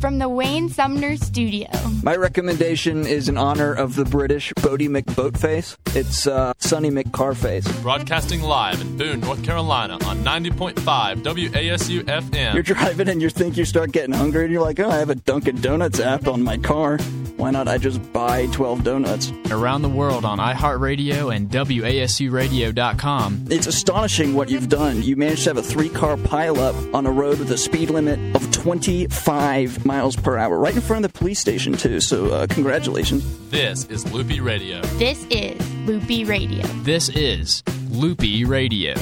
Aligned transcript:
from 0.00 0.18
the 0.18 0.28
Wayne 0.28 0.68
Sumner 0.70 1.16
Studio. 1.16 1.68
My 2.02 2.16
recommendation 2.16 3.06
is 3.06 3.28
in 3.28 3.36
honor 3.36 3.74
of 3.74 3.96
the 3.96 4.04
British 4.04 4.52
Boaty 4.54 4.88
McBoatface. 4.88 5.76
It's 5.94 6.26
uh, 6.26 6.54
Sonny 6.58 6.90
McCarface. 6.90 7.82
Broadcasting 7.82 8.40
live 8.40 8.80
in 8.80 8.96
Boone, 8.96 9.20
North 9.20 9.44
Carolina 9.44 9.94
on 10.06 10.24
90.5 10.24 10.74
WASU 11.22 12.02
FM. 12.02 12.54
You're 12.54 12.62
driving 12.62 13.08
and 13.08 13.20
you 13.20 13.28
think 13.28 13.56
you 13.56 13.64
start 13.66 13.92
getting 13.92 14.14
hungry 14.14 14.44
and 14.44 14.52
you're 14.52 14.62
like, 14.62 14.80
oh, 14.80 14.88
I 14.88 14.96
have 14.96 15.10
a 15.10 15.14
Dunkin' 15.14 15.60
Donuts 15.60 16.00
app 16.00 16.26
on 16.26 16.42
my 16.42 16.56
car. 16.56 16.98
Why 17.40 17.50
not 17.50 17.68
I 17.68 17.78
just 17.78 18.12
buy 18.12 18.48
12 18.48 18.84
donuts? 18.84 19.32
Around 19.50 19.80
the 19.80 19.88
world 19.88 20.26
on 20.26 20.36
iHeartRadio 20.36 21.34
and 21.34 21.48
WASURadio.com. 21.48 23.44
It's 23.48 23.66
astonishing 23.66 24.34
what 24.34 24.50
you've 24.50 24.68
done. 24.68 25.02
You 25.02 25.16
managed 25.16 25.44
to 25.44 25.50
have 25.50 25.56
a 25.56 25.62
three 25.62 25.88
car 25.88 26.16
pileup 26.16 26.92
on 26.92 27.06
a 27.06 27.10
road 27.10 27.38
with 27.38 27.50
a 27.50 27.56
speed 27.56 27.88
limit 27.88 28.36
of 28.36 28.52
25 28.52 29.86
miles 29.86 30.16
per 30.16 30.36
hour, 30.36 30.58
right 30.58 30.74
in 30.74 30.82
front 30.82 31.02
of 31.02 31.10
the 31.14 31.18
police 31.18 31.40
station, 31.40 31.72
too. 31.72 31.98
So, 32.00 32.26
uh, 32.26 32.46
congratulations. 32.46 33.24
This 33.48 33.86
is 33.86 34.12
Loopy 34.12 34.40
Radio. 34.40 34.82
This 34.98 35.24
is 35.30 35.58
Loopy 35.86 36.24
Radio. 36.24 36.62
This 36.82 37.08
is 37.08 37.62
Loopy 37.88 38.44
Radio. 38.44 38.96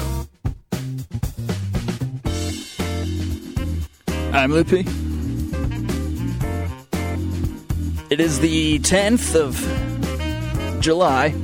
I'm 4.33 4.53
Loopy. 4.53 4.87
It 8.11 8.21
is 8.21 8.41
the 8.41 8.79
10th 8.79 9.35
of 9.35 10.81
July, 10.81 11.35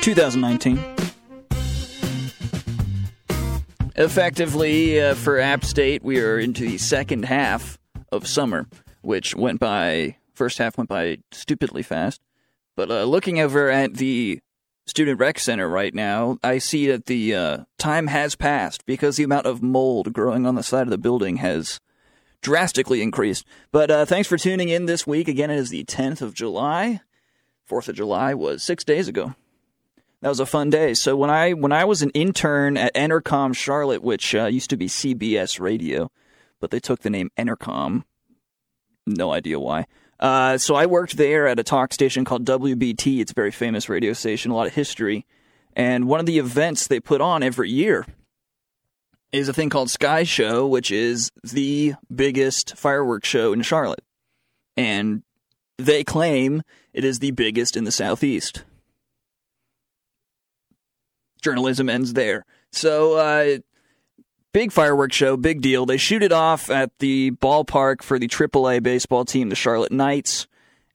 2019. 0.00 0.82
Effectively, 3.96 4.98
uh, 4.98 5.14
for 5.14 5.38
App 5.40 5.66
State, 5.66 6.02
we 6.02 6.20
are 6.20 6.38
into 6.38 6.66
the 6.66 6.78
second 6.78 7.26
half 7.26 7.78
of 8.10 8.26
summer, 8.26 8.66
which 9.02 9.36
went 9.36 9.60
by, 9.60 10.16
first 10.32 10.56
half 10.56 10.78
went 10.78 10.88
by 10.88 11.18
stupidly 11.32 11.82
fast. 11.82 12.22
But 12.74 12.90
uh, 12.90 13.04
looking 13.04 13.40
over 13.40 13.68
at 13.68 13.92
the 13.92 14.40
Student 14.86 15.20
Rec 15.20 15.38
Center 15.38 15.68
right 15.68 15.94
now, 15.94 16.38
I 16.42 16.56
see 16.56 16.86
that 16.86 17.04
the 17.04 17.34
uh, 17.34 17.58
time 17.78 18.06
has 18.06 18.34
passed 18.36 18.86
because 18.86 19.16
the 19.16 19.24
amount 19.24 19.44
of 19.44 19.62
mold 19.62 20.14
growing 20.14 20.46
on 20.46 20.54
the 20.54 20.62
side 20.62 20.86
of 20.86 20.90
the 20.90 20.96
building 20.96 21.36
has 21.36 21.78
drastically 22.40 23.02
increased. 23.02 23.44
But 23.72 23.90
uh, 23.90 24.04
thanks 24.04 24.28
for 24.28 24.36
tuning 24.36 24.68
in 24.68 24.86
this 24.86 25.06
week. 25.06 25.28
Again, 25.28 25.50
it 25.50 25.58
is 25.58 25.70
the 25.70 25.84
10th 25.84 26.22
of 26.22 26.34
July. 26.34 27.00
4th 27.68 27.88
of 27.88 27.96
July 27.96 28.34
was 28.34 28.62
six 28.62 28.84
days 28.84 29.08
ago. 29.08 29.34
That 30.20 30.30
was 30.30 30.40
a 30.40 30.46
fun 30.46 30.70
day. 30.70 30.94
So 30.94 31.16
when 31.16 31.30
I 31.30 31.52
when 31.52 31.70
I 31.70 31.84
was 31.84 32.02
an 32.02 32.10
intern 32.10 32.76
at 32.76 32.94
Entercom 32.94 33.54
Charlotte, 33.54 34.02
which 34.02 34.34
uh, 34.34 34.46
used 34.46 34.70
to 34.70 34.76
be 34.76 34.86
CBS 34.88 35.60
Radio, 35.60 36.10
but 36.60 36.70
they 36.70 36.80
took 36.80 37.00
the 37.00 37.10
name 37.10 37.30
Entercom. 37.38 38.02
No 39.06 39.32
idea 39.32 39.60
why. 39.60 39.86
Uh, 40.18 40.58
so 40.58 40.74
I 40.74 40.86
worked 40.86 41.16
there 41.16 41.46
at 41.46 41.60
a 41.60 41.62
talk 41.62 41.92
station 41.92 42.24
called 42.24 42.44
WBT. 42.44 43.20
It's 43.20 43.30
a 43.30 43.34
very 43.34 43.52
famous 43.52 43.88
radio 43.88 44.12
station, 44.12 44.50
a 44.50 44.56
lot 44.56 44.66
of 44.66 44.74
history. 44.74 45.24
And 45.76 46.08
one 46.08 46.18
of 46.18 46.26
the 46.26 46.38
events 46.38 46.88
they 46.88 46.98
put 46.98 47.20
on 47.20 47.44
every 47.44 47.70
year 47.70 48.04
is 49.32 49.48
a 49.48 49.52
thing 49.52 49.70
called 49.70 49.90
Sky 49.90 50.24
Show, 50.24 50.66
which 50.66 50.90
is 50.90 51.30
the 51.42 51.94
biggest 52.14 52.76
fireworks 52.76 53.28
show 53.28 53.52
in 53.52 53.62
Charlotte. 53.62 54.04
And 54.76 55.22
they 55.76 56.04
claim 56.04 56.62
it 56.92 57.04
is 57.04 57.18
the 57.18 57.32
biggest 57.32 57.76
in 57.76 57.84
the 57.84 57.92
Southeast. 57.92 58.64
Journalism 61.42 61.88
ends 61.88 62.14
there. 62.14 62.44
So, 62.72 63.14
uh, 63.14 63.58
big 64.52 64.72
fireworks 64.72 65.16
show, 65.16 65.36
big 65.36 65.60
deal. 65.60 65.86
They 65.86 65.96
shoot 65.96 66.22
it 66.22 66.32
off 66.32 66.70
at 66.70 66.90
the 66.98 67.30
ballpark 67.32 68.02
for 68.02 68.18
the 68.18 68.28
AAA 68.28 68.82
baseball 68.82 69.24
team, 69.24 69.48
the 69.48 69.54
Charlotte 69.54 69.92
Knights. 69.92 70.46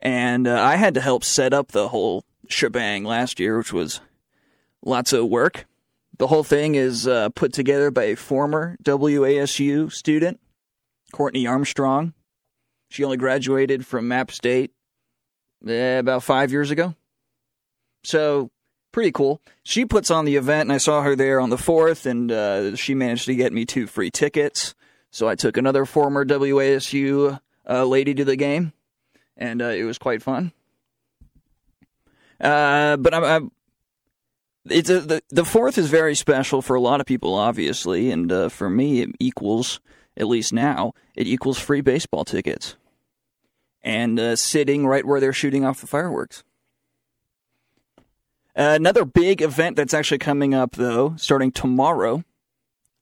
And 0.02 0.48
uh, 0.48 0.62
I 0.62 0.76
had 0.76 0.96
to 0.96 1.02
help 1.02 1.24
set 1.24 1.54
up 1.54 1.70
the 1.72 1.88
whole 1.88 2.26
shebang 2.50 3.06
last 3.06 3.40
year, 3.40 3.58
which 3.58 3.72
was 3.72 4.02
lots 4.84 5.14
of 5.14 5.28
work. 5.28 5.66
The 6.18 6.28
whole 6.28 6.44
thing 6.44 6.76
is 6.76 7.08
uh, 7.08 7.30
put 7.30 7.54
together 7.54 7.90
by 7.90 8.04
a 8.04 8.16
former 8.16 8.78
WASU 8.84 9.92
student, 9.92 10.40
Courtney 11.12 11.48
Armstrong. 11.48 12.14
She 12.90 13.04
only 13.04 13.18
graduated 13.18 13.86
from 13.86 14.12
App 14.12 14.30
State 14.30 14.72
eh, 15.68 15.98
about 15.98 16.24
five 16.24 16.52
years 16.52 16.70
ago. 16.70 16.94
So, 18.04 18.52
pretty 18.92 19.12
cool. 19.12 19.42
She 19.64 19.86
puts 19.86 20.12
on 20.12 20.26
the 20.26 20.36
event, 20.36 20.62
and 20.62 20.74
I 20.74 20.78
saw 20.78 21.02
her 21.02 21.16
there 21.16 21.40
on 21.40 21.50
the 21.50 21.56
4th, 21.56 22.06
and 22.06 22.32
uh, 22.32 22.76
she 22.76 22.94
managed 22.94 23.26
to 23.26 23.36
get 23.36 23.52
me 23.52 23.66
two 23.66 23.88
free 23.88 24.12
tickets. 24.12 24.76
So, 25.10 25.28
I 25.28 25.36
took 25.36 25.58
another 25.58 25.86
former 25.86 26.26
WASU 26.26 27.40
uh, 27.68 27.86
lady 27.86 28.14
to 28.14 28.26
the 28.26 28.36
game, 28.36 28.74
and 29.36 29.62
uh, 29.62 29.66
it 29.66 29.84
was 29.84 29.98
quite 29.98 30.22
fun. 30.22 30.52
Uh, 32.40 32.98
but 32.98 33.14
I'm, 33.14 33.24
I'm 33.24 33.52
it's 34.70 34.90
a, 34.90 35.02
the 35.02 35.22
the 35.30 35.46
fourth 35.46 35.78
is 35.78 35.90
very 35.90 36.16
special 36.16 36.62
for 36.62 36.76
a 36.76 36.82
lot 36.82 37.02
of 37.02 37.06
people, 37.06 37.36
obviously, 37.36 38.12
and 38.12 38.32
uh, 38.32 38.50
for 38.50 38.70
me, 38.70 39.02
it 39.02 39.10
equals 39.20 39.80
at 40.16 40.28
least 40.28 40.54
now 40.54 40.94
it 41.16 41.28
equals 41.28 41.60
free 41.60 41.82
baseball 41.82 42.24
tickets 42.24 42.76
and 43.82 44.20
uh, 44.20 44.36
sitting 44.36 44.88
right 44.88 45.06
where 45.06 45.20
they're 45.20 45.34
shooting 45.34 45.66
off 45.66 45.82
the 45.82 45.88
fireworks. 45.88 46.44
Uh, 48.56 48.74
another 48.76 49.04
big 49.04 49.42
event 49.42 49.76
that's 49.76 49.94
actually 49.94 50.20
coming 50.20 50.54
up, 50.54 50.74
though, 50.74 51.16
starting 51.18 51.52
tomorrow, 51.52 52.24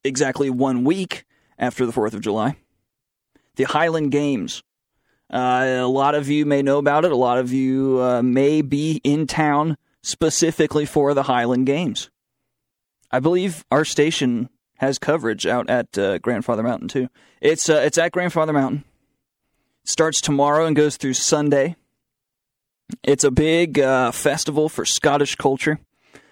exactly 0.04 0.50
one 0.50 0.84
week 0.84 1.26
after 1.60 1.86
the 1.86 1.92
Fourth 1.92 2.14
of 2.14 2.22
July, 2.22 2.56
the 3.58 3.66
Highland 3.66 4.12
Games. 4.12 4.64
Uh, 5.30 5.78
a 5.80 5.88
lot 5.88 6.16
of 6.16 6.30
you 6.30 6.46
may 6.46 6.62
know 6.62 6.78
about 6.78 7.06
it. 7.06 7.12
A 7.12 7.18
lot 7.18 7.38
of 7.38 7.52
you 7.52 8.02
uh, 8.02 8.22
may 8.22 8.62
be 8.62 9.00
in 9.04 9.28
town 9.28 9.78
specifically 10.02 10.86
for 10.86 11.14
the 11.14 11.24
Highland 11.24 11.66
Games. 11.66 12.10
I 13.12 13.20
believe 13.20 13.66
our 13.72 13.86
station 13.86 14.50
has 14.78 14.98
coverage 14.98 15.46
out 15.46 15.70
at 15.70 15.98
uh, 15.98 16.18
Grandfather 16.20 16.64
Mountain 16.64 16.88
too. 16.88 17.10
It's 17.40 17.70
uh, 17.70 17.82
it's 17.86 17.98
at 17.98 18.12
Grandfather 18.12 18.54
Mountain. 18.54 18.84
Starts 19.84 20.22
tomorrow 20.22 20.66
and 20.66 20.76
goes 20.76 20.98
through 20.98 21.14
Sunday. 21.14 21.76
It's 23.04 23.24
a 23.24 23.32
big 23.32 23.80
uh, 23.80 24.12
festival 24.12 24.70
for 24.70 24.86
Scottish 24.86 25.36
culture. 25.36 25.80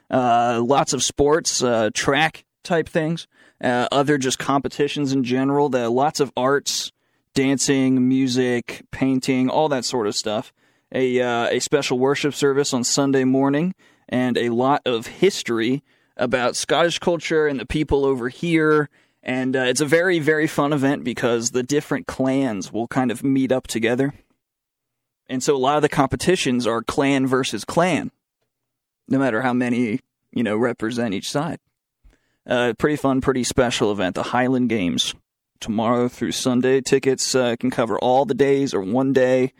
Uh, 0.09 0.61
lots 0.63 0.93
of 0.93 1.03
sports, 1.03 1.63
uh, 1.63 1.89
track 1.93 2.45
type 2.63 2.89
things, 2.89 3.27
uh, 3.63 3.87
other 3.91 4.17
just 4.17 4.39
competitions 4.39 5.13
in 5.13 5.23
general. 5.23 5.69
The 5.69 5.89
lots 5.89 6.19
of 6.19 6.31
arts, 6.35 6.91
dancing, 7.33 8.07
music, 8.07 8.83
painting, 8.91 9.49
all 9.49 9.69
that 9.69 9.85
sort 9.85 10.07
of 10.07 10.15
stuff 10.15 10.51
a 10.91 11.21
uh, 11.21 11.47
a 11.47 11.59
special 11.59 11.99
worship 11.99 12.33
service 12.33 12.73
on 12.73 12.83
Sunday 12.83 13.23
morning, 13.23 13.75
and 14.07 14.37
a 14.37 14.49
lot 14.49 14.81
of 14.85 15.07
history 15.07 15.83
about 16.17 16.55
Scottish 16.55 16.99
culture 16.99 17.47
and 17.47 17.59
the 17.59 17.65
people 17.65 18.05
over 18.05 18.29
here. 18.29 18.89
And 19.21 19.55
uh, 19.55 19.61
it's 19.61 19.81
a 19.81 19.85
very 19.85 20.19
very 20.19 20.47
fun 20.47 20.73
event 20.73 21.03
because 21.03 21.51
the 21.51 21.63
different 21.63 22.07
clans 22.07 22.71
will 22.71 22.87
kind 22.87 23.11
of 23.11 23.23
meet 23.23 23.51
up 23.51 23.67
together, 23.67 24.13
and 25.27 25.43
so 25.43 25.55
a 25.55 25.57
lot 25.57 25.75
of 25.75 25.81
the 25.81 25.89
competitions 25.89 26.65
are 26.65 26.81
clan 26.81 27.27
versus 27.27 27.65
clan, 27.65 28.11
no 29.07 29.19
matter 29.19 29.41
how 29.41 29.53
many 29.53 29.99
you 30.31 30.43
know 30.43 30.57
represent 30.57 31.13
each 31.13 31.29
side. 31.29 31.59
Uh, 32.47 32.73
pretty 32.77 32.95
fun, 32.95 33.21
pretty 33.21 33.43
special 33.43 33.91
event. 33.91 34.15
The 34.15 34.23
Highland 34.23 34.69
Games 34.69 35.13
tomorrow 35.59 36.07
through 36.07 36.31
Sunday. 36.31 36.81
Tickets 36.81 37.35
uh, 37.35 37.55
can 37.59 37.69
cover 37.69 37.99
all 37.99 38.25
the 38.25 38.33
days 38.33 38.73
or 38.73 38.81
one 38.81 39.13
day. 39.13 39.53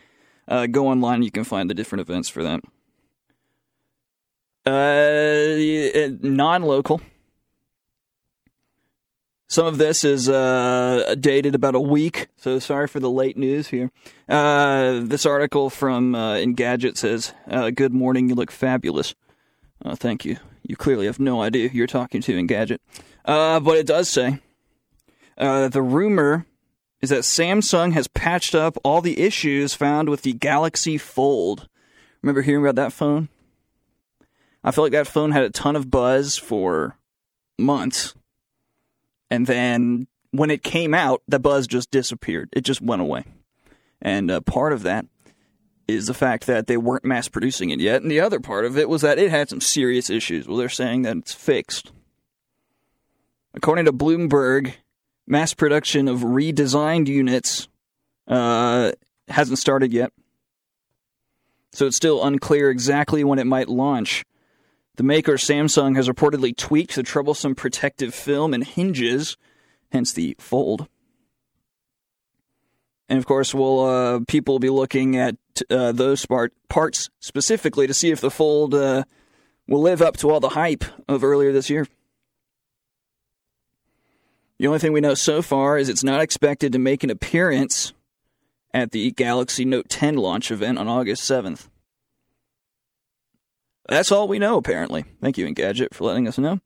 Uh, 0.50 0.66
go 0.66 0.88
online, 0.88 1.22
you 1.22 1.32
can 1.32 1.44
find 1.44 1.70
the 1.70 1.76
different 1.76 2.02
events 2.02 2.28
for 2.28 2.44
that. 2.44 2.62
Uh, 4.66 6.18
non 6.22 6.64
local. 6.64 7.02
Some 9.48 9.66
of 9.66 9.80
this 9.80 10.04
is 10.04 10.30
uh, 10.30 11.16
dated 11.20 11.56
about 11.56 11.74
a 11.74 11.80
week, 11.80 12.28
so 12.38 12.60
sorry 12.60 12.88
for 12.88 13.00
the 13.00 13.10
late 13.10 13.36
news 13.36 13.70
here. 13.70 13.90
Uh, 14.28 15.00
this 15.02 15.26
article 15.26 15.72
from 15.72 16.14
uh, 16.14 16.36
Engadget 16.36 16.98
says, 16.98 17.34
uh, 17.50 17.72
Good 17.72 17.92
morning, 17.92 18.30
you 18.30 18.36
look 18.36 18.52
fabulous. 18.52 19.16
Uh, 19.84 19.96
thank 19.96 20.24
you. 20.24 20.38
You 20.68 20.76
clearly 20.76 21.08
have 21.08 21.20
no 21.20 21.42
idea 21.42 21.68
who 21.68 21.78
you're 21.80 21.88
talking 21.88 22.22
to, 22.22 22.34
Engadget. 22.34 22.78
Uh, 23.26 23.60
but 23.60 23.78
it 23.78 23.88
does 23.88 24.08
say, 24.08 24.40
uh, 25.36 25.68
the 25.68 25.82
rumor 25.82 26.46
is 27.02 27.10
that 27.10 27.22
Samsung 27.22 27.94
has 27.94 28.08
patched 28.08 28.54
up 28.54 28.78
all 28.84 29.02
the 29.02 29.20
issues 29.20 29.74
found 29.74 30.10
with 30.10 30.24
the 30.24 30.34
Galaxy 30.34 30.98
Fold. 30.98 31.68
Remember 32.22 32.42
hearing 32.42 32.64
about 32.64 32.76
that 32.76 32.94
phone? 32.94 33.30
I 34.64 34.72
feel 34.72 34.84
like 34.84 34.92
that 34.92 35.08
phone 35.08 35.32
had 35.32 35.44
a 35.44 35.50
ton 35.50 35.76
of 35.76 35.90
buzz 35.90 36.38
for 36.38 36.98
months. 37.58 38.14
And 39.30 39.48
then 39.48 40.08
when 40.32 40.52
it 40.52 40.64
came 40.64 40.94
out, 40.94 41.22
the 41.28 41.40
buzz 41.40 41.68
just 41.68 41.92
disappeared. 41.92 42.50
It 42.52 42.62
just 42.62 42.82
went 42.82 43.02
away. 43.02 43.24
And 44.02 44.30
uh, 44.30 44.42
part 44.42 44.74
of 44.74 44.84
that 44.84 45.06
is 45.88 46.08
the 46.08 46.14
fact 46.14 46.46
that 46.48 46.68
they 46.68 46.78
weren't 46.78 47.06
mass 47.06 47.28
producing 47.28 47.70
it 47.70 47.80
yet. 47.80 48.02
And 48.02 48.12
the 48.12 48.20
other 48.20 48.40
part 48.40 48.66
of 48.66 48.78
it 48.78 48.90
was 48.90 49.02
that 49.02 49.18
it 49.18 49.32
had 49.32 49.50
some 49.50 49.62
serious 49.62 50.10
issues. 50.10 50.48
Well, 50.48 50.58
they're 50.58 50.70
saying 50.70 51.04
that 51.04 51.18
it's 51.18 51.34
fixed. 51.34 51.92
According 53.54 53.86
to 53.86 53.94
Bloomberg, 53.94 54.74
mass 55.30 55.54
production 55.54 56.08
of 56.08 56.22
redesigned 56.22 57.08
units 57.08 57.68
uh, 58.28 58.92
hasn't 59.28 59.60
started 59.60 59.94
yet. 59.94 60.12
So 61.72 61.86
it's 61.86 61.96
still 61.96 62.24
unclear 62.24 62.70
exactly 62.70 63.24
when 63.24 63.40
it 63.40 63.46
might 63.46 63.70
launch. 63.70 64.26
The 64.96 65.04
maker, 65.04 65.34
Samsung, 65.34 65.96
has 65.96 66.10
reportedly 66.10 66.58
tweaked 66.58 66.96
the 66.96 67.04
troublesome 67.04 67.56
protective 67.56 68.14
film 68.14 68.54
and 68.54 68.64
hinges, 68.64 69.38
hence 69.92 70.12
the 70.12 70.36
fold. 70.40 70.88
And 73.08 73.18
of 73.18 73.26
course, 73.26 73.54
will 73.54 73.86
uh, 73.86 74.20
people 74.28 74.56
will 74.56 74.60
be 74.60 74.70
looking 74.70 75.16
at 75.16 75.38
uh, 75.70 75.92
those 75.92 76.26
part, 76.26 76.54
parts 76.70 77.10
specifically 77.20 77.88
to 77.88 77.94
see 77.94 78.12
if 78.12 78.20
the 78.20 78.32
fold 78.32 78.74
uh, 78.74 79.04
will 79.68 79.82
live 79.82 80.02
up 80.02 80.18
to 80.18 80.30
all 80.32 80.40
the 80.40 80.50
hype 80.50 80.84
of 81.08 81.24
earlier 81.24 81.52
this 81.52 81.70
year. 81.70 81.88
The 84.60 84.68
only 84.68 84.80
thing 84.80 84.92
we 84.92 85.02
know 85.02 85.14
so 85.14 85.42
far 85.42 85.78
is 85.78 85.88
it's 85.88 86.04
not 86.04 86.22
expected 86.22 86.74
to 86.74 86.80
make 86.80 87.04
an 87.04 87.10
appearance 87.10 87.94
at 88.74 88.92
the 88.92 89.12
Galaxy 89.12 89.64
Note 89.64 89.88
10 89.88 90.18
launch 90.18 90.52
event 90.52 90.78
on 90.78 90.88
August 90.88 91.24
7th. 91.24 91.70
That's 93.88 94.12
all 94.12 94.28
we 94.28 94.38
know, 94.38 94.58
apparently. 94.58 95.06
Thank 95.22 95.38
you, 95.38 95.48
Engadget, 95.48 95.94
for 95.94 96.04
letting 96.04 96.28
us 96.28 96.38
know. 96.38 96.60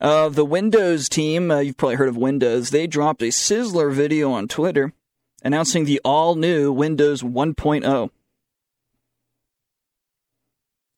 Uh, 0.00 0.28
the 0.30 0.44
Windows 0.44 1.08
team, 1.08 1.50
uh, 1.50 1.58
you've 1.58 1.76
probably 1.76 1.96
heard 1.96 2.08
of 2.08 2.16
Windows, 2.16 2.70
they 2.70 2.86
dropped 2.86 3.20
a 3.20 3.26
Sizzler 3.26 3.92
video 3.92 4.30
on 4.30 4.48
Twitter 4.48 4.94
announcing 5.42 5.84
the 5.84 6.00
all 6.04 6.36
new 6.36 6.72
Windows 6.72 7.22
1.0. 7.22 8.10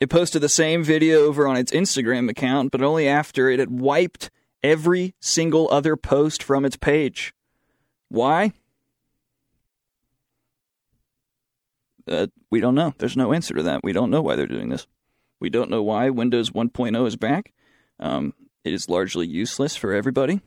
It 0.01 0.11
posted 0.11 0.43
the 0.43 0.49
same 0.49 0.85
video 0.85 1.25
over 1.25 1.49
on 1.49 1.57
its 1.57 1.73
Instagram 1.73 2.29
account, 2.29 2.71
but 2.73 2.83
only 2.83 3.09
after 3.09 3.49
it 3.49 3.59
had 3.59 3.71
wiped 3.71 4.31
every 4.63 5.15
single 5.21 5.69
other 5.71 5.97
post 5.97 6.43
from 6.43 6.65
its 6.65 6.77
page. 6.77 7.35
Why? 8.09 8.53
Uh, 12.07 12.27
we 12.51 12.61
don't 12.61 12.75
know. 12.75 12.95
There's 12.99 13.17
no 13.17 13.33
answer 13.33 13.55
to 13.55 13.63
that. 13.63 13.85
We 13.85 13.93
don't 13.93 14.11
know 14.11 14.23
why 14.23 14.37
they're 14.37 14.47
doing 14.47 14.69
this. 14.69 14.87
We 15.41 15.51
don't 15.51 15.71
know 15.71 15.83
why 15.83 16.11
Windows 16.11 16.51
1.0 16.51 17.07
is 17.07 17.17
back. 17.17 17.53
Um, 17.99 18.35
it 18.65 18.73
is 18.73 18.89
largely 18.89 19.27
useless 19.27 19.77
for 19.77 19.93
everybody. 19.93 20.41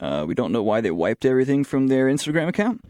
Uh, 0.00 0.24
we 0.26 0.34
don't 0.34 0.52
know 0.52 0.62
why 0.62 0.80
they 0.80 0.90
wiped 0.90 1.24
everything 1.24 1.64
from 1.64 1.88
their 1.88 2.06
Instagram 2.06 2.48
account. 2.48 2.82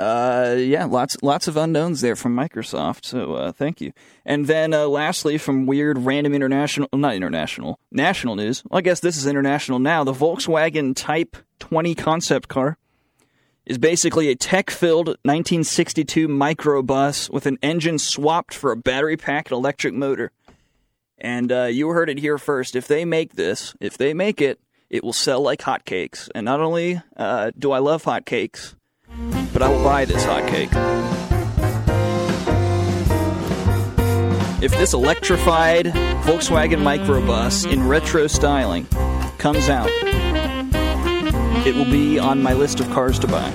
Uh, 0.00 0.54
yeah, 0.56 0.86
lots 0.86 1.14
lots 1.20 1.46
of 1.46 1.58
unknowns 1.58 2.00
there 2.00 2.16
from 2.16 2.34
Microsoft. 2.34 3.04
So 3.04 3.34
uh, 3.34 3.52
thank 3.52 3.82
you. 3.82 3.92
And 4.24 4.46
then 4.46 4.72
uh, 4.72 4.86
lastly, 4.86 5.36
from 5.36 5.66
weird 5.66 5.98
random 5.98 6.32
international, 6.32 6.88
not 6.94 7.14
international, 7.14 7.78
national 7.92 8.34
news. 8.34 8.62
Well, 8.64 8.78
I 8.78 8.80
guess 8.80 9.00
this 9.00 9.18
is 9.18 9.26
international 9.26 9.78
now. 9.78 10.02
The 10.02 10.14
Volkswagen 10.14 10.96
Type 10.96 11.36
20 11.58 11.94
concept 11.94 12.48
car 12.48 12.78
is 13.66 13.76
basically 13.76 14.30
a 14.30 14.34
tech-filled 14.34 15.08
1962 15.08 16.28
microbus 16.28 17.28
with 17.28 17.44
an 17.44 17.58
engine 17.62 17.98
swapped 17.98 18.54
for 18.54 18.72
a 18.72 18.76
battery 18.76 19.18
pack 19.18 19.50
and 19.50 19.58
electric 19.58 19.92
motor. 19.92 20.32
And 21.18 21.52
uh, 21.52 21.64
you 21.64 21.90
heard 21.90 22.08
it 22.08 22.18
here 22.18 22.38
first. 22.38 22.74
If 22.74 22.88
they 22.88 23.04
make 23.04 23.34
this, 23.34 23.74
if 23.80 23.98
they 23.98 24.14
make 24.14 24.40
it, 24.40 24.60
it 24.88 25.04
will 25.04 25.12
sell 25.12 25.42
like 25.42 25.60
hotcakes. 25.60 26.30
And 26.34 26.46
not 26.46 26.60
only 26.60 27.02
uh, 27.18 27.50
do 27.58 27.72
I 27.72 27.80
love 27.80 28.04
hotcakes, 28.04 28.76
but 29.52 29.62
I 29.62 29.68
will 29.68 29.82
buy 29.82 30.04
this 30.04 30.24
hotcake. 30.24 30.70
If 34.62 34.72
this 34.72 34.92
electrified 34.92 35.86
Volkswagen 36.24 36.82
microbus 36.82 37.70
in 37.70 37.86
retro 37.88 38.26
styling 38.26 38.86
comes 39.38 39.68
out, 39.68 39.88
it 41.66 41.74
will 41.74 41.90
be 41.90 42.18
on 42.18 42.42
my 42.42 42.52
list 42.52 42.80
of 42.80 42.90
cars 42.90 43.18
to 43.20 43.26
buy. 43.26 43.50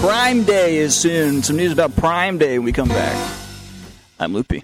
Prime 0.00 0.44
Day 0.44 0.78
is 0.78 0.94
soon. 0.94 1.42
Some 1.42 1.56
news 1.56 1.72
about 1.72 1.94
Prime 1.96 2.38
Day 2.38 2.58
when 2.58 2.64
we 2.64 2.72
come 2.72 2.88
back. 2.88 3.36
I'm 4.18 4.32
Loopy. 4.32 4.62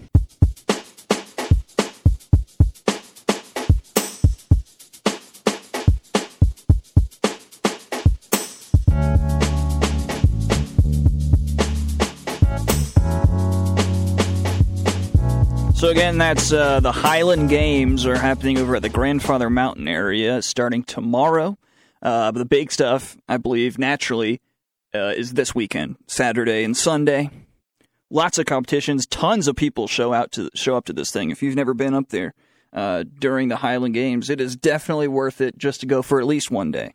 So 15.76 15.90
again, 15.90 16.17
that's 16.17 16.55
uh, 16.55 16.81
the 16.81 16.90
Highland 16.90 17.50
Games 17.50 18.06
are 18.06 18.17
happening 18.17 18.56
over 18.56 18.76
at 18.76 18.82
the 18.82 18.88
Grandfather 18.88 19.50
Mountain 19.50 19.87
area, 19.88 20.40
starting 20.40 20.82
tomorrow. 20.82 21.58
Uh, 22.00 22.32
but 22.32 22.38
the 22.38 22.46
big 22.46 22.73
stuff, 22.73 23.14
I 23.28 23.37
believe, 23.37 23.78
naturally, 23.78 24.40
uh, 24.94 25.12
is 25.14 25.34
this 25.34 25.55
weekend, 25.55 25.96
Saturday 26.06 26.64
and 26.64 26.75
Sunday. 26.75 27.28
Lots 28.08 28.38
of 28.38 28.46
competitions, 28.46 29.06
tons 29.06 29.49
of 29.49 29.56
people 29.56 29.87
show 29.87 30.14
out 30.14 30.32
to 30.32 30.49
show 30.55 30.78
up 30.78 30.87
to 30.87 30.94
this 30.94 31.11
thing. 31.11 31.31
If 31.31 31.43
you've 31.43 31.56
never 31.56 31.75
been 31.75 31.93
up 31.93 32.08
there 32.08 32.32
uh, 32.72 33.05
during 33.20 33.49
the 33.49 33.56
Highland 33.56 33.93
Games, 33.93 34.31
it 34.31 34.40
is 34.40 34.56
definitely 34.56 35.08
worth 35.08 35.43
it 35.43 35.58
just 35.58 35.81
to 35.81 35.87
go 35.87 36.00
for 36.00 36.19
at 36.19 36.26
least 36.26 36.50
one 36.50 36.70
day. 36.70 36.94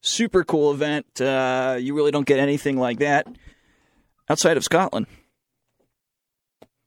Super 0.00 0.42
cool 0.42 0.72
event. 0.72 1.20
Uh, 1.20 1.76
you 1.78 1.94
really 1.94 2.10
don't 2.10 2.26
get 2.26 2.40
anything 2.40 2.76
like 2.76 2.98
that 2.98 3.28
outside 4.28 4.56
of 4.56 4.64
Scotland. 4.64 5.06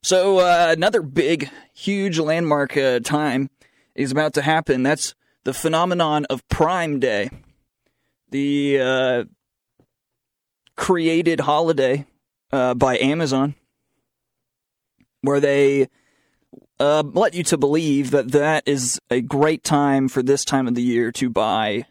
So 0.03 0.39
uh, 0.39 0.67
another 0.69 1.01
big, 1.01 1.49
huge 1.73 2.19
landmark 2.19 2.77
uh, 2.77 2.99
time 2.99 3.49
is 3.95 4.11
about 4.11 4.33
to 4.35 4.41
happen. 4.41 4.83
That's 4.83 5.15
the 5.43 5.53
phenomenon 5.53 6.25
of 6.25 6.47
Prime 6.49 6.99
Day, 6.99 7.29
the 8.29 8.79
uh, 8.79 9.23
created 10.75 11.41
holiday 11.41 12.05
uh, 12.51 12.73
by 12.73 12.97
Amazon, 12.99 13.55
where 15.21 15.39
they 15.39 15.87
uh, 16.79 17.03
let 17.13 17.33
you 17.33 17.43
to 17.43 17.57
believe 17.57 18.11
that 18.11 18.31
that 18.31 18.63
is 18.65 18.99
a 19.09 19.21
great 19.21 19.63
time 19.63 20.07
for 20.07 20.21
this 20.21 20.45
time 20.45 20.67
of 20.67 20.75
the 20.75 20.81
year 20.81 21.11
to 21.13 21.29
buy 21.29 21.85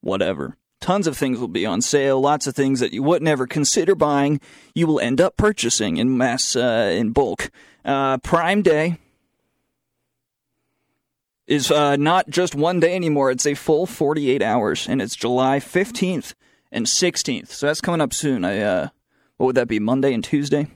whatever. 0.00 0.56
Tons 0.84 1.06
of 1.06 1.16
things 1.16 1.38
will 1.38 1.48
be 1.48 1.64
on 1.64 1.80
sale. 1.80 2.20
Lots 2.20 2.46
of 2.46 2.54
things 2.54 2.80
that 2.80 2.92
you 2.92 3.02
would 3.02 3.22
never 3.22 3.46
consider 3.46 3.94
buying, 3.94 4.38
you 4.74 4.86
will 4.86 5.00
end 5.00 5.18
up 5.18 5.38
purchasing 5.38 5.96
in 5.96 6.18
mass, 6.18 6.54
uh, 6.54 6.92
in 6.94 7.12
bulk. 7.12 7.50
Uh, 7.86 8.18
Prime 8.18 8.60
Day 8.60 8.98
is 11.46 11.70
uh, 11.70 11.96
not 11.96 12.28
just 12.28 12.54
one 12.54 12.80
day 12.80 12.94
anymore. 12.94 13.30
It's 13.30 13.46
a 13.46 13.54
full 13.54 13.86
48 13.86 14.42
hours, 14.42 14.86
and 14.86 15.00
it's 15.00 15.16
July 15.16 15.58
15th 15.58 16.34
and 16.70 16.84
16th. 16.84 17.48
So 17.48 17.64
that's 17.64 17.80
coming 17.80 18.02
up 18.02 18.12
soon. 18.12 18.44
I, 18.44 18.60
uh, 18.60 18.88
what 19.38 19.46
would 19.46 19.56
that 19.56 19.68
be? 19.68 19.80
Monday 19.80 20.12
and 20.12 20.22
Tuesday, 20.22 20.66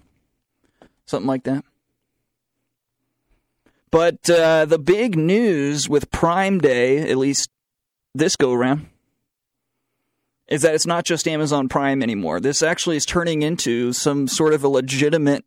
something 1.04 1.28
like 1.28 1.44
that. 1.44 1.66
But 3.90 4.30
uh, 4.30 4.64
the 4.64 4.78
big 4.78 5.18
news 5.18 5.86
with 5.86 6.10
Prime 6.10 6.60
Day, 6.60 7.10
at 7.10 7.18
least 7.18 7.50
this 8.14 8.36
go 8.36 8.54
around, 8.54 8.86
is 10.48 10.62
that 10.62 10.74
it's 10.74 10.86
not 10.86 11.04
just 11.04 11.28
Amazon 11.28 11.68
Prime 11.68 12.02
anymore. 12.02 12.40
This 12.40 12.62
actually 12.62 12.96
is 12.96 13.04
turning 13.04 13.42
into 13.42 13.92
some 13.92 14.26
sort 14.26 14.54
of 14.54 14.64
a 14.64 14.68
legitimate 14.68 15.44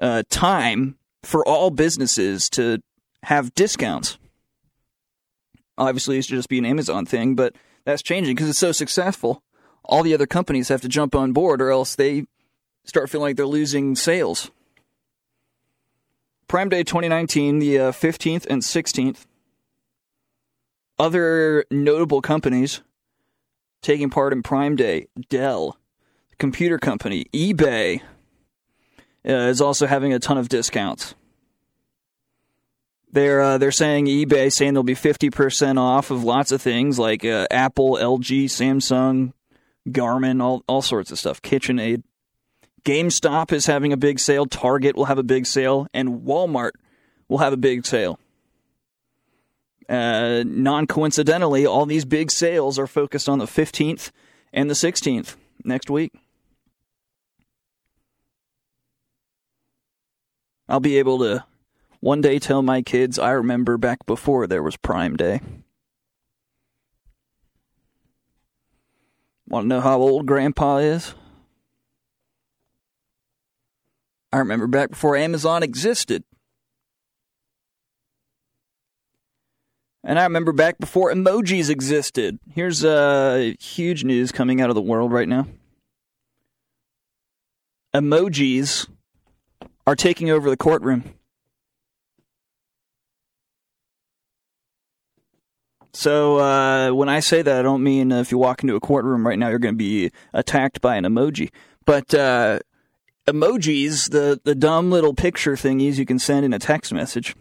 uh, 0.00 0.24
time 0.28 0.96
for 1.22 1.46
all 1.46 1.70
businesses 1.70 2.50
to 2.50 2.82
have 3.22 3.54
discounts. 3.54 4.18
Obviously, 5.78 6.18
it 6.18 6.24
should 6.24 6.36
just 6.36 6.48
be 6.48 6.58
an 6.58 6.66
Amazon 6.66 7.06
thing, 7.06 7.34
but 7.36 7.54
that's 7.84 8.02
changing 8.02 8.34
because 8.34 8.48
it's 8.48 8.58
so 8.58 8.72
successful. 8.72 9.42
All 9.84 10.02
the 10.02 10.14
other 10.14 10.26
companies 10.26 10.68
have 10.68 10.82
to 10.82 10.88
jump 10.88 11.14
on 11.14 11.32
board, 11.32 11.62
or 11.62 11.70
else 11.70 11.94
they 11.94 12.26
start 12.84 13.10
feeling 13.10 13.30
like 13.30 13.36
they're 13.36 13.46
losing 13.46 13.94
sales. 13.94 14.50
Prime 16.48 16.68
Day 16.68 16.82
2019, 16.82 17.60
the 17.60 17.78
uh, 17.78 17.92
15th 17.92 18.46
and 18.46 18.62
16th. 18.62 19.24
Other 20.98 21.64
notable 21.70 22.20
companies 22.20 22.82
taking 23.82 24.10
part 24.10 24.32
in 24.32 24.42
Prime 24.42 24.76
Day 24.76 25.08
Dell, 25.28 25.76
the 26.30 26.36
computer 26.36 26.78
company, 26.78 27.26
eBay 27.34 28.00
uh, 29.28 29.32
is 29.32 29.60
also 29.60 29.86
having 29.86 30.12
a 30.12 30.18
ton 30.18 30.38
of 30.38 30.48
discounts. 30.48 31.14
They're 33.10 33.42
uh, 33.42 33.58
they're 33.58 33.72
saying 33.72 34.06
eBay 34.06 34.50
saying 34.50 34.72
they'll 34.72 34.82
be 34.82 34.94
fifty 34.94 35.28
percent 35.28 35.78
off 35.78 36.10
of 36.10 36.24
lots 36.24 36.50
of 36.50 36.62
things 36.62 36.98
like 36.98 37.24
uh, 37.24 37.46
Apple, 37.50 37.98
LG, 38.00 38.44
Samsung, 38.44 39.34
Garmin, 39.86 40.42
all 40.42 40.64
all 40.66 40.80
sorts 40.80 41.10
of 41.10 41.18
stuff. 41.18 41.42
KitchenAid, 41.42 42.04
GameStop 42.84 43.52
is 43.52 43.66
having 43.66 43.92
a 43.92 43.98
big 43.98 44.18
sale. 44.18 44.46
Target 44.46 44.96
will 44.96 45.04
have 45.04 45.18
a 45.18 45.22
big 45.22 45.44
sale, 45.44 45.86
and 45.92 46.22
Walmart 46.22 46.72
will 47.28 47.38
have 47.38 47.52
a 47.52 47.58
big 47.58 47.84
sale. 47.84 48.18
Uh, 49.92 50.42
non 50.46 50.86
coincidentally, 50.86 51.66
all 51.66 51.84
these 51.84 52.06
big 52.06 52.30
sales 52.30 52.78
are 52.78 52.86
focused 52.86 53.28
on 53.28 53.38
the 53.38 53.44
15th 53.44 54.10
and 54.50 54.70
the 54.70 54.74
16th 54.74 55.36
next 55.64 55.90
week. 55.90 56.14
I'll 60.66 60.80
be 60.80 60.96
able 60.96 61.18
to 61.18 61.44
One 62.00 62.22
day 62.22 62.38
tell 62.38 62.62
my 62.62 62.80
kids 62.80 63.18
I 63.18 63.32
remember 63.32 63.76
back 63.76 64.06
before 64.06 64.46
there 64.46 64.62
was 64.62 64.78
Prime 64.78 65.14
Day. 65.14 65.42
Want 69.46 69.64
to 69.64 69.68
know 69.68 69.80
how 69.82 69.98
old 69.98 70.24
Grandpa 70.24 70.78
is? 70.78 71.14
I 74.32 74.38
remember 74.38 74.66
back 74.66 74.88
before 74.88 75.16
Amazon 75.16 75.62
existed. 75.62 76.24
And 80.04 80.18
I 80.18 80.24
remember 80.24 80.52
back 80.52 80.78
before 80.78 81.12
emojis 81.12 81.70
existed. 81.70 82.38
Here's 82.50 82.84
uh, 82.84 83.52
huge 83.60 84.02
news 84.04 84.32
coming 84.32 84.60
out 84.60 84.68
of 84.68 84.74
the 84.74 84.82
world 84.82 85.12
right 85.12 85.28
now. 85.28 85.46
Emojis 87.94 88.88
are 89.86 89.94
taking 89.94 90.30
over 90.30 90.50
the 90.50 90.56
courtroom. 90.56 91.04
So 95.94 96.38
uh, 96.38 96.90
when 96.92 97.08
I 97.08 97.20
say 97.20 97.42
that, 97.42 97.58
I 97.58 97.62
don't 97.62 97.82
mean 97.82 98.12
if 98.12 98.32
you 98.32 98.38
walk 98.38 98.62
into 98.62 98.74
a 98.74 98.80
courtroom 98.80 99.26
right 99.26 99.38
now, 99.38 99.50
you're 99.50 99.58
going 99.58 99.74
to 99.74 99.78
be 99.78 100.10
attacked 100.32 100.80
by 100.80 100.96
an 100.96 101.04
emoji. 101.04 101.50
But 101.84 102.14
uh, 102.14 102.60
emojis, 103.26 104.10
the 104.10 104.40
the 104.42 104.54
dumb 104.54 104.90
little 104.90 105.14
picture 105.14 105.52
thingies 105.52 105.98
you 105.98 106.06
can 106.06 106.18
send 106.18 106.46
in 106.46 106.54
a 106.54 106.58
text 106.58 106.92
message, 106.92 107.36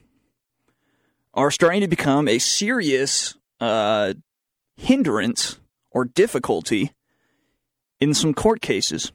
are 1.33 1.51
starting 1.51 1.81
to 1.81 1.87
become 1.87 2.27
a 2.27 2.39
serious 2.39 3.37
uh, 3.59 4.13
hindrance 4.75 5.59
or 5.91 6.05
difficulty 6.05 6.91
in 7.99 8.13
some 8.13 8.33
court 8.33 8.61
cases. 8.61 9.11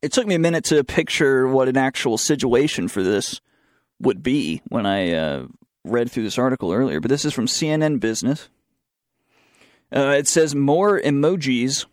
It 0.00 0.12
took 0.12 0.26
me 0.26 0.34
a 0.34 0.40
minute 0.40 0.64
to 0.64 0.82
picture 0.84 1.46
what 1.46 1.68
an 1.68 1.76
actual 1.76 2.18
situation 2.18 2.88
for 2.88 3.02
this 3.02 3.40
would 4.00 4.22
be 4.22 4.62
when 4.68 4.86
I 4.86 5.12
uh, 5.12 5.46
read 5.84 6.10
through 6.10 6.24
this 6.24 6.38
article 6.38 6.72
earlier, 6.72 7.00
but 7.00 7.08
this 7.08 7.24
is 7.24 7.32
from 7.32 7.46
CNN 7.46 8.00
Business. 8.00 8.48
Uh, 9.94 10.14
it 10.18 10.26
says 10.26 10.54
more 10.54 11.00
emojis 11.00 11.84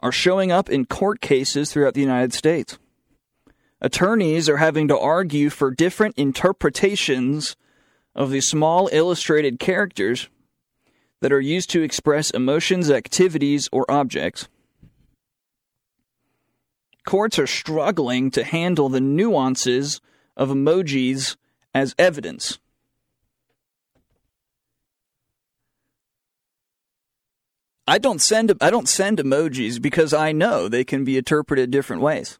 are 0.00 0.12
showing 0.12 0.52
up 0.52 0.68
in 0.68 0.84
court 0.84 1.20
cases 1.20 1.72
throughout 1.72 1.94
the 1.94 2.00
United 2.00 2.32
States. 2.32 2.78
Attorneys 3.80 4.48
are 4.48 4.58
having 4.58 4.88
to 4.88 4.98
argue 4.98 5.50
for 5.50 5.70
different 5.70 6.16
interpretations 6.16 7.56
of 8.18 8.30
the 8.30 8.40
small 8.40 8.90
illustrated 8.90 9.60
characters 9.60 10.28
that 11.20 11.32
are 11.32 11.40
used 11.40 11.70
to 11.70 11.82
express 11.82 12.30
emotions, 12.32 12.90
activities, 12.90 13.68
or 13.70 13.88
objects. 13.88 14.48
Courts 17.06 17.38
are 17.38 17.46
struggling 17.46 18.32
to 18.32 18.42
handle 18.42 18.88
the 18.88 19.00
nuances 19.00 20.00
of 20.36 20.50
emojis 20.50 21.36
as 21.72 21.94
evidence. 21.96 22.58
I 27.86 27.98
don't 27.98 28.20
send 28.20 28.52
I 28.60 28.68
don't 28.68 28.88
send 28.88 29.18
emojis 29.18 29.80
because 29.80 30.12
I 30.12 30.32
know 30.32 30.68
they 30.68 30.84
can 30.84 31.04
be 31.04 31.16
interpreted 31.16 31.70
different 31.70 32.02
ways. 32.02 32.38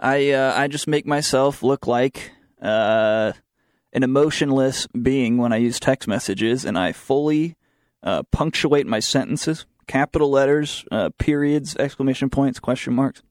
I 0.00 0.30
uh, 0.30 0.54
I 0.56 0.66
just 0.66 0.88
make 0.88 1.06
myself 1.06 1.62
look 1.62 1.86
like 1.86 2.32
uh, 2.60 3.32
an 3.92 4.02
emotionless 4.02 4.86
being 4.88 5.38
when 5.38 5.52
I 5.52 5.56
use 5.56 5.80
text 5.80 6.08
messages, 6.08 6.64
and 6.64 6.78
I 6.78 6.92
fully 6.92 7.56
uh, 8.02 8.22
punctuate 8.24 8.86
my 8.86 9.00
sentences, 9.00 9.66
capital 9.86 10.30
letters, 10.30 10.84
uh, 10.90 11.10
periods, 11.18 11.76
exclamation 11.76 12.30
points, 12.30 12.60
question 12.60 12.94
marks. 12.94 13.22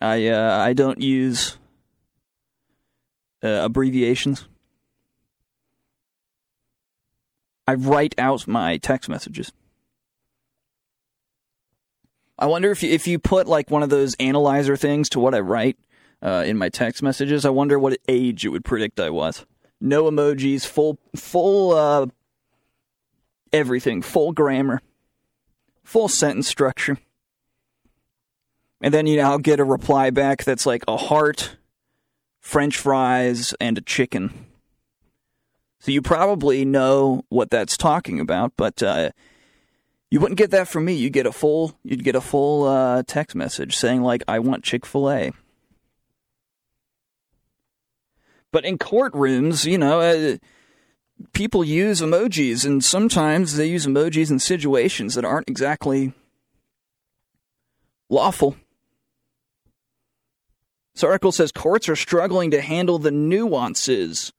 I 0.00 0.28
uh, 0.28 0.58
I 0.58 0.72
don't 0.72 1.00
use 1.00 1.58
uh, 3.42 3.60
abbreviations. 3.64 4.48
I 7.66 7.74
write 7.74 8.14
out 8.18 8.46
my 8.48 8.76
text 8.78 9.08
messages. 9.08 9.52
I 12.38 12.46
wonder 12.46 12.72
if 12.72 12.82
you, 12.82 12.90
if 12.90 13.06
you 13.06 13.20
put 13.20 13.46
like 13.46 13.70
one 13.70 13.84
of 13.84 13.90
those 13.90 14.16
analyzer 14.18 14.76
things 14.76 15.08
to 15.10 15.20
what 15.20 15.34
I 15.34 15.40
write 15.40 15.76
uh, 16.22 16.44
in 16.46 16.56
my 16.56 16.68
text 16.68 17.02
messages, 17.02 17.44
I 17.44 17.50
wonder 17.50 17.78
what 17.78 17.98
age 18.08 18.44
it 18.44 18.50
would 18.50 18.64
predict 18.64 19.00
I 19.00 19.10
was. 19.10 19.44
No 19.80 20.04
emojis, 20.04 20.64
full 20.64 20.98
full 21.16 21.72
uh, 21.72 22.06
everything, 23.52 24.02
full 24.02 24.32
grammar, 24.32 24.80
full 25.82 26.08
sentence 26.08 26.48
structure. 26.48 26.98
And 28.80 28.94
then 28.94 29.06
you 29.06 29.16
know 29.16 29.30
I'll 29.30 29.38
get 29.38 29.60
a 29.60 29.64
reply 29.64 30.10
back 30.10 30.44
that's 30.44 30.66
like 30.66 30.84
a 30.86 30.96
heart, 30.96 31.56
French 32.40 32.76
fries, 32.76 33.54
and 33.60 33.76
a 33.76 33.80
chicken. 33.80 34.46
So 35.80 35.90
you 35.90 36.00
probably 36.00 36.64
know 36.64 37.24
what 37.28 37.50
that's 37.50 37.76
talking 37.76 38.20
about, 38.20 38.52
but 38.56 38.80
uh, 38.84 39.10
you 40.12 40.20
wouldn't 40.20 40.38
get 40.38 40.52
that 40.52 40.68
from 40.68 40.84
me. 40.84 40.92
You 40.92 41.10
get 41.10 41.26
a 41.26 41.32
full 41.32 41.76
you'd 41.82 42.04
get 42.04 42.14
a 42.14 42.20
full 42.20 42.68
uh, 42.68 43.02
text 43.04 43.34
message 43.34 43.74
saying 43.76 44.02
like 44.02 44.22
I 44.28 44.38
want 44.38 44.62
Chick-fil-A. 44.62 45.32
But 48.52 48.64
in 48.66 48.78
courtrooms, 48.78 49.64
you 49.64 49.78
know, 49.78 50.00
uh, 50.00 50.36
people 51.32 51.64
use 51.64 52.00
emojis 52.00 52.64
and 52.64 52.84
sometimes 52.84 53.56
they 53.56 53.66
use 53.66 53.86
emojis 53.86 54.30
in 54.30 54.38
situations 54.38 55.14
that 55.14 55.24
aren't 55.24 55.48
exactly 55.48 56.12
lawful. 58.10 58.56
This 60.94 61.04
article 61.04 61.32
says 61.32 61.50
courts 61.50 61.88
are 61.88 61.96
struggling 61.96 62.50
to 62.50 62.60
handle 62.60 62.98
the 62.98 63.10
nuances 63.10 64.32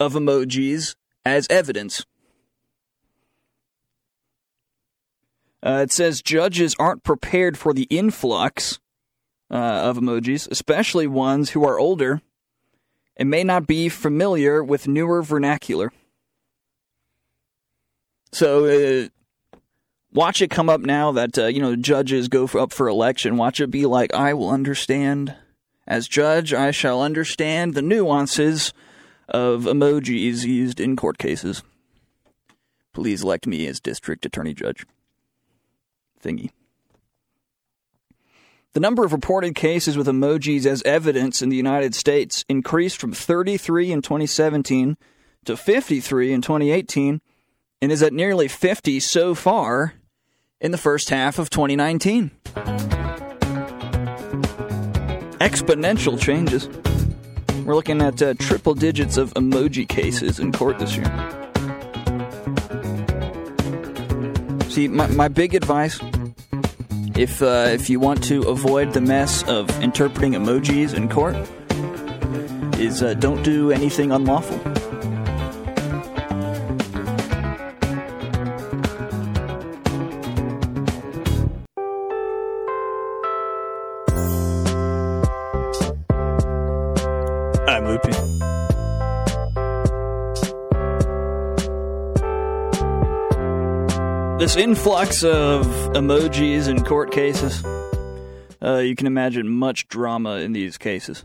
of 0.00 0.14
emojis 0.14 0.96
as 1.24 1.46
evidence. 1.48 2.04
Uh, 5.62 5.80
it 5.84 5.92
says 5.92 6.20
judges 6.20 6.74
aren't 6.78 7.04
prepared 7.04 7.56
for 7.56 7.72
the 7.72 7.84
influx 7.84 8.80
uh, 9.50 9.54
of 9.54 9.96
emojis, 9.96 10.50
especially 10.50 11.06
ones 11.06 11.50
who 11.50 11.64
are 11.64 11.78
older 11.78 12.20
and 13.16 13.30
may 13.30 13.44
not 13.44 13.66
be 13.66 13.88
familiar 13.88 14.62
with 14.62 14.88
newer 14.88 15.22
vernacular. 15.22 15.92
So, 18.32 18.66
uh, 18.66 19.08
watch 20.12 20.42
it 20.42 20.50
come 20.50 20.68
up 20.68 20.80
now 20.80 21.12
that 21.12 21.38
uh, 21.38 21.46
you 21.46 21.60
know 21.60 21.76
judges 21.76 22.28
go 22.28 22.46
for, 22.46 22.60
up 22.60 22.72
for 22.72 22.88
election. 22.88 23.36
Watch 23.36 23.60
it 23.60 23.70
be 23.70 23.86
like, 23.86 24.12
I 24.12 24.34
will 24.34 24.50
understand 24.50 25.36
as 25.86 26.08
judge. 26.08 26.52
I 26.52 26.70
shall 26.70 27.02
understand 27.02 27.74
the 27.74 27.82
nuances 27.82 28.72
of 29.28 29.64
emojis 29.64 30.44
used 30.44 30.80
in 30.80 30.96
court 30.96 31.18
cases. 31.18 31.62
Please 32.92 33.22
elect 33.22 33.46
me 33.46 33.66
as 33.66 33.80
district 33.80 34.26
attorney 34.26 34.54
judge 34.54 34.84
thingy. 36.22 36.50
The 38.74 38.80
number 38.80 39.04
of 39.04 39.12
reported 39.12 39.54
cases 39.54 39.96
with 39.96 40.08
emojis 40.08 40.66
as 40.66 40.82
evidence 40.82 41.40
in 41.40 41.48
the 41.48 41.56
United 41.56 41.94
States 41.94 42.44
increased 42.48 43.00
from 43.00 43.12
33 43.12 43.92
in 43.92 44.02
2017 44.02 44.96
to 45.44 45.56
53 45.56 46.32
in 46.32 46.42
2018 46.42 47.20
and 47.80 47.92
is 47.92 48.02
at 48.02 48.12
nearly 48.12 48.48
50 48.48 48.98
so 48.98 49.36
far 49.36 49.94
in 50.60 50.72
the 50.72 50.76
first 50.76 51.10
half 51.10 51.38
of 51.38 51.50
2019. 51.50 52.32
Exponential 55.38 56.20
changes. 56.20 56.68
We're 57.64 57.76
looking 57.76 58.02
at 58.02 58.20
uh, 58.20 58.34
triple 58.40 58.74
digits 58.74 59.16
of 59.16 59.32
emoji 59.34 59.88
cases 59.88 60.40
in 60.40 60.50
court 60.50 60.80
this 60.80 60.96
year. 60.96 61.04
See, 64.68 64.88
my, 64.88 65.06
my 65.06 65.28
big 65.28 65.54
advice 65.54 66.00
if 67.16 67.42
uh, 67.42 67.68
if 67.70 67.88
you 67.88 68.00
want 68.00 68.22
to 68.24 68.42
avoid 68.42 68.92
the 68.92 69.00
mess 69.00 69.42
of 69.44 69.70
interpreting 69.82 70.32
emojis 70.32 70.94
in 70.94 71.08
court, 71.08 71.36
is 72.78 73.02
uh, 73.02 73.14
don't 73.14 73.42
do 73.42 73.70
anything 73.70 74.12
unlawful. 74.12 74.58
This 94.44 94.56
influx 94.56 95.24
of 95.24 95.64
emojis 95.94 96.68
in 96.68 96.84
court 96.84 97.10
cases, 97.10 97.64
uh, 98.62 98.76
you 98.76 98.94
can 98.94 99.06
imagine 99.06 99.48
much 99.48 99.88
drama 99.88 100.36
in 100.40 100.52
these 100.52 100.76
cases. 100.76 101.24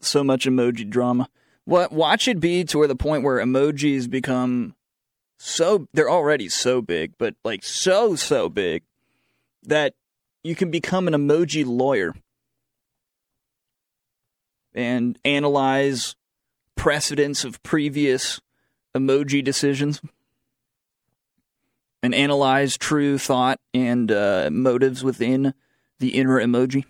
So 0.00 0.24
much 0.24 0.44
emoji 0.44 0.90
drama. 0.90 1.28
What 1.66 1.92
watch 1.92 2.26
it 2.26 2.40
be 2.40 2.64
to 2.64 2.78
where 2.78 2.88
the 2.88 2.96
point 2.96 3.22
where 3.22 3.38
emojis 3.38 4.10
become 4.10 4.74
so 5.38 5.86
they're 5.92 6.10
already 6.10 6.48
so 6.48 6.82
big, 6.82 7.12
but 7.16 7.36
like 7.44 7.62
so 7.62 8.16
so 8.16 8.48
big 8.48 8.82
that 9.62 9.94
you 10.42 10.56
can 10.56 10.72
become 10.72 11.06
an 11.06 11.14
emoji 11.14 11.64
lawyer. 11.64 12.12
and 14.74 15.16
analyze 15.24 16.16
precedents 16.74 17.44
of 17.44 17.62
previous 17.62 18.40
emoji 18.96 19.44
decisions 19.44 20.00
and 22.04 22.14
analyze 22.14 22.76
true 22.76 23.16
thought 23.16 23.58
and 23.72 24.12
uh, 24.12 24.50
motives 24.52 25.02
within 25.02 25.54
the 26.00 26.10
inner 26.10 26.38
emoji. 26.38 26.84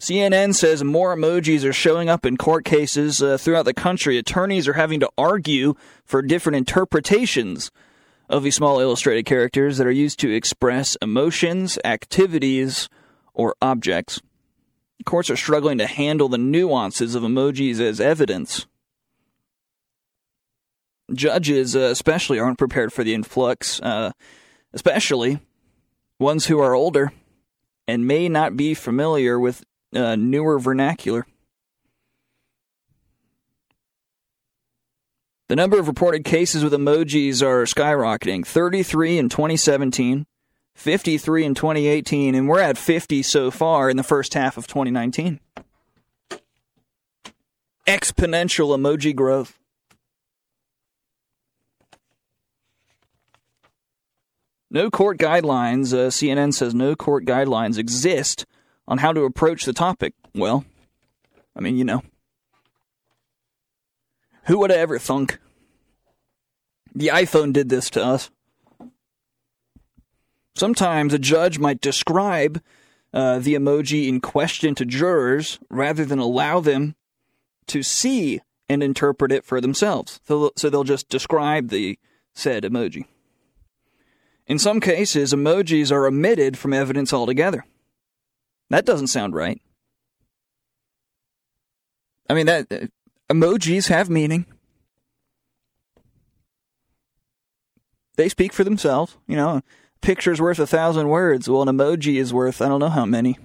CNN 0.00 0.54
says 0.54 0.82
more 0.82 1.14
emojis 1.14 1.62
are 1.62 1.74
showing 1.74 2.08
up 2.08 2.24
in 2.24 2.38
court 2.38 2.64
cases 2.64 3.22
uh, 3.22 3.36
throughout 3.36 3.66
the 3.66 3.74
country. 3.74 4.16
Attorneys 4.16 4.66
are 4.66 4.72
having 4.72 4.98
to 5.00 5.10
argue 5.18 5.74
for 6.06 6.22
different 6.22 6.56
interpretations 6.56 7.70
of 8.30 8.44
these 8.44 8.56
small 8.56 8.80
illustrated 8.80 9.26
characters 9.26 9.76
that 9.76 9.86
are 9.86 9.90
used 9.90 10.18
to 10.20 10.34
express 10.34 10.96
emotions, 11.02 11.78
activities, 11.84 12.88
or 13.34 13.54
objects. 13.60 14.22
Courts 15.04 15.28
are 15.28 15.36
struggling 15.36 15.76
to 15.76 15.86
handle 15.86 16.30
the 16.30 16.38
nuances 16.38 17.14
of 17.14 17.22
emojis 17.22 17.78
as 17.78 18.00
evidence. 18.00 18.66
Judges, 21.12 21.76
uh, 21.76 21.80
especially, 21.80 22.38
aren't 22.38 22.58
prepared 22.58 22.92
for 22.92 23.04
the 23.04 23.14
influx, 23.14 23.80
uh, 23.80 24.12
especially 24.72 25.40
ones 26.18 26.46
who 26.46 26.60
are 26.60 26.74
older 26.74 27.12
and 27.86 28.06
may 28.06 28.28
not 28.28 28.56
be 28.56 28.74
familiar 28.74 29.38
with 29.38 29.64
uh, 29.94 30.16
newer 30.16 30.58
vernacular. 30.58 31.26
The 35.48 35.56
number 35.56 35.78
of 35.78 35.88
reported 35.88 36.24
cases 36.24 36.64
with 36.64 36.72
emojis 36.72 37.42
are 37.42 37.64
skyrocketing 37.64 38.46
33 38.46 39.18
in 39.18 39.28
2017, 39.28 40.26
53 40.74 41.44
in 41.44 41.54
2018, 41.54 42.34
and 42.34 42.48
we're 42.48 42.60
at 42.60 42.78
50 42.78 43.22
so 43.22 43.50
far 43.50 43.90
in 43.90 43.98
the 43.98 44.02
first 44.02 44.32
half 44.32 44.56
of 44.56 44.66
2019. 44.66 45.40
Exponential 47.86 48.74
emoji 48.74 49.14
growth. 49.14 49.58
No 54.74 54.90
court 54.90 55.18
guidelines, 55.18 55.94
uh, 55.94 56.10
CNN 56.10 56.52
says 56.52 56.74
no 56.74 56.96
court 56.96 57.24
guidelines 57.24 57.78
exist 57.78 58.44
on 58.88 58.98
how 58.98 59.12
to 59.12 59.22
approach 59.22 59.64
the 59.64 59.72
topic. 59.72 60.14
Well, 60.34 60.64
I 61.54 61.60
mean, 61.60 61.76
you 61.78 61.84
know, 61.84 62.02
who 64.46 64.58
would 64.58 64.70
have 64.70 64.80
ever 64.80 64.98
thunk? 64.98 65.38
The 66.92 67.06
iPhone 67.06 67.52
did 67.52 67.68
this 67.68 67.88
to 67.90 68.04
us. 68.04 68.30
Sometimes 70.56 71.14
a 71.14 71.20
judge 71.20 71.60
might 71.60 71.80
describe 71.80 72.60
uh, 73.12 73.38
the 73.38 73.54
emoji 73.54 74.08
in 74.08 74.20
question 74.20 74.74
to 74.74 74.84
jurors 74.84 75.60
rather 75.70 76.04
than 76.04 76.18
allow 76.18 76.58
them 76.58 76.96
to 77.68 77.84
see 77.84 78.40
and 78.68 78.82
interpret 78.82 79.30
it 79.30 79.44
for 79.44 79.60
themselves. 79.60 80.18
So, 80.26 80.50
so 80.56 80.68
they'll 80.68 80.82
just 80.82 81.08
describe 81.08 81.68
the 81.68 81.96
said 82.34 82.64
emoji. 82.64 83.06
In 84.46 84.58
some 84.58 84.80
cases, 84.80 85.32
emojis 85.32 85.90
are 85.90 86.06
omitted 86.06 86.58
from 86.58 86.72
evidence 86.72 87.12
altogether. 87.12 87.64
That 88.70 88.84
doesn't 88.84 89.06
sound 89.08 89.34
right. 89.34 89.60
I 92.28 92.34
mean 92.34 92.46
that 92.46 92.66
uh, 92.70 92.86
emojis 93.30 93.88
have 93.88 94.10
meaning. 94.10 94.46
They 98.16 98.28
speak 98.28 98.52
for 98.52 98.64
themselves, 98.64 99.16
you 99.26 99.36
know. 99.36 99.62
Picture's 100.00 100.40
worth 100.40 100.58
a 100.58 100.66
thousand 100.66 101.08
words. 101.08 101.48
Well, 101.48 101.62
an 101.62 101.68
emoji 101.68 102.16
is 102.16 102.32
worth 102.32 102.60
I 102.60 102.68
don't 102.68 102.80
know 102.80 102.90
how 102.90 103.06
many. 103.06 103.38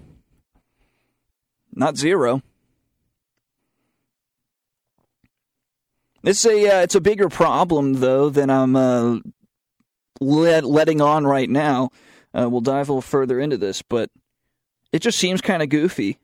Not 1.73 1.97
zero. 1.97 2.41
It's 6.23 6.45
a 6.45 6.67
uh, 6.67 6.81
it's 6.81 6.95
a 6.95 7.01
bigger 7.01 7.29
problem 7.29 7.93
though 7.95 8.29
than 8.29 8.49
I'm 8.49 8.75
uh, 8.75 9.19
let, 10.19 10.65
letting 10.65 11.01
on 11.01 11.25
right 11.25 11.49
now. 11.49 11.89
Uh, 12.33 12.47
we'll 12.49 12.61
dive 12.61 12.89
a 12.89 12.93
little 12.93 13.01
further 13.01 13.39
into 13.39 13.57
this, 13.57 13.81
but 13.81 14.09
it 14.91 14.99
just 14.99 15.17
seems 15.17 15.41
kind 15.41 15.63
of 15.63 15.69
goofy. 15.69 16.17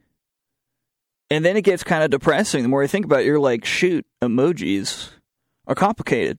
And 1.31 1.43
then 1.43 1.57
it 1.57 1.63
gets 1.63 1.83
kind 1.83 2.03
of 2.03 2.11
depressing. 2.11 2.61
The 2.61 2.69
more 2.69 2.83
I 2.83 2.87
think 2.87 3.05
about 3.05 3.21
it, 3.21 3.25
you're 3.25 3.39
like, 3.39 3.65
shoot, 3.65 4.05
emojis 4.21 5.09
are 5.67 5.75
complicated. 5.75 6.37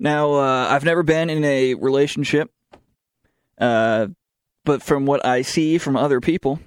Now, 0.00 0.34
uh, 0.34 0.66
I've 0.70 0.84
never 0.84 1.04
been 1.04 1.30
in 1.30 1.44
a 1.44 1.74
relationship, 1.74 2.50
uh, 3.58 4.08
but 4.64 4.82
from 4.82 5.06
what 5.06 5.24
I 5.24 5.42
see 5.42 5.78
from 5.78 5.96
other 5.96 6.20
people, 6.20 6.58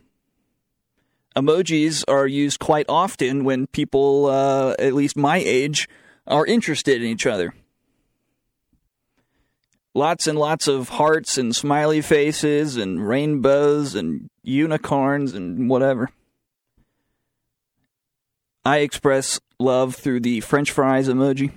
emojis 1.36 2.06
are 2.08 2.26
used 2.26 2.60
quite 2.60 2.86
often 2.88 3.44
when 3.44 3.68
people, 3.68 4.28
uh, 4.28 4.76
at 4.80 4.94
least 4.94 5.18
my 5.18 5.38
age, 5.38 5.90
are 6.26 6.46
interested 6.46 7.02
in 7.02 7.10
each 7.10 7.26
other. 7.26 7.54
Lots 9.98 10.28
and 10.28 10.38
lots 10.38 10.68
of 10.68 10.90
hearts 10.90 11.40
and 11.40 11.56
smiley 11.56 12.02
faces 12.02 12.78
and 12.78 13.10
rainbows 13.10 13.96
and 13.96 14.30
unicorns 14.44 15.34
and 15.34 15.72
whatever. 15.72 16.12
I 18.64 18.82
express 18.82 19.40
love 19.58 19.96
through 19.96 20.20
the 20.20 20.42
french 20.42 20.70
fries 20.70 21.10
emoji. 21.10 21.52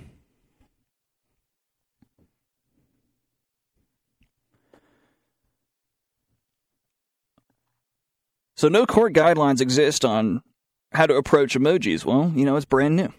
So, 8.55 8.69
no 8.69 8.87
court 8.87 9.13
guidelines 9.13 9.61
exist 9.61 10.03
on 10.03 10.41
how 10.93 11.05
to 11.05 11.13
approach 11.13 11.53
emojis. 11.53 12.05
Well, 12.05 12.31
you 12.35 12.45
know, 12.45 12.55
it's 12.55 12.65
brand 12.65 12.95
new. 12.95 13.13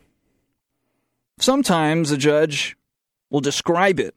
Sometimes 1.39 2.11
a 2.11 2.17
judge 2.17 2.77
will 3.31 3.41
describe 3.41 4.01
it 4.01 4.17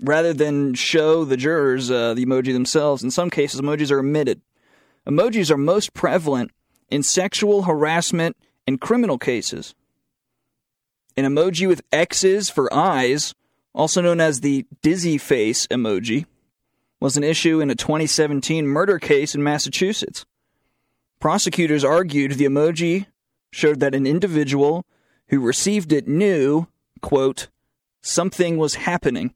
rather 0.00 0.32
than 0.32 0.74
show 0.74 1.24
the 1.24 1.36
jurors 1.36 1.90
uh, 1.90 2.14
the 2.14 2.24
emoji 2.24 2.52
themselves. 2.52 3.02
In 3.02 3.10
some 3.10 3.30
cases, 3.30 3.60
emojis 3.60 3.90
are 3.90 4.00
omitted. 4.00 4.40
Emojis 5.06 5.50
are 5.50 5.56
most 5.56 5.94
prevalent 5.94 6.50
in 6.90 7.02
sexual 7.02 7.62
harassment 7.62 8.36
and 8.66 8.80
criminal 8.80 9.18
cases. 9.18 9.74
An 11.16 11.24
emoji 11.24 11.66
with 11.66 11.82
X's 11.92 12.50
for 12.50 12.72
eyes, 12.72 13.34
also 13.74 14.00
known 14.00 14.20
as 14.20 14.40
the 14.40 14.66
dizzy 14.82 15.18
face 15.18 15.66
emoji, 15.68 16.26
was 17.00 17.16
an 17.16 17.24
issue 17.24 17.60
in 17.60 17.70
a 17.70 17.74
2017 17.74 18.66
murder 18.66 18.98
case 18.98 19.34
in 19.34 19.42
Massachusetts. 19.42 20.24
Prosecutors 21.18 21.84
argued 21.84 22.32
the 22.32 22.44
emoji 22.44 23.06
showed 23.52 23.80
that 23.80 23.94
an 23.94 24.06
individual 24.06 24.84
who 25.28 25.40
received 25.40 25.92
it 25.92 26.06
knew, 26.08 26.66
quote, 27.00 27.48
something 28.02 28.56
was 28.56 28.74
happening 28.76 29.34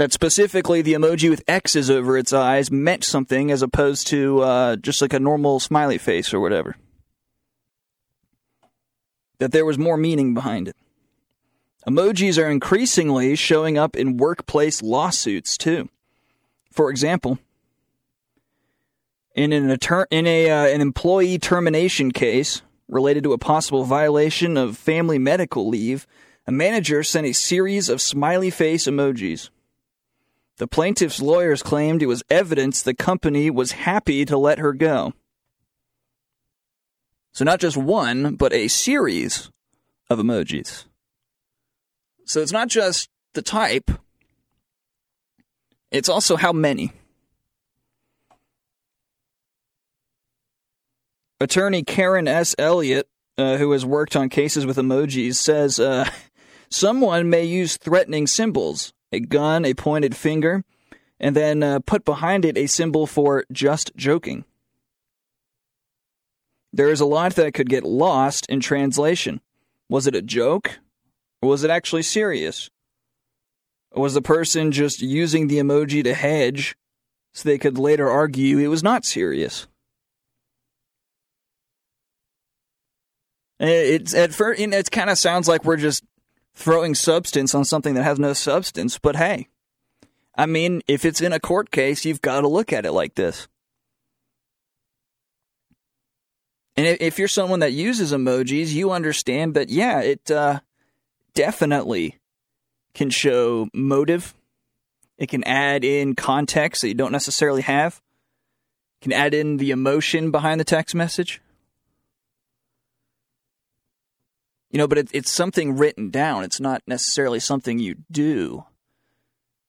that 0.00 0.14
specifically 0.14 0.80
the 0.80 0.94
emoji 0.94 1.28
with 1.28 1.44
X's 1.46 1.90
over 1.90 2.16
its 2.16 2.32
eyes 2.32 2.70
meant 2.70 3.04
something 3.04 3.50
as 3.50 3.60
opposed 3.60 4.06
to 4.06 4.40
uh, 4.40 4.76
just 4.76 5.02
like 5.02 5.12
a 5.12 5.20
normal 5.20 5.60
smiley 5.60 5.98
face 5.98 6.32
or 6.32 6.40
whatever. 6.40 6.74
That 9.40 9.52
there 9.52 9.66
was 9.66 9.76
more 9.76 9.98
meaning 9.98 10.32
behind 10.32 10.68
it. 10.68 10.76
Emojis 11.86 12.42
are 12.42 12.48
increasingly 12.48 13.36
showing 13.36 13.76
up 13.76 13.94
in 13.94 14.16
workplace 14.16 14.80
lawsuits 14.80 15.58
too. 15.58 15.90
For 16.72 16.88
example, 16.88 17.38
in 19.34 19.52
an 19.52 19.68
attor- 19.68 20.06
in 20.10 20.26
a 20.26 20.50
uh, 20.50 20.66
an 20.68 20.80
employee 20.80 21.38
termination 21.38 22.10
case 22.10 22.62
related 22.88 23.22
to 23.24 23.34
a 23.34 23.38
possible 23.38 23.84
violation 23.84 24.56
of 24.56 24.78
family 24.78 25.18
medical 25.18 25.68
leave, 25.68 26.06
a 26.46 26.52
manager 26.52 27.02
sent 27.02 27.26
a 27.26 27.34
series 27.34 27.90
of 27.90 28.00
smiley 28.00 28.48
face 28.48 28.86
emojis. 28.86 29.50
The 30.60 30.68
plaintiff's 30.68 31.22
lawyers 31.22 31.62
claimed 31.62 32.02
it 32.02 32.06
was 32.06 32.22
evidence 32.28 32.82
the 32.82 32.92
company 32.92 33.48
was 33.48 33.72
happy 33.72 34.26
to 34.26 34.36
let 34.36 34.58
her 34.58 34.74
go. 34.74 35.14
So, 37.32 37.46
not 37.46 37.60
just 37.60 37.78
one, 37.78 38.34
but 38.34 38.52
a 38.52 38.68
series 38.68 39.50
of 40.10 40.18
emojis. 40.18 40.84
So, 42.26 42.42
it's 42.42 42.52
not 42.52 42.68
just 42.68 43.08
the 43.32 43.40
type, 43.40 43.90
it's 45.90 46.10
also 46.10 46.36
how 46.36 46.52
many. 46.52 46.92
Attorney 51.40 51.84
Karen 51.84 52.28
S. 52.28 52.54
Elliott, 52.58 53.08
uh, 53.38 53.56
who 53.56 53.72
has 53.72 53.86
worked 53.86 54.14
on 54.14 54.28
cases 54.28 54.66
with 54.66 54.76
emojis, 54.76 55.36
says 55.36 55.80
uh, 55.80 56.06
someone 56.70 57.30
may 57.30 57.44
use 57.44 57.78
threatening 57.78 58.26
symbols 58.26 58.92
a 59.12 59.20
gun, 59.20 59.64
a 59.64 59.74
pointed 59.74 60.16
finger, 60.16 60.64
and 61.18 61.36
then 61.36 61.62
uh, 61.62 61.80
put 61.80 62.04
behind 62.04 62.44
it 62.44 62.56
a 62.56 62.66
symbol 62.66 63.06
for 63.06 63.44
just 63.52 63.92
joking. 63.96 64.44
There 66.72 66.90
is 66.90 67.00
a 67.00 67.06
lot 67.06 67.34
that 67.34 67.54
could 67.54 67.68
get 67.68 67.84
lost 67.84 68.46
in 68.46 68.60
translation. 68.60 69.40
Was 69.88 70.06
it 70.06 70.14
a 70.14 70.22
joke? 70.22 70.78
Or 71.42 71.48
was 71.48 71.64
it 71.64 71.70
actually 71.70 72.02
serious? 72.02 72.70
Or 73.90 74.02
was 74.02 74.14
the 74.14 74.22
person 74.22 74.70
just 74.70 75.02
using 75.02 75.48
the 75.48 75.58
emoji 75.58 76.04
to 76.04 76.14
hedge 76.14 76.76
so 77.34 77.48
they 77.48 77.58
could 77.58 77.78
later 77.78 78.08
argue 78.08 78.58
it 78.58 78.68
was 78.68 78.82
not 78.82 79.04
serious. 79.04 79.66
It's 83.58 84.14
at 84.14 84.32
first, 84.32 84.60
it 84.60 84.90
kind 84.90 85.10
of 85.10 85.18
sounds 85.18 85.46
like 85.46 85.64
we're 85.64 85.76
just 85.76 86.02
throwing 86.54 86.94
substance 86.94 87.54
on 87.54 87.64
something 87.64 87.94
that 87.94 88.02
has 88.02 88.18
no 88.18 88.32
substance, 88.32 88.98
but 88.98 89.16
hey, 89.16 89.48
I 90.36 90.46
mean, 90.46 90.82
if 90.86 91.04
it's 91.04 91.20
in 91.20 91.32
a 91.32 91.40
court 91.40 91.70
case, 91.70 92.04
you've 92.04 92.22
got 92.22 92.40
to 92.40 92.48
look 92.48 92.72
at 92.72 92.86
it 92.86 92.92
like 92.92 93.14
this. 93.14 93.48
And 96.76 96.86
if 97.00 97.18
you're 97.18 97.28
someone 97.28 97.60
that 97.60 97.72
uses 97.72 98.12
emojis, 98.12 98.72
you 98.72 98.90
understand 98.90 99.54
that, 99.54 99.68
yeah, 99.68 100.00
it 100.00 100.30
uh, 100.30 100.60
definitely 101.34 102.18
can 102.94 103.10
show 103.10 103.68
motive. 103.74 104.34
It 105.18 105.28
can 105.28 105.44
add 105.44 105.84
in 105.84 106.14
context 106.14 106.80
that 106.80 106.88
you 106.88 106.94
don't 106.94 107.12
necessarily 107.12 107.62
have. 107.62 108.00
It 109.00 109.04
can 109.04 109.12
add 109.12 109.34
in 109.34 109.58
the 109.58 109.72
emotion 109.72 110.30
behind 110.30 110.58
the 110.58 110.64
text 110.64 110.94
message. 110.94 111.42
You 114.70 114.78
know, 114.78 114.86
but 114.86 114.98
it, 114.98 115.08
it's 115.12 115.30
something 115.30 115.76
written 115.76 116.10
down. 116.10 116.44
It's 116.44 116.60
not 116.60 116.82
necessarily 116.86 117.40
something 117.40 117.78
you 117.78 117.96
do. 118.10 118.64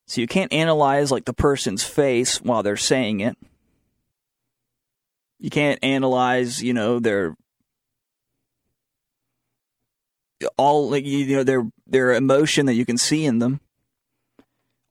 So 0.05 0.21
you 0.21 0.27
can't 0.27 0.53
analyze 0.53 1.11
like 1.11 1.25
the 1.25 1.33
person's 1.33 1.83
face 1.83 2.41
while 2.41 2.63
they're 2.63 2.77
saying 2.77 3.21
it. 3.21 3.37
You 5.39 5.49
can't 5.49 5.79
analyze, 5.81 6.61
you 6.61 6.73
know, 6.73 6.99
their 6.99 7.35
all 10.57 10.89
like 10.89 11.05
you 11.05 11.35
know 11.35 11.43
their 11.43 11.63
their 11.87 12.13
emotion 12.13 12.65
that 12.65 12.73
you 12.73 12.85
can 12.85 12.97
see 12.97 13.25
in 13.25 13.39
them. 13.39 13.59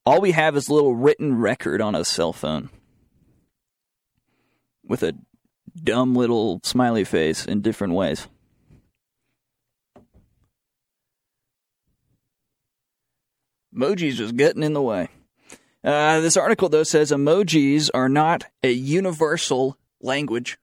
All 0.07 0.21
we 0.21 0.33
have 0.33 0.57
is 0.57 0.69
a 0.69 0.75
little 0.75 0.95
written 0.95 1.37
record 1.37 1.81
on 1.81 1.95
a 1.95 2.05
cell 2.05 2.33
phone 2.33 2.71
with 4.85 5.03
a 5.03 5.15
dumb 5.85 6.15
little 6.15 6.61
smiley 6.65 7.05
face 7.05 7.45
in 7.45 7.61
different 7.61 7.95
ways. 7.95 8.27
Emojis 13.75 14.15
just 14.15 14.37
getting 14.37 14.63
in 14.63 14.73
the 14.73 14.83
way. 14.83 15.09
Uh, 15.83 16.21
this 16.21 16.37
article, 16.37 16.69
though, 16.69 16.83
says 16.83 17.11
emojis 17.11 17.89
are 17.95 18.09
not 18.09 18.45
a 18.63 18.71
universal 18.71 19.79
language, 20.03 20.59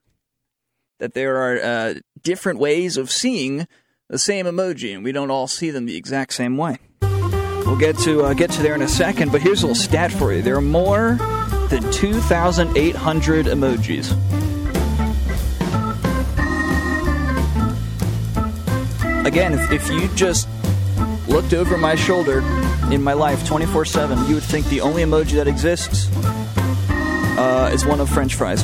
that 1.00 1.14
there 1.14 1.38
are 1.38 1.60
uh, 1.64 1.94
different 2.22 2.60
ways 2.60 2.98
of 2.98 3.10
seeing 3.10 3.68
the 4.10 4.20
same 4.20 4.46
emoji, 4.46 4.94
and 4.94 5.04
we 5.04 5.12
don't 5.12 5.32
all 5.32 5.48
see 5.48 5.72
them 5.72 5.86
the 5.86 5.98
exact 5.98 6.34
same 6.34 6.56
way. 6.56 6.78
We'll 7.02 7.78
get 7.78 7.98
to 8.00 8.24
uh, 8.24 8.34
get 8.34 8.52
to 8.52 8.62
there 8.62 8.76
in 8.76 8.82
a 8.82 8.88
second, 8.88 9.32
but 9.32 9.42
here's 9.42 9.64
a 9.64 9.68
little 9.68 9.84
stat 9.84 10.12
for 10.12 10.32
you: 10.32 10.42
there 10.42 10.56
are 10.56 10.62
more 10.62 11.18
than 11.70 11.92
2,800 11.92 13.46
emojis. 13.48 14.12
Again, 19.26 19.54
if, 19.54 19.72
if 19.72 19.90
you 19.90 20.08
just 20.16 20.48
looked 21.28 21.54
over 21.54 21.78
my 21.78 21.96
shoulder 21.96 22.42
in 22.92 23.04
my 23.04 23.14
life 23.14 23.46
24 23.46 23.86
7, 23.86 24.28
you 24.28 24.36
would 24.36 24.44
think 24.44 24.66
the 24.68 24.82
only 24.82 25.04
emoji 25.04 25.34
that 25.34 25.48
exists 25.48 26.10
uh, 27.38 27.70
is 27.74 27.86
one 27.86 28.00
of 28.00 28.10
French 28.10 28.36
fries. 28.36 28.64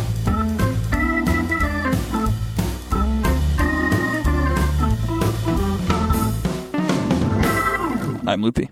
I'm 8.25 8.41
Loopy. 8.41 8.69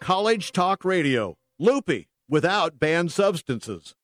College 0.00 0.52
Talk 0.52 0.84
Radio. 0.84 1.36
Loopy, 1.58 2.08
without 2.28 2.78
banned 2.78 3.12
substances. 3.12 3.94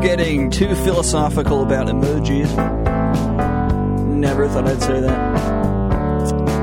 Getting 0.00 0.50
too 0.50 0.74
philosophical 0.76 1.62
about 1.62 1.86
emojis, 1.86 2.48
never 4.06 4.48
thought 4.48 4.66
I'd 4.66 4.80
say 4.80 5.00
that. 5.00 5.18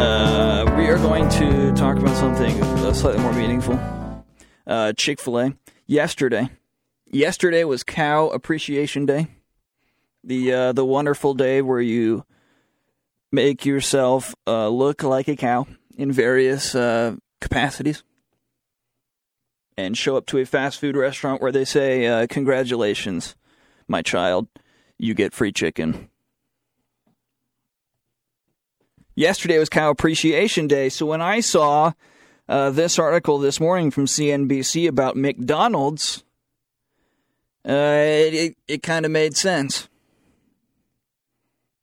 Uh, 0.02 0.76
we 0.78 0.88
are 0.88 0.98
going 0.98 1.30
to 1.30 1.72
talk 1.74 1.98
about 1.98 2.16
something 2.18 2.60
uh, 2.62 2.94
slightly 2.94 3.22
more 3.22 3.34
meaningful. 3.34 3.80
Uh, 4.66 4.94
Chick 4.94 5.22
fil 5.22 5.40
A. 5.40 5.54
Yesterday. 5.86 6.50
Yesterday 7.06 7.64
was 7.64 7.84
Cow 7.84 8.30
Appreciation 8.30 9.06
Day. 9.06 9.28
The, 10.24 10.54
uh, 10.54 10.72
the 10.74 10.86
wonderful 10.86 11.36
day 11.36 11.62
where 11.62 11.80
you 11.80 12.26
make 13.32 13.66
yourself 13.66 14.34
uh, 14.48 14.68
look 14.68 15.04
like 15.04 15.28
a 15.28 15.36
cow 15.36 15.68
in 15.96 16.12
various 16.12 16.74
uh, 16.74 17.16
capacities 17.40 18.04
and 19.78 19.98
show 19.98 20.18
up 20.18 20.26
to 20.28 20.40
a 20.40 20.46
fast 20.46 20.80
food 20.80 20.98
restaurant 20.98 21.42
where 21.42 21.52
they 21.52 21.66
say, 21.66 22.08
uh, 22.08 22.28
Congratulations, 22.28 23.36
my 23.88 24.02
child, 24.02 24.48
you 24.98 25.14
get 25.14 25.34
free 25.34 25.52
chicken. 25.52 26.10
Yesterday 29.16 29.58
was 29.58 29.70
Cow 29.70 29.90
Appreciation 29.90 30.68
Day, 30.68 30.90
so 30.90 31.06
when 31.06 31.22
I 31.22 31.40
saw 31.40 31.94
uh, 32.50 32.70
this 32.70 33.00
article 33.00 33.40
this 33.40 33.60
morning 33.60 33.92
from 33.92 34.06
CNBC 34.06 34.88
about 34.88 35.16
McDonald's, 35.16 36.24
uh, 37.68 37.72
it, 37.72 38.34
it, 38.34 38.58
it 38.68 38.84
kind 38.84 39.06
of 39.06 39.12
made 39.12 39.36
sense. 39.36 39.90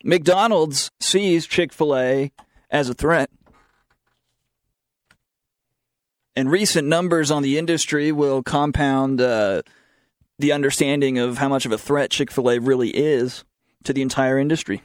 McDonald's 0.02 0.90
sees 1.00 1.46
Chick 1.46 1.72
fil 1.72 1.96
A 1.96 2.32
as 2.70 2.88
a 2.88 2.94
threat. 2.94 3.30
And 6.36 6.50
recent 6.50 6.88
numbers 6.88 7.30
on 7.30 7.42
the 7.42 7.58
industry 7.58 8.10
will 8.10 8.42
compound 8.42 9.20
uh, 9.20 9.62
the 10.38 10.52
understanding 10.52 11.18
of 11.18 11.38
how 11.38 11.48
much 11.48 11.64
of 11.64 11.72
a 11.72 11.78
threat 11.78 12.10
Chick 12.10 12.30
fil 12.30 12.50
A 12.50 12.58
really 12.58 12.90
is 12.90 13.44
to 13.84 13.92
the 13.92 14.02
entire 14.02 14.38
industry. 14.38 14.82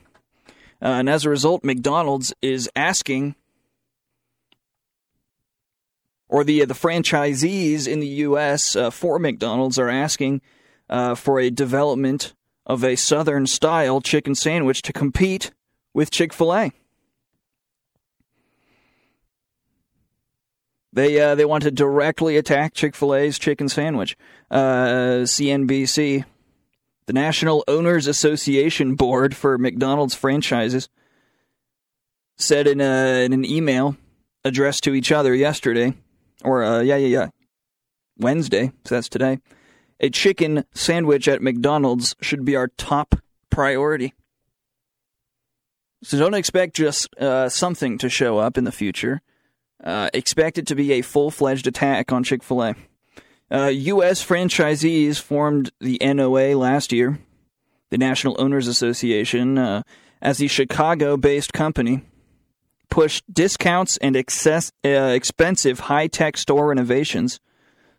Uh, 0.81 0.88
and 0.88 1.09
as 1.09 1.25
a 1.25 1.29
result, 1.29 1.63
McDonald's 1.63 2.33
is 2.41 2.69
asking, 2.75 3.35
or 6.27 6.43
the, 6.43 6.65
the 6.65 6.75
franchisees 6.75 7.88
in 7.88 7.99
the 7.99 8.07
U.S. 8.07 8.75
Uh, 8.75 8.91
for 8.91 9.17
McDonald's 9.17 9.79
are 9.79 9.89
asking 9.89 10.41
uh, 10.89 11.15
for 11.15 11.39
a 11.39 11.49
development 11.49 12.33
of 12.65 12.83
a 12.83 12.95
Southern 12.95 13.47
style 13.47 13.99
chicken 13.99 14.35
sandwich 14.35 14.83
to 14.83 14.93
compete 14.93 15.51
with 15.93 16.12
Chick 16.12 16.31
fil 16.31 16.53
A. 16.53 16.71
They 20.91 21.19
uh, 21.19 21.36
they 21.36 21.45
want 21.45 21.63
to 21.63 21.71
directly 21.71 22.38
attack 22.38 22.73
Chick 22.73 22.95
Fil 22.95 23.13
A's 23.13 23.38
chicken 23.38 23.69
sandwich. 23.69 24.17
Uh, 24.49 25.23
CNBC, 25.23 26.25
the 27.06 27.13
National 27.13 27.63
Owners 27.67 28.08
Association 28.08 28.95
Board 28.95 29.36
for 29.36 29.58
McDonald's 29.58 30.15
franchises, 30.15 30.89
said 32.38 32.67
in, 32.67 32.82
a, 32.82 33.23
in 33.23 33.34
an 33.34 33.45
email 33.45 33.97
addressed 34.43 34.84
to 34.86 34.95
each 34.95 35.12
other 35.12 35.36
yesterday, 35.36 35.93
or 36.43 36.63
uh, 36.63 36.82
yeah 36.82 36.95
yeah 36.95 37.08
yeah, 37.08 37.28
Wednesday. 38.17 38.71
So 38.86 38.95
that's 38.95 39.10
today. 39.10 39.39
A 39.99 40.10
chicken 40.10 40.63
sandwich 40.73 41.28
at 41.28 41.41
McDonald's 41.41 42.15
should 42.21 42.45
be 42.45 42.56
our 42.56 42.69
top 42.69 43.15
priority. 43.52 44.13
So 46.02 46.17
don't 46.17 46.34
expect 46.34 46.78
just 46.78 47.13
uh, 47.17 47.49
something 47.49 47.97
to 47.97 48.10
show 48.10 48.38
up 48.38 48.58
in 48.58 48.63
the 48.63 48.71
future. 48.71 49.21
Uh, 49.83 50.09
expect 50.13 50.57
it 50.57 50.67
to 50.67 50.75
be 50.75 50.93
a 50.93 51.01
full 51.01 51.31
fledged 51.31 51.67
attack 51.67 52.11
on 52.11 52.23
Chick 52.23 52.43
fil 52.43 52.63
A. 52.63 52.75
Uh, 53.51 53.67
U.S. 53.67 54.23
franchisees 54.23 55.19
formed 55.19 55.71
the 55.79 55.97
NOA 56.01 56.55
last 56.55 56.91
year, 56.91 57.19
the 57.89 57.97
National 57.97 58.35
Owners 58.39 58.67
Association, 58.67 59.57
uh, 59.57 59.81
as 60.21 60.37
the 60.37 60.47
Chicago 60.47 61.17
based 61.17 61.53
company 61.53 62.03
pushed 62.89 63.23
discounts 63.31 63.97
and 63.97 64.15
excess, 64.15 64.71
uh, 64.85 64.89
expensive 64.89 65.79
high 65.79 66.07
tech 66.07 66.37
store 66.37 66.67
renovations, 66.67 67.39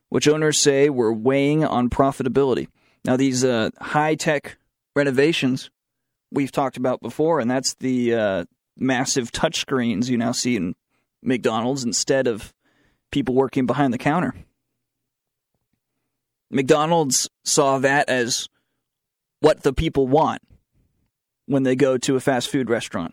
which 0.08 0.28
owners 0.28 0.58
say 0.58 0.90
were 0.90 1.12
weighing 1.12 1.64
on 1.64 1.88
profitability. 1.88 2.68
Now, 3.04 3.16
these 3.16 3.44
uh, 3.44 3.70
high 3.80 4.14
tech 4.16 4.58
renovations 4.94 5.70
we've 6.30 6.52
talked 6.52 6.76
about 6.76 7.00
before, 7.00 7.40
and 7.40 7.50
that's 7.50 7.74
the 7.74 8.46
massive 8.76 9.32
touchscreens 9.32 10.08
you 10.08 10.16
now 10.16 10.32
see 10.32 10.56
in 10.56 10.74
McDonald's 11.22 11.84
instead 11.84 12.26
of 12.26 12.52
people 13.10 13.34
working 13.34 13.66
behind 13.66 13.92
the 13.92 13.98
counter. 13.98 14.34
McDonald's 16.50 17.28
saw 17.44 17.78
that 17.78 18.08
as 18.08 18.48
what 19.40 19.62
the 19.62 19.72
people 19.72 20.06
want. 20.06 20.42
when 21.50 21.64
they 21.64 21.74
go 21.74 21.98
to 21.98 22.14
a 22.14 22.20
fast 22.20 22.48
food 22.48 22.70
restaurant. 22.70 23.12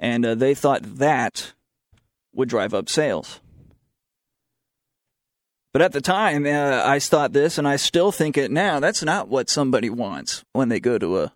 And 0.00 0.26
uh, 0.26 0.34
they 0.34 0.52
thought 0.52 0.82
that 0.98 1.52
would 2.34 2.48
drive 2.48 2.74
up 2.74 2.88
sales. 2.88 3.38
But 5.72 5.80
at 5.80 5.92
the 5.92 6.00
time, 6.00 6.44
uh, 6.44 6.82
I 6.84 6.98
thought 6.98 7.32
this, 7.32 7.56
and 7.56 7.68
I 7.68 7.76
still 7.76 8.10
think 8.10 8.36
it 8.36 8.50
now. 8.50 8.80
That's 8.80 9.04
not 9.04 9.28
what 9.28 9.48
somebody 9.48 9.88
wants 9.88 10.44
when 10.52 10.70
they 10.70 10.80
go 10.80 10.98
to 10.98 11.20
a 11.20 11.32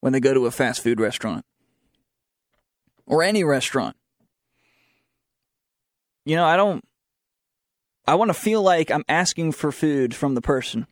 when 0.00 0.12
they 0.12 0.20
go 0.20 0.34
to 0.34 0.44
a 0.44 0.50
fast 0.50 0.82
food 0.82 1.00
restaurant 1.00 1.46
or 3.06 3.22
any 3.22 3.42
restaurant. 3.42 3.96
You 6.24 6.36
know, 6.36 6.44
I 6.44 6.56
don't. 6.56 6.84
I 8.06 8.16
want 8.16 8.28
to 8.28 8.34
feel 8.34 8.62
like 8.62 8.90
I'm 8.90 9.04
asking 9.08 9.52
for 9.52 9.72
food 9.72 10.14
from 10.14 10.34
the 10.34 10.42
person 10.42 10.86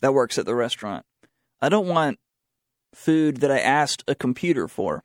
that 0.00 0.12
works 0.12 0.36
at 0.38 0.44
the 0.44 0.54
restaurant. 0.54 1.06
I 1.60 1.70
don't 1.70 1.88
want 1.88 2.18
food 2.94 3.38
that 3.38 3.50
I 3.50 3.60
asked 3.60 4.04
a 4.06 4.14
computer 4.14 4.68
for. 4.68 5.02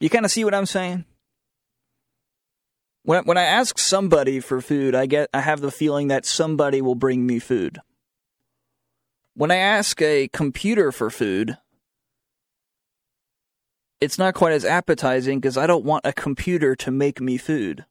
You 0.00 0.10
kind 0.10 0.24
of 0.24 0.30
see 0.30 0.44
what 0.44 0.54
I'm 0.54 0.66
saying? 0.66 1.04
When 3.04 3.24
when 3.24 3.38
I 3.38 3.44
ask 3.44 3.78
somebody 3.78 4.40
for 4.40 4.60
food, 4.60 4.94
I 4.94 5.06
get 5.06 5.28
I 5.32 5.40
have 5.40 5.60
the 5.60 5.70
feeling 5.70 6.08
that 6.08 6.26
somebody 6.26 6.80
will 6.80 6.94
bring 6.94 7.26
me 7.26 7.38
food. 7.38 7.78
When 9.34 9.50
I 9.50 9.56
ask 9.56 10.00
a 10.00 10.28
computer 10.28 10.92
for 10.92 11.10
food, 11.10 11.58
it's 14.04 14.18
not 14.18 14.34
quite 14.34 14.52
as 14.52 14.64
appetizing 14.64 15.40
because 15.40 15.56
I 15.56 15.66
don't 15.66 15.84
want 15.84 16.06
a 16.06 16.12
computer 16.12 16.76
to 16.76 16.90
make 16.90 17.20
me 17.20 17.36
food. 17.36 17.84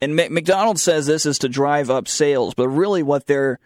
And 0.00 0.14
McDonald's 0.14 0.82
says 0.82 1.06
this 1.06 1.26
is 1.26 1.38
to 1.38 1.48
drive 1.48 1.90
up 1.90 2.06
sales, 2.06 2.54
but 2.54 2.68
really 2.68 3.02
what 3.02 3.26
they're 3.26 3.58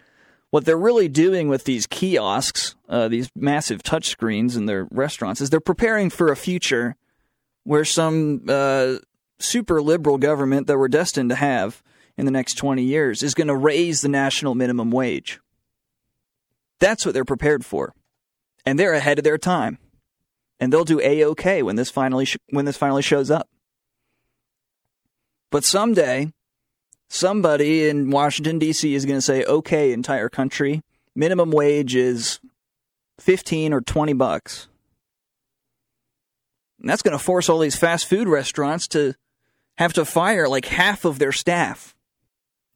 what 0.49 0.65
they're 0.65 0.77
really 0.77 1.07
doing 1.07 1.47
with 1.47 1.63
these 1.63 1.87
kiosks, 1.87 2.75
uh, 2.89 3.07
these 3.07 3.29
massive 3.35 3.83
touchscreens 3.83 4.57
in 4.57 4.65
their 4.65 4.85
restaurants, 4.91 5.39
is 5.39 5.49
they're 5.49 5.61
preparing 5.61 6.09
for 6.09 6.29
a 6.29 6.35
future 6.35 6.97
where 7.63 7.85
some 7.85 8.43
uh, 8.49 8.95
super 9.39 9.81
liberal 9.81 10.17
government 10.17 10.67
that 10.67 10.77
we're 10.77 10.89
destined 10.89 11.29
to 11.29 11.35
have 11.35 11.81
in 12.17 12.25
the 12.25 12.31
next 12.31 12.55
20 12.55 12.83
years 12.83 13.23
is 13.23 13.33
going 13.33 13.47
to 13.47 13.55
raise 13.55 14.01
the 14.01 14.09
national 14.09 14.55
minimum 14.55 14.91
wage. 14.91 15.39
That's 16.81 17.05
what 17.05 17.13
they're 17.13 17.23
prepared 17.23 17.63
for. 17.63 17.93
And 18.65 18.77
they're 18.77 18.93
ahead 18.93 19.19
of 19.19 19.23
their 19.23 19.37
time. 19.37 19.77
And 20.59 20.73
they'll 20.73 20.83
do 20.83 20.99
a-okay 20.99 21.63
when 21.63 21.75
this 21.77 21.89
finally 21.89 22.25
sh- 22.25 22.37
when 22.49 22.65
this 22.65 22.77
finally 22.77 23.01
shows 23.01 23.31
up. 23.31 23.47
But 25.51 25.63
someday 25.63 26.33
somebody 27.09 27.87
in 27.87 28.09
Washington 28.09 28.59
D.C. 28.59 28.93
is 28.93 29.05
going 29.05 29.17
to 29.17 29.21
say, 29.21 29.43
"Okay, 29.43 29.91
entire 29.91 30.29
country, 30.29 30.81
minimum 31.15 31.51
wage 31.51 31.95
is 31.95 32.39
15 33.19 33.73
or 33.73 33.81
20 33.81 34.13
bucks." 34.13 34.67
And 36.79 36.89
that's 36.89 37.01
going 37.01 37.17
to 37.17 37.23
force 37.23 37.49
all 37.49 37.59
these 37.59 37.75
fast 37.75 38.07
food 38.07 38.27
restaurants 38.27 38.87
to 38.89 39.13
have 39.77 39.93
to 39.93 40.05
fire 40.05 40.47
like 40.47 40.65
half 40.65 41.05
of 41.05 41.19
their 41.19 41.31
staff, 41.31 41.95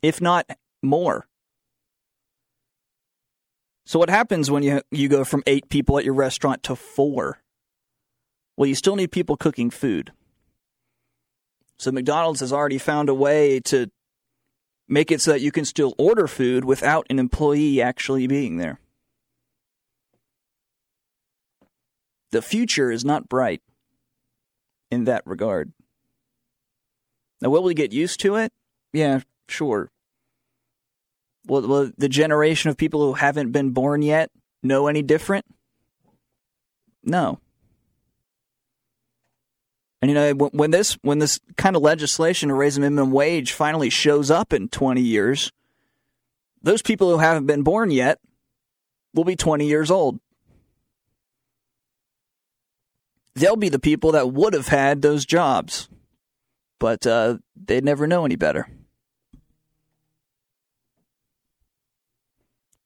if 0.01 0.21
not 0.21 0.49
more. 0.81 1.27
So 3.85 3.99
what 3.99 4.09
happens 4.09 4.49
when 4.49 4.63
you 4.63 4.81
you 4.91 5.07
go 5.07 5.23
from 5.23 5.43
8 5.45 5.69
people 5.69 5.97
at 5.97 6.05
your 6.05 6.15
restaurant 6.15 6.63
to 6.63 6.75
4? 6.75 7.39
Well, 8.57 8.67
you 8.67 8.75
still 8.75 8.95
need 8.95 9.11
people 9.11 9.37
cooking 9.37 9.69
food. 9.69 10.11
So 11.77 11.91
McDonald's 11.91 12.39
has 12.39 12.53
already 12.53 12.77
found 12.77 13.09
a 13.09 13.13
way 13.13 13.59
to 13.61 13.91
make 14.87 15.11
it 15.11 15.21
so 15.21 15.31
that 15.31 15.41
you 15.41 15.51
can 15.51 15.65
still 15.65 15.93
order 15.97 16.27
food 16.27 16.63
without 16.65 17.05
an 17.09 17.19
employee 17.19 17.81
actually 17.81 18.27
being 18.27 18.57
there. 18.57 18.79
The 22.31 22.41
future 22.41 22.91
is 22.91 23.05
not 23.05 23.29
bright 23.29 23.61
in 24.89 25.03
that 25.05 25.23
regard. 25.25 25.73
Now, 27.41 27.49
will 27.49 27.63
we 27.63 27.73
get 27.73 27.93
used 27.93 28.19
to 28.21 28.35
it? 28.35 28.51
Yeah, 28.93 29.21
sure. 29.47 29.91
Will, 31.47 31.67
will 31.67 31.91
the 31.97 32.09
generation 32.09 32.69
of 32.69 32.77
people 32.77 33.01
who 33.01 33.13
haven't 33.13 33.51
been 33.51 33.71
born 33.71 34.01
yet 34.01 34.31
know 34.63 34.87
any 34.87 35.01
different? 35.01 35.45
No. 37.03 37.39
And 40.01 40.11
you 40.11 40.15
know, 40.15 40.33
when 40.33 40.71
this 40.71 40.97
when 41.01 41.19
this 41.19 41.39
kind 41.57 41.75
of 41.75 41.81
legislation 41.81 42.49
to 42.49 42.55
raise 42.55 42.75
the 42.75 42.81
minimum 42.81 43.11
wage 43.11 43.53
finally 43.53 43.89
shows 43.89 44.29
up 44.29 44.53
in 44.53 44.67
20 44.67 45.01
years, 45.01 45.51
those 46.61 46.81
people 46.81 47.09
who 47.09 47.17
haven't 47.17 47.47
been 47.47 47.63
born 47.63 47.91
yet 47.91 48.19
will 49.13 49.23
be 49.23 49.35
20 49.35 49.65
years 49.65 49.89
old. 49.89 50.19
They'll 53.35 53.55
be 53.55 53.69
the 53.69 53.79
people 53.79 54.13
that 54.13 54.31
would 54.31 54.53
have 54.53 54.67
had 54.67 55.01
those 55.01 55.25
jobs, 55.25 55.89
but 56.79 57.05
uh, 57.05 57.37
they'd 57.55 57.83
never 57.83 58.07
know 58.07 58.25
any 58.25 58.35
better. 58.35 58.67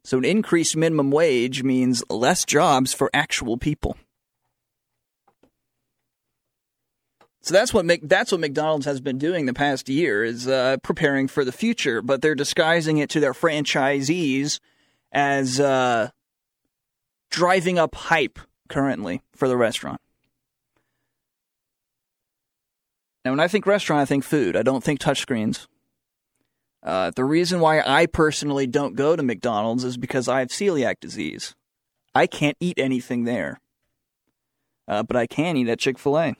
So, 0.09 0.17
an 0.17 0.25
increased 0.25 0.75
minimum 0.75 1.11
wage 1.11 1.61
means 1.61 2.03
less 2.09 2.43
jobs 2.43 2.95
for 2.95 3.11
actual 3.13 3.59
people. 3.59 3.95
So 7.41 7.53
that's 7.53 7.75
what 7.75 7.85
that's 8.01 8.31
what 8.31 8.41
McDonald's 8.41 8.87
has 8.87 9.01
been 9.01 9.19
doing 9.19 9.45
the 9.45 9.53
past 9.53 9.87
year 9.87 10.23
is 10.23 10.47
uh, 10.47 10.77
preparing 10.81 11.27
for 11.27 11.45
the 11.45 11.51
future, 11.51 12.01
but 12.01 12.23
they're 12.23 12.33
disguising 12.33 12.97
it 12.97 13.11
to 13.11 13.19
their 13.19 13.33
franchisees 13.33 14.59
as 15.11 15.59
uh, 15.59 16.09
driving 17.29 17.77
up 17.77 17.93
hype 17.93 18.39
currently 18.67 19.21
for 19.35 19.47
the 19.47 19.57
restaurant. 19.57 20.01
Now, 23.23 23.33
when 23.33 23.39
I 23.39 23.47
think 23.47 23.67
restaurant, 23.67 24.01
I 24.01 24.05
think 24.05 24.23
food. 24.23 24.57
I 24.57 24.63
don't 24.63 24.83
think 24.83 24.99
touchscreens. 24.99 25.67
Uh, 26.81 27.11
the 27.11 27.25
reason 27.25 27.59
why 27.59 27.81
I 27.81 28.05
personally 28.05 28.65
don't 28.65 28.95
go 28.95 29.15
to 29.15 29.23
McDonald's 29.23 29.83
is 29.83 29.97
because 29.97 30.27
I 30.27 30.39
have 30.39 30.49
celiac 30.49 30.99
disease. 31.01 31.55
I 32.15 32.25
can't 32.25 32.57
eat 32.59 32.79
anything 32.79 33.25
there, 33.25 33.59
uh, 34.87 35.03
but 35.03 35.15
I 35.15 35.27
can 35.27 35.57
eat 35.57 35.67
at 35.67 35.79
Chick 35.79 35.99
Fil 35.99 36.17
A. 36.17 36.35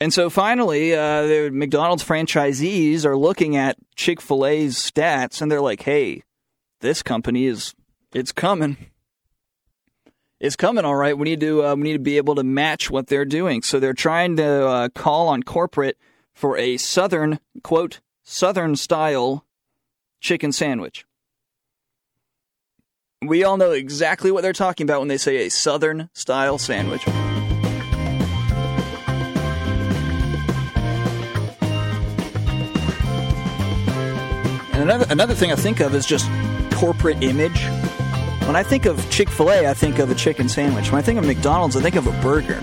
And 0.00 0.12
so 0.12 0.28
finally, 0.28 0.94
uh, 0.94 1.22
the 1.22 1.50
McDonald's 1.52 2.02
franchisees 2.02 3.04
are 3.04 3.16
looking 3.16 3.54
at 3.56 3.76
Chick 3.94 4.20
Fil 4.20 4.44
A's 4.44 4.74
stats, 4.76 5.40
and 5.40 5.50
they're 5.50 5.60
like, 5.60 5.82
"Hey, 5.82 6.24
this 6.80 7.04
company 7.04 7.46
is 7.46 7.72
it's 8.12 8.32
coming. 8.32 8.76
It's 10.42 10.56
coming, 10.56 10.84
all 10.84 10.96
right. 10.96 11.16
We 11.16 11.22
need 11.22 11.38
to 11.38 11.64
uh, 11.64 11.76
we 11.76 11.82
need 11.82 11.92
to 11.92 11.98
be 12.00 12.16
able 12.16 12.34
to 12.34 12.42
match 12.42 12.90
what 12.90 13.06
they're 13.06 13.24
doing. 13.24 13.62
So 13.62 13.78
they're 13.78 13.92
trying 13.94 14.36
to 14.38 14.66
uh, 14.66 14.88
call 14.88 15.28
on 15.28 15.44
corporate 15.44 15.96
for 16.34 16.58
a 16.58 16.78
southern 16.78 17.38
quote 17.62 18.00
southern 18.24 18.74
style 18.74 19.46
chicken 20.20 20.50
sandwich. 20.50 21.06
We 23.24 23.44
all 23.44 23.56
know 23.56 23.70
exactly 23.70 24.32
what 24.32 24.42
they're 24.42 24.52
talking 24.52 24.84
about 24.84 24.98
when 24.98 25.06
they 25.06 25.16
say 25.16 25.46
a 25.46 25.48
southern 25.48 26.10
style 26.12 26.58
sandwich. 26.58 27.06
And 34.72 34.82
another 34.82 35.06
another 35.08 35.34
thing 35.34 35.52
I 35.52 35.54
think 35.54 35.78
of 35.78 35.94
is 35.94 36.04
just 36.04 36.28
corporate 36.72 37.22
image. 37.22 37.64
When 38.46 38.56
I 38.56 38.62
think 38.62 38.86
of 38.86 39.08
Chick 39.10 39.28
Fil 39.30 39.50
A, 39.50 39.66
I 39.68 39.74
think 39.74 39.98
of 39.98 40.10
a 40.10 40.14
chicken 40.14 40.48
sandwich. 40.48 40.90
When 40.90 40.98
I 40.98 41.02
think 41.02 41.18
of 41.18 41.24
McDonald's, 41.24 41.76
I 41.76 41.80
think 41.80 41.94
of 41.94 42.06
a 42.06 42.22
burger. 42.22 42.62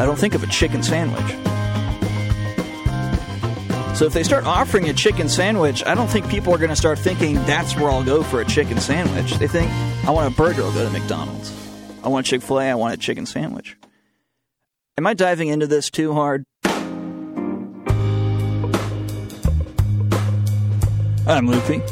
I 0.00 0.06
don't 0.06 0.18
think 0.18 0.34
of 0.34 0.42
a 0.42 0.46
chicken 0.46 0.82
sandwich. 0.82 1.26
So 3.96 4.04
if 4.04 4.12
they 4.12 4.22
start 4.22 4.44
offering 4.44 4.88
a 4.88 4.92
chicken 4.92 5.28
sandwich, 5.28 5.84
I 5.84 5.96
don't 5.96 6.06
think 6.06 6.28
people 6.28 6.54
are 6.54 6.58
going 6.58 6.70
to 6.70 6.76
start 6.76 7.00
thinking 7.00 7.34
that's 7.46 7.74
where 7.74 7.90
I'll 7.90 8.04
go 8.04 8.22
for 8.22 8.40
a 8.40 8.44
chicken 8.44 8.78
sandwich. 8.78 9.32
They 9.38 9.48
think 9.48 9.72
I 10.06 10.12
want 10.12 10.32
a 10.32 10.36
burger, 10.36 10.62
I'll 10.62 10.72
go 10.72 10.84
to 10.84 10.90
McDonald's. 10.90 11.52
I 12.04 12.08
want 12.08 12.26
Chick 12.26 12.42
Fil 12.42 12.60
A, 12.60 12.70
I 12.70 12.74
want 12.76 12.94
a 12.94 12.96
chicken 12.96 13.26
sandwich. 13.26 13.76
Am 14.96 15.06
I 15.06 15.14
diving 15.14 15.48
into 15.48 15.66
this 15.66 15.90
too 15.90 16.12
hard? 16.12 16.44
I'm 21.26 21.48
Loopy. 21.48 21.82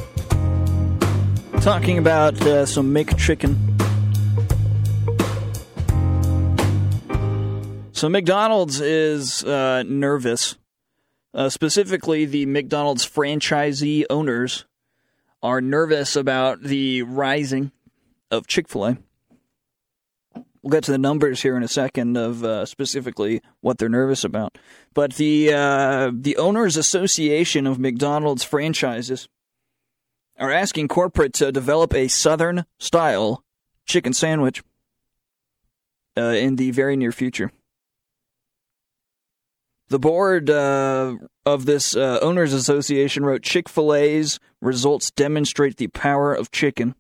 Talking 1.67 1.99
about 1.99 2.41
uh, 2.43 2.65
some 2.65 2.95
McChicken. 2.95 3.57
So 7.91 8.09
McDonald's 8.09 8.81
is 8.81 9.43
uh, 9.43 9.83
nervous. 9.83 10.57
Uh, 11.35 11.49
specifically, 11.49 12.25
the 12.25 12.47
McDonald's 12.47 13.05
franchisee 13.05 14.05
owners 14.09 14.65
are 15.43 15.61
nervous 15.61 16.15
about 16.15 16.63
the 16.63 17.03
rising 17.03 17.73
of 18.31 18.47
Chick 18.47 18.69
fil 18.69 18.87
A. 18.87 18.99
We'll 20.63 20.71
get 20.71 20.85
to 20.85 20.93
the 20.93 20.99
numbers 20.99 21.43
here 21.43 21.57
in 21.57 21.65
a 21.65 21.69
second 21.69 22.17
of 22.17 22.45
uh, 22.45 22.65
specifically 22.67 23.43
what 23.61 23.79
they're 23.79 23.89
nervous 23.89 24.23
about. 24.23 24.57
But 24.95 25.15
the 25.15 25.53
uh, 25.53 26.13
the 26.15 26.37
owners' 26.37 26.77
association 26.77 27.67
of 27.67 27.81
McDonald's 27.81 28.45
franchises 28.45 29.29
are 30.39 30.51
asking 30.51 30.89
corporate 30.89 31.33
to 31.35 31.53
develop 31.53 31.95
a 31.95 32.09
Southern 32.09 32.65
style 32.79 33.43
chicken 33.87 34.13
sandwich 34.13 34.63
uh, 36.17 36.23
in 36.23 36.57
the 36.57 36.71
very 36.71 36.97
near 36.97 37.13
future. 37.13 37.51
The 39.89 39.99
board 40.01 40.51
uh, 40.51 41.15
of 41.45 41.65
this 41.65 41.95
uh, 41.95 42.19
owners 42.21 42.53
association 42.53 43.25
wrote 43.25 43.43
Chick 43.43 43.69
Fil 43.69 43.95
A's 43.95 44.41
results 44.61 45.13
demonstrate 45.13 45.77
the 45.77 45.87
power 45.87 46.35
of 46.35 46.51
chicken. 46.51 46.97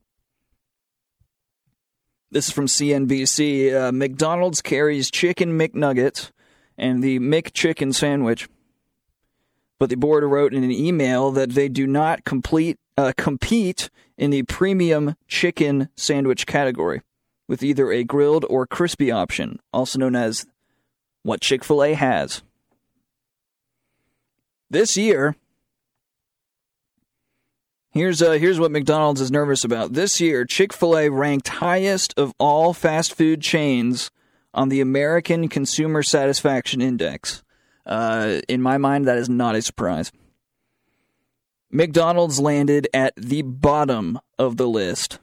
This 2.30 2.48
is 2.48 2.54
from 2.54 2.66
CNBC. 2.66 3.74
Uh, 3.74 3.92
McDonald's 3.92 4.62
carries 4.62 5.10
chicken 5.10 5.58
McNuggets 5.58 6.30
and 6.78 7.02
the 7.02 7.18
McChicken 7.18 7.92
sandwich. 7.92 8.48
But 9.78 9.90
the 9.90 9.96
board 9.96 10.24
wrote 10.24 10.54
in 10.54 10.64
an 10.64 10.70
email 10.70 11.30
that 11.32 11.50
they 11.50 11.68
do 11.68 11.86
not 11.86 12.24
complete, 12.24 12.78
uh, 12.96 13.12
compete 13.16 13.90
in 14.16 14.30
the 14.30 14.42
premium 14.44 15.16
chicken 15.28 15.88
sandwich 15.96 16.46
category 16.46 17.02
with 17.48 17.62
either 17.62 17.92
a 17.92 18.04
grilled 18.04 18.44
or 18.48 18.66
crispy 18.66 19.10
option, 19.10 19.60
also 19.72 19.98
known 19.98 20.16
as 20.16 20.46
what 21.22 21.40
Chick 21.40 21.62
fil 21.62 21.84
A 21.84 21.94
has. 21.94 22.42
This 24.70 24.96
year, 24.96 25.36
Here's 27.96 28.20
uh, 28.20 28.32
here's 28.32 28.60
what 28.60 28.72
McDonald's 28.72 29.22
is 29.22 29.30
nervous 29.30 29.64
about. 29.64 29.94
This 29.94 30.20
year, 30.20 30.44
Chick-fil-A 30.44 31.08
ranked 31.08 31.48
highest 31.48 32.12
of 32.18 32.34
all 32.38 32.74
fast 32.74 33.14
food 33.14 33.40
chains 33.40 34.10
on 34.52 34.68
the 34.68 34.82
American 34.82 35.48
Consumer 35.48 36.02
Satisfaction 36.02 36.82
Index. 36.82 37.42
Uh, 37.86 38.40
in 38.48 38.60
my 38.60 38.78
mind, 38.78 39.06
that 39.06 39.18
is 39.18 39.28
not 39.28 39.54
a 39.54 39.62
surprise. 39.62 40.10
McDonald's 41.70 42.40
landed 42.40 42.88
at 42.92 43.14
the 43.16 43.42
bottom 43.42 44.18
of 44.38 44.56
the 44.56 44.68
list, 44.68 45.18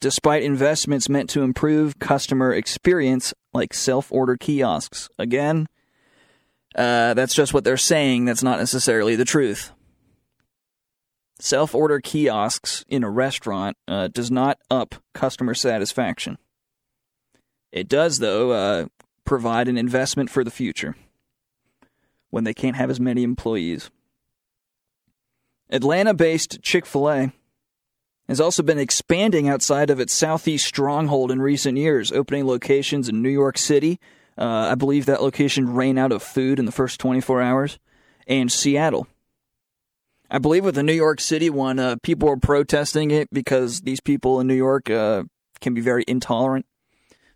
despite 0.00 0.42
investments 0.42 1.08
meant 1.08 1.30
to 1.30 1.42
improve 1.42 1.98
customer 1.98 2.52
experience, 2.52 3.34
like 3.52 3.74
self-order 3.74 4.36
kiosks. 4.36 5.08
Again, 5.18 5.66
uh, 6.74 7.14
that's 7.14 7.34
just 7.34 7.54
what 7.54 7.64
they're 7.64 7.76
saying. 7.76 8.24
That's 8.24 8.42
not 8.42 8.58
necessarily 8.58 9.16
the 9.16 9.24
truth 9.24 9.72
self 11.38 11.74
order 11.74 12.00
kiosks 12.00 12.84
in 12.88 13.04
a 13.04 13.10
restaurant 13.10 13.76
uh, 13.88 14.08
does 14.08 14.30
not 14.30 14.58
up 14.70 14.94
customer 15.14 15.54
satisfaction. 15.54 16.38
It 17.72 17.88
does, 17.88 18.18
though, 18.18 18.52
uh, 18.52 18.86
provide 19.24 19.68
an 19.68 19.76
investment 19.76 20.30
for 20.30 20.44
the 20.44 20.50
future 20.50 20.96
when 22.30 22.44
they 22.44 22.54
can't 22.54 22.76
have 22.76 22.90
as 22.90 23.00
many 23.00 23.22
employees. 23.22 23.90
Atlanta 25.70 26.14
based 26.14 26.62
Chick 26.62 26.86
fil 26.86 27.10
A 27.10 27.32
has 28.28 28.40
also 28.40 28.62
been 28.62 28.78
expanding 28.78 29.48
outside 29.48 29.90
of 29.90 30.00
its 30.00 30.12
southeast 30.12 30.66
stronghold 30.66 31.30
in 31.30 31.40
recent 31.40 31.78
years, 31.78 32.10
opening 32.12 32.46
locations 32.46 33.08
in 33.08 33.22
New 33.22 33.30
York 33.30 33.56
City. 33.56 34.00
Uh, 34.36 34.68
I 34.70 34.74
believe 34.74 35.06
that 35.06 35.22
location 35.22 35.74
ran 35.74 35.96
out 35.96 36.12
of 36.12 36.22
food 36.22 36.58
in 36.58 36.64
the 36.66 36.72
first 36.72 37.00
24 37.00 37.40
hours, 37.40 37.78
and 38.26 38.50
Seattle. 38.50 39.06
I 40.28 40.38
believe 40.38 40.64
with 40.64 40.74
the 40.74 40.82
New 40.82 40.92
York 40.92 41.20
City 41.20 41.50
one, 41.50 41.78
uh, 41.78 41.96
people 42.02 42.28
were 42.28 42.36
protesting 42.36 43.12
it 43.12 43.28
because 43.32 43.82
these 43.82 44.00
people 44.00 44.40
in 44.40 44.48
New 44.48 44.54
York 44.54 44.90
uh, 44.90 45.22
can 45.60 45.72
be 45.72 45.80
very 45.80 46.04
intolerant. 46.08 46.66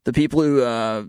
The 0.05 0.13
people 0.13 0.43
who 0.43 0.63
uh, 0.63 1.05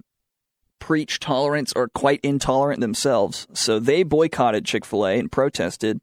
preach 0.82 1.20
tolerance 1.20 1.72
are 1.74 1.88
quite 1.88 2.20
intolerant 2.24 2.82
themselves. 2.82 3.48
So 3.54 3.80
they 3.80 4.04
boycotted 4.04 4.66
Chick 4.66 4.84
fil 4.84 5.08
A 5.08 5.18
and 5.18 5.32
protested, 5.32 6.02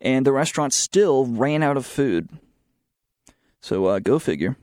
and 0.00 0.24
the 0.24 0.32
restaurant 0.32 0.72
still 0.72 1.26
ran 1.26 1.64
out 1.64 1.76
of 1.76 1.84
food. 1.84 2.28
So 3.60 3.86
uh, 3.86 3.98
go 3.98 4.20
figure. 4.20 4.56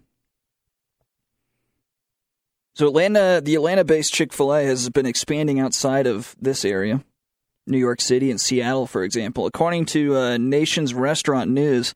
So 2.76 2.88
Atlanta, 2.88 3.42
the 3.44 3.56
Atlanta-based 3.56 4.14
Chick 4.14 4.34
Fil 4.34 4.54
A 4.54 4.64
has 4.66 4.90
been 4.90 5.06
expanding 5.06 5.62
outside 5.62 6.08
of 6.08 6.36
this 6.42 6.66
area. 6.66 7.04
New 7.66 7.78
York 7.78 8.02
City 8.02 8.30
and 8.30 8.40
Seattle, 8.40 8.86
for 8.86 9.04
example. 9.04 9.46
According 9.46 9.86
to 9.88 10.16
uh, 10.16 10.38
Nation's 10.38 10.94
Restaurant 10.94 11.50
News, 11.50 11.96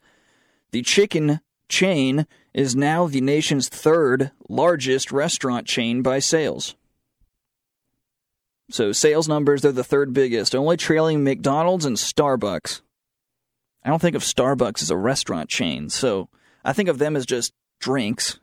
the 0.71 0.82
chicken 0.82 1.41
chain 1.67 2.25
is 2.53 2.75
now 2.75 3.08
the 3.08 3.21
nation's 3.21 3.69
third 3.69 4.32
largest 4.47 5.12
restaurant 5.12 5.67
chain 5.67 6.01
by 6.01 6.19
sales. 6.19 6.75
So, 8.71 8.91
sales 8.91 9.27
numbers, 9.27 9.62
they're 9.62 9.71
the 9.71 9.84
third 9.84 10.13
biggest, 10.13 10.55
only 10.55 10.77
trailing 10.77 11.23
McDonald's 11.23 11.86
and 11.86 11.97
Starbucks. 11.97 12.82
I 13.84 13.89
don't 13.89 14.01
think 14.01 14.15
of 14.15 14.21
Starbucks 14.21 14.84
as 14.84 14.91
a 14.91 14.97
restaurant 14.97 15.49
chain, 15.49 15.89
so 15.89 16.29
I 16.63 16.73
think 16.73 16.88
of 16.88 16.99
them 16.99 17.15
as 17.15 17.25
just 17.25 17.51
drinks. 17.79 18.39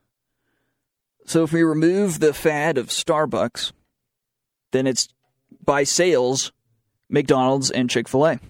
So, 1.26 1.44
if 1.44 1.52
we 1.52 1.62
remove 1.62 2.18
the 2.18 2.34
fad 2.34 2.76
of 2.76 2.88
Starbucks, 2.88 3.72
then 4.72 4.88
it's 4.88 5.08
by 5.64 5.84
sales 5.84 6.52
McDonald's 7.08 7.70
and 7.70 7.88
Chick 7.88 8.08
fil 8.08 8.26
A. 8.26 8.40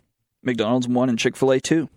McDonald's 0.42 0.88
1 0.88 1.08
and 1.10 1.18
Chick 1.18 1.36
fil 1.36 1.52
A 1.52 1.60
2. 1.60 1.90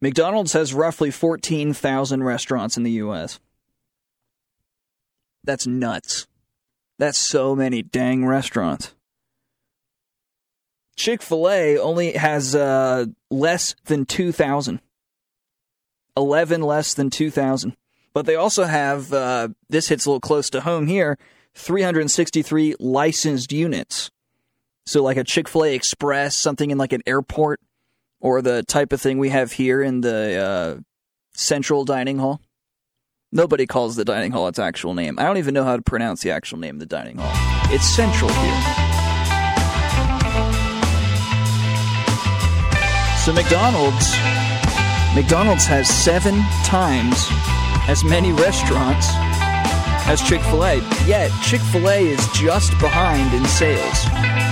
McDonald's 0.00 0.52
has 0.52 0.74
roughly 0.74 1.10
14,000 1.10 2.22
restaurants 2.22 2.76
in 2.76 2.82
the 2.82 2.90
U.S. 2.92 3.40
That's 5.44 5.66
nuts. 5.66 6.26
That's 7.02 7.18
so 7.18 7.56
many 7.56 7.82
dang 7.82 8.24
restaurants. 8.26 8.94
Chick 10.94 11.20
fil 11.20 11.50
A 11.50 11.76
only 11.76 12.12
has 12.12 12.54
uh, 12.54 13.06
less 13.28 13.74
than 13.86 14.06
2,000. 14.06 14.80
11 16.16 16.62
less 16.62 16.94
than 16.94 17.10
2,000. 17.10 17.76
But 18.14 18.26
they 18.26 18.36
also 18.36 18.62
have, 18.62 19.12
uh, 19.12 19.48
this 19.68 19.88
hits 19.88 20.06
a 20.06 20.10
little 20.10 20.20
close 20.20 20.48
to 20.50 20.60
home 20.60 20.86
here, 20.86 21.18
363 21.56 22.76
licensed 22.78 23.50
units. 23.50 24.12
So, 24.86 25.02
like 25.02 25.16
a 25.16 25.24
Chick 25.24 25.48
fil 25.48 25.64
A 25.64 25.74
Express, 25.74 26.36
something 26.36 26.70
in 26.70 26.78
like 26.78 26.92
an 26.92 27.02
airport, 27.04 27.58
or 28.20 28.42
the 28.42 28.62
type 28.62 28.92
of 28.92 29.00
thing 29.00 29.18
we 29.18 29.30
have 29.30 29.50
here 29.50 29.82
in 29.82 30.02
the 30.02 30.36
uh, 30.36 30.80
central 31.34 31.84
dining 31.84 32.18
hall. 32.18 32.40
Nobody 33.34 33.66
calls 33.66 33.96
the 33.96 34.04
dining 34.04 34.30
hall 34.30 34.46
its 34.48 34.58
actual 34.58 34.92
name. 34.92 35.18
I 35.18 35.22
don't 35.22 35.38
even 35.38 35.54
know 35.54 35.64
how 35.64 35.76
to 35.76 35.80
pronounce 35.80 36.20
the 36.20 36.30
actual 36.30 36.58
name 36.58 36.76
of 36.76 36.80
the 36.80 36.86
dining 36.86 37.16
hall. 37.18 37.32
It's 37.72 37.88
central 37.88 38.30
here. 38.30 38.62
So, 43.24 43.32
McDonald's. 43.32 44.12
McDonald's 45.14 45.64
has 45.64 45.88
seven 45.88 46.42
times 46.64 47.26
as 47.88 48.04
many 48.04 48.32
restaurants 48.32 49.06
as 50.06 50.20
Chick 50.20 50.42
fil 50.42 50.66
A, 50.66 50.74
yet 51.06 51.30
Chick 51.42 51.62
fil 51.62 51.88
A 51.88 52.00
is 52.00 52.28
just 52.34 52.78
behind 52.80 53.32
in 53.32 53.46
sales. 53.46 54.51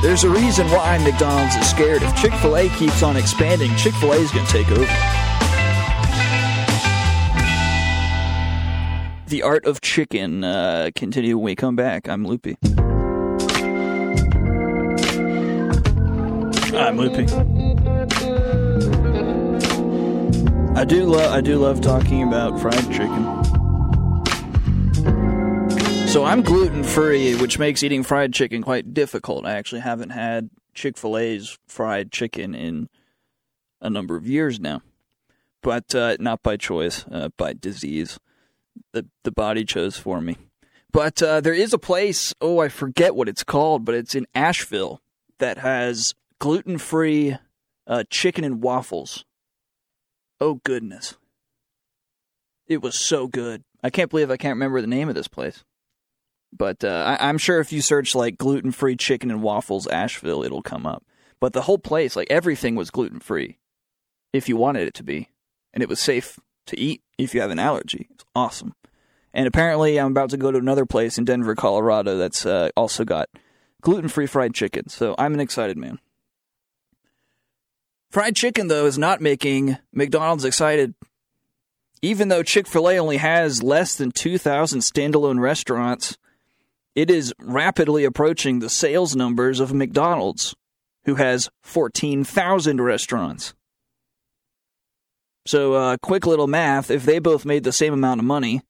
There's 0.00 0.22
a 0.22 0.30
reason 0.30 0.68
why 0.68 0.96
McDonald's 0.98 1.56
is 1.56 1.68
scared. 1.68 2.02
If 2.02 2.14
Chick 2.14 2.32
fil 2.34 2.56
A 2.56 2.68
keeps 2.68 3.02
on 3.02 3.16
expanding, 3.16 3.74
Chick 3.74 3.92
fil 3.94 4.12
A 4.12 4.16
is 4.16 4.30
going 4.30 4.46
to 4.46 4.52
take 4.52 4.70
over. 4.70 4.84
The 9.26 9.42
Art 9.42 9.66
of 9.66 9.80
Chicken. 9.80 10.44
Uh, 10.44 10.90
continue 10.94 11.36
when 11.36 11.44
we 11.44 11.56
come 11.56 11.74
back. 11.74 12.08
I'm 12.08 12.24
Loopy. 12.24 12.56
I'm 16.74 16.96
Loopy. 16.96 17.26
I 20.76 20.84
do 20.84 21.06
love 21.06 21.32
I 21.32 21.40
do 21.40 21.56
love 21.56 21.80
talking 21.80 22.22
about 22.22 22.60
fried 22.60 22.84
chicken. 22.92 23.37
So 26.08 26.24
I'm 26.24 26.40
gluten 26.40 26.84
free, 26.84 27.36
which 27.36 27.58
makes 27.58 27.82
eating 27.82 28.02
fried 28.02 28.32
chicken 28.32 28.62
quite 28.62 28.94
difficult. 28.94 29.44
I 29.44 29.52
actually 29.52 29.82
haven't 29.82 30.08
had 30.08 30.48
Chick 30.72 30.96
fil 30.96 31.18
A's 31.18 31.58
fried 31.68 32.10
chicken 32.10 32.54
in 32.54 32.88
a 33.82 33.90
number 33.90 34.16
of 34.16 34.26
years 34.26 34.58
now, 34.58 34.80
but 35.62 35.94
uh, 35.94 36.16
not 36.18 36.42
by 36.42 36.56
choice, 36.56 37.04
uh, 37.12 37.28
by 37.36 37.52
disease. 37.52 38.18
The, 38.92 39.06
the 39.22 39.30
body 39.30 39.66
chose 39.66 39.98
for 39.98 40.22
me. 40.22 40.38
But 40.90 41.22
uh, 41.22 41.42
there 41.42 41.52
is 41.52 41.74
a 41.74 41.78
place, 41.78 42.34
oh, 42.40 42.58
I 42.58 42.70
forget 42.70 43.14
what 43.14 43.28
it's 43.28 43.44
called, 43.44 43.84
but 43.84 43.94
it's 43.94 44.14
in 44.14 44.26
Asheville 44.34 45.02
that 45.38 45.58
has 45.58 46.14
gluten 46.38 46.78
free 46.78 47.36
uh, 47.86 48.04
chicken 48.08 48.44
and 48.44 48.62
waffles. 48.62 49.26
Oh, 50.40 50.60
goodness. 50.64 51.18
It 52.66 52.80
was 52.80 52.98
so 52.98 53.26
good. 53.26 53.62
I 53.82 53.90
can't 53.90 54.10
believe 54.10 54.30
I 54.30 54.38
can't 54.38 54.56
remember 54.56 54.80
the 54.80 54.86
name 54.86 55.10
of 55.10 55.14
this 55.14 55.28
place. 55.28 55.64
But 56.56 56.82
uh, 56.82 57.16
I, 57.20 57.28
am 57.28 57.38
sure 57.38 57.60
if 57.60 57.72
you 57.72 57.82
search 57.82 58.14
like 58.14 58.38
gluten 58.38 58.72
free 58.72 58.96
chicken 58.96 59.30
and 59.30 59.42
waffles 59.42 59.86
Asheville, 59.86 60.42
it'll 60.42 60.62
come 60.62 60.86
up. 60.86 61.04
But 61.40 61.52
the 61.52 61.62
whole 61.62 61.78
place, 61.78 62.16
like 62.16 62.28
everything 62.30 62.74
was 62.74 62.90
gluten 62.90 63.20
free, 63.20 63.58
if 64.32 64.48
you 64.48 64.56
wanted 64.56 64.88
it 64.88 64.94
to 64.94 65.02
be, 65.02 65.28
and 65.72 65.82
it 65.82 65.88
was 65.88 66.00
safe 66.00 66.38
to 66.66 66.78
eat 66.78 67.02
if 67.18 67.34
you 67.34 67.40
have 67.40 67.50
an 67.50 67.58
allergy. 67.58 68.08
It's 68.10 68.24
awesome. 68.34 68.74
And 69.34 69.46
apparently, 69.46 69.98
I'm 69.98 70.10
about 70.10 70.30
to 70.30 70.36
go 70.36 70.50
to 70.50 70.58
another 70.58 70.86
place 70.86 71.18
in 71.18 71.24
Denver, 71.24 71.54
Colorado 71.54 72.16
that's 72.16 72.46
uh, 72.46 72.70
also 72.76 73.04
got 73.04 73.28
gluten 73.82 74.08
free 74.08 74.26
fried 74.26 74.54
chicken. 74.54 74.88
So 74.88 75.14
I'm 75.18 75.34
an 75.34 75.40
excited 75.40 75.76
man. 75.76 75.98
Fried 78.10 78.34
chicken, 78.34 78.68
though, 78.68 78.86
is 78.86 78.98
not 78.98 79.20
making 79.20 79.76
McDonald's 79.92 80.46
excited. 80.46 80.94
Even 82.00 82.28
though 82.28 82.42
Chick 82.42 82.66
fil 82.66 82.88
A 82.88 82.98
only 82.98 83.18
has 83.18 83.62
less 83.62 83.96
than 83.96 84.12
2,000 84.12 84.80
standalone 84.80 85.40
restaurants, 85.40 86.16
it 86.98 87.10
is 87.10 87.32
rapidly 87.38 88.04
approaching 88.04 88.58
the 88.58 88.68
sales 88.68 89.14
numbers 89.14 89.60
of 89.60 89.72
McDonald's, 89.72 90.56
who 91.04 91.14
has 91.14 91.48
14,000 91.62 92.80
restaurants. 92.80 93.54
So, 95.46 95.74
uh, 95.74 95.96
quick 96.02 96.26
little 96.26 96.48
math 96.48 96.90
if 96.90 97.04
they 97.04 97.20
both 97.20 97.44
made 97.44 97.62
the 97.62 97.70
same 97.70 97.94
amount 97.94 98.18
of 98.18 98.24
money, 98.24 98.62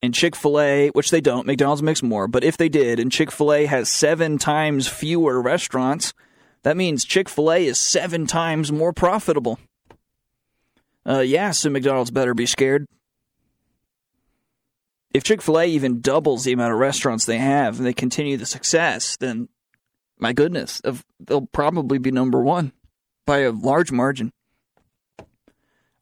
and 0.00 0.14
Chick 0.14 0.34
fil 0.34 0.58
A, 0.58 0.88
which 0.94 1.10
they 1.10 1.20
don't, 1.20 1.46
McDonald's 1.46 1.82
makes 1.82 2.02
more, 2.02 2.26
but 2.26 2.42
if 2.42 2.56
they 2.56 2.70
did, 2.70 2.98
and 2.98 3.12
Chick 3.12 3.30
fil 3.30 3.52
A 3.52 3.66
has 3.66 3.90
seven 3.90 4.38
times 4.38 4.88
fewer 4.88 5.38
restaurants, 5.38 6.14
that 6.62 6.74
means 6.74 7.04
Chick 7.04 7.28
fil 7.28 7.52
A 7.52 7.66
is 7.66 7.78
seven 7.78 8.26
times 8.26 8.72
more 8.72 8.94
profitable. 8.94 9.58
Uh, 11.06 11.20
yeah, 11.20 11.50
so 11.50 11.68
McDonald's 11.68 12.10
better 12.10 12.32
be 12.32 12.46
scared. 12.46 12.86
If 15.12 15.24
Chick 15.24 15.40
fil 15.40 15.58
A 15.58 15.66
even 15.66 16.00
doubles 16.00 16.44
the 16.44 16.52
amount 16.52 16.72
of 16.72 16.78
restaurants 16.78 17.24
they 17.24 17.38
have 17.38 17.78
and 17.78 17.86
they 17.86 17.94
continue 17.94 18.36
the 18.36 18.46
success, 18.46 19.16
then 19.16 19.48
my 20.18 20.32
goodness, 20.32 20.82
they'll 21.20 21.46
probably 21.46 21.98
be 21.98 22.10
number 22.10 22.40
one 22.40 22.72
by 23.26 23.38
a 23.38 23.52
large 23.52 23.92
margin. 23.92 24.32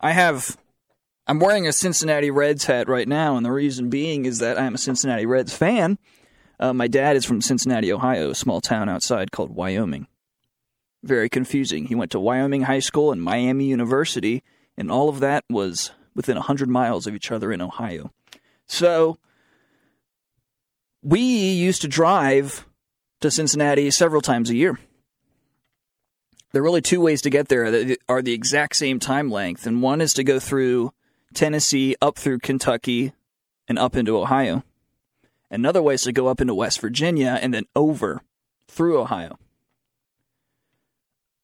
I 0.01 0.13
have 0.13 0.57
I'm 1.29 1.41
wearing 1.41 1.67
a 1.67 1.73
Cincinnati 1.73 2.31
Reds 2.31 2.67
hat 2.67 2.89
right 2.89 3.09
now, 3.09 3.37
and 3.37 3.45
the 3.45 3.51
reason 3.51 3.91
being 3.91 4.27
is 4.27 4.39
that 4.39 4.59
I'm 4.59 4.75
a 4.75 4.79
Cincinnati 4.79 5.27
Reds 5.27 5.53
fan. 5.53 5.99
Uh, 6.61 6.73
my 6.73 6.87
dad 6.87 7.17
is 7.17 7.25
from 7.25 7.41
Cincinnati, 7.41 7.93
Ohio, 7.93 8.31
a 8.31 8.35
small 8.35 8.61
town 8.61 8.89
outside 8.89 9.33
called 9.33 9.51
Wyoming. 9.51 10.07
Very 11.03 11.29
confusing. 11.29 11.87
He 11.87 11.95
went 11.97 12.13
to 12.13 12.21
Wyoming 12.21 12.63
High 12.63 12.79
School 12.79 13.11
and 13.11 13.21
Miami 13.21 13.67
University, 13.67 14.43
and 14.77 14.91
all 14.91 15.09
of 15.09 15.19
that 15.21 15.45
was 15.51 15.91
within 16.15 16.37
100 16.37 16.69
miles 16.69 17.07
of 17.07 17.15
each 17.15 17.33
other 17.33 17.53
in 17.53 17.61
Ohio. 17.61 18.13
So, 18.67 19.19
we 21.03 21.21
used 21.21 21.83
to 21.83 21.89
drive 21.89 22.67
to 23.21 23.31
Cincinnati 23.31 23.91
several 23.91 24.21
times 24.21 24.51
a 24.51 24.57
year. 24.57 24.79
There 26.53 26.63
are 26.63 26.65
really 26.65 26.83
two 26.83 27.01
ways 27.01 27.23
to 27.23 27.31
get 27.31 27.49
there 27.49 27.71
that 27.71 27.99
are 28.09 28.23
the 28.23 28.33
exact 28.33 28.77
same 28.77 28.99
time 28.99 29.31
length, 29.31 29.67
and 29.67 29.83
one 29.83 30.01
is 30.01 30.15
to 30.15 30.25
go 30.25 30.41
through 30.41 30.93
Tennessee 31.35 31.97
up 32.01 32.19
through 32.19 32.39
Kentucky 32.39 33.13
and 33.69 33.79
up 33.79 33.97
into 33.97 34.19
Ohio. 34.19 34.65
Another 35.51 35.83
way 35.83 35.95
is 35.95 36.03
to 36.03 36.13
go 36.13 36.29
up 36.29 36.41
into 36.41 36.55
West 36.55 36.81
Virginia 36.81 37.39
and 37.41 37.53
then 37.53 37.67
over 37.75 38.23
through 38.69 38.99
Ohio. 39.01 39.39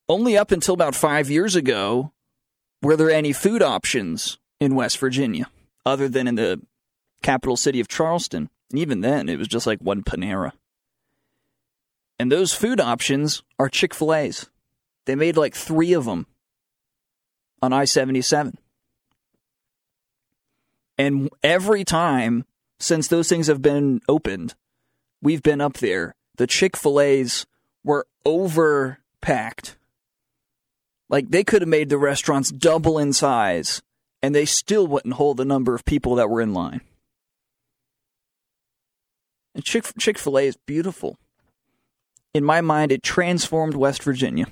Only 0.08 0.36
up 0.36 0.50
until 0.50 0.74
about 0.74 0.94
five 0.94 1.30
years 1.30 1.54
ago 1.54 2.12
were 2.82 2.96
there 2.96 3.10
any 3.10 3.32
food 3.32 3.62
options 3.62 4.38
in 4.58 4.74
West 4.74 4.98
Virginia 4.98 5.46
other 5.86 6.08
than 6.08 6.26
in 6.26 6.34
the 6.34 6.60
capital 7.22 7.56
city 7.56 7.80
of 7.80 7.88
Charleston. 7.88 8.50
And 8.70 8.78
even 8.78 9.00
then, 9.00 9.28
it 9.28 9.38
was 9.38 9.48
just 9.48 9.66
like 9.66 9.80
one 9.80 10.02
Panera. 10.02 10.52
And 12.18 12.30
those 12.30 12.54
food 12.54 12.80
options 12.80 13.42
are 13.58 13.68
Chick 13.68 13.94
fil 13.94 14.14
A's. 14.14 14.48
They 15.06 15.14
made 15.14 15.36
like 15.36 15.54
three 15.54 15.92
of 15.92 16.04
them 16.04 16.26
on 17.60 17.72
I 17.72 17.84
77. 17.84 18.58
And 20.98 21.30
every 21.42 21.84
time 21.84 22.44
since 22.78 23.08
those 23.08 23.28
things 23.28 23.46
have 23.46 23.62
been 23.62 24.00
opened, 24.08 24.54
we've 25.20 25.42
been 25.42 25.60
up 25.60 25.74
there. 25.78 26.14
The 26.36 26.46
Chick 26.46 26.76
fil 26.76 27.00
A's 27.00 27.46
were 27.84 28.06
overpacked. 28.24 29.76
Like 31.08 31.30
they 31.30 31.44
could 31.44 31.62
have 31.62 31.68
made 31.68 31.88
the 31.88 31.98
restaurants 31.98 32.50
double 32.50 32.98
in 32.98 33.12
size 33.12 33.82
and 34.22 34.34
they 34.34 34.44
still 34.44 34.86
wouldn't 34.86 35.14
hold 35.14 35.36
the 35.36 35.44
number 35.44 35.74
of 35.74 35.84
people 35.84 36.14
that 36.14 36.30
were 36.30 36.40
in 36.40 36.54
line. 36.54 36.80
And 39.54 39.64
Chick 39.64 39.84
Chick 39.98 40.18
fil 40.18 40.38
A 40.38 40.46
is 40.46 40.56
beautiful. 40.56 41.18
In 42.34 42.44
my 42.44 42.60
mind, 42.60 42.92
it 42.92 43.02
transformed 43.02 43.74
West 43.74 44.02
Virginia. 44.02 44.46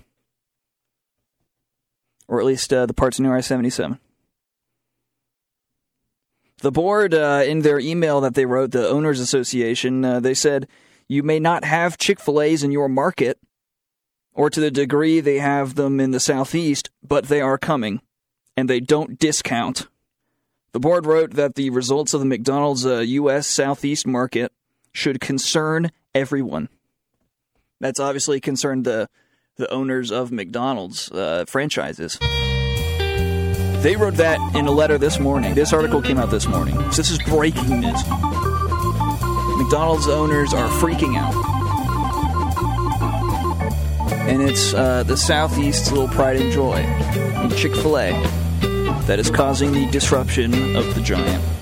Or 2.28 2.38
at 2.38 2.46
least 2.46 2.72
uh, 2.72 2.86
the 2.86 2.94
parts 2.94 3.18
near 3.18 3.34
I 3.34 3.40
77. 3.40 3.98
The 6.58 6.70
board, 6.70 7.14
uh, 7.14 7.42
in 7.46 7.62
their 7.62 7.78
email 7.80 8.20
that 8.20 8.34
they 8.34 8.44
wrote, 8.44 8.72
the 8.72 8.86
Owners 8.86 9.18
Association, 9.18 10.04
uh, 10.04 10.20
they 10.20 10.34
said, 10.34 10.68
you 11.08 11.22
may 11.22 11.40
not 11.40 11.64
have 11.64 11.96
Chick 11.96 12.20
fil 12.20 12.40
A's 12.40 12.62
in 12.62 12.70
your 12.70 12.88
market, 12.88 13.38
or 14.34 14.50
to 14.50 14.60
the 14.60 14.70
degree 14.70 15.20
they 15.20 15.38
have 15.38 15.74
them 15.74 15.98
in 15.98 16.10
the 16.10 16.20
Southeast, 16.20 16.90
but 17.02 17.24
they 17.24 17.40
are 17.40 17.58
coming, 17.58 18.02
and 18.56 18.68
they 18.68 18.78
don't 18.78 19.18
discount. 19.18 19.88
The 20.72 20.78
board 20.78 21.06
wrote 21.06 21.32
that 21.32 21.56
the 21.56 21.70
results 21.70 22.14
of 22.14 22.20
the 22.20 22.26
McDonald's 22.26 22.86
uh, 22.86 22.98
U.S. 22.98 23.48
Southeast 23.48 24.06
market 24.06 24.52
should 24.92 25.20
concern 25.20 25.90
everyone. 26.14 26.68
That's 27.80 28.00
obviously 28.00 28.40
concerned 28.40 28.84
the, 28.84 29.08
the 29.56 29.70
owners 29.72 30.10
of 30.10 30.30
McDonald's 30.32 31.10
uh, 31.10 31.44
franchises. 31.46 32.18
They 33.82 33.96
wrote 33.96 34.14
that 34.14 34.38
in 34.54 34.66
a 34.66 34.70
letter 34.70 34.98
this 34.98 35.18
morning. 35.18 35.54
This 35.54 35.72
article 35.72 36.02
came 36.02 36.18
out 36.18 36.30
this 36.30 36.46
morning. 36.46 36.76
So 36.92 37.02
this 37.02 37.10
is 37.10 37.18
breaking 37.22 37.80
news. 37.80 38.02
McDonald's 39.56 40.08
owners 40.08 40.52
are 40.52 40.68
freaking 40.68 41.16
out. 41.16 41.34
And 44.28 44.42
it's 44.42 44.74
uh, 44.74 45.02
the 45.04 45.16
Southeast's 45.16 45.90
little 45.90 46.08
pride 46.08 46.36
and 46.36 46.52
joy 46.52 46.82
Chick 47.56 47.74
fil 47.74 47.98
A 47.98 48.12
that 49.06 49.18
is 49.18 49.30
causing 49.30 49.72
the 49.72 49.86
disruption 49.90 50.76
of 50.76 50.94
the 50.94 51.02
giant. 51.02 51.59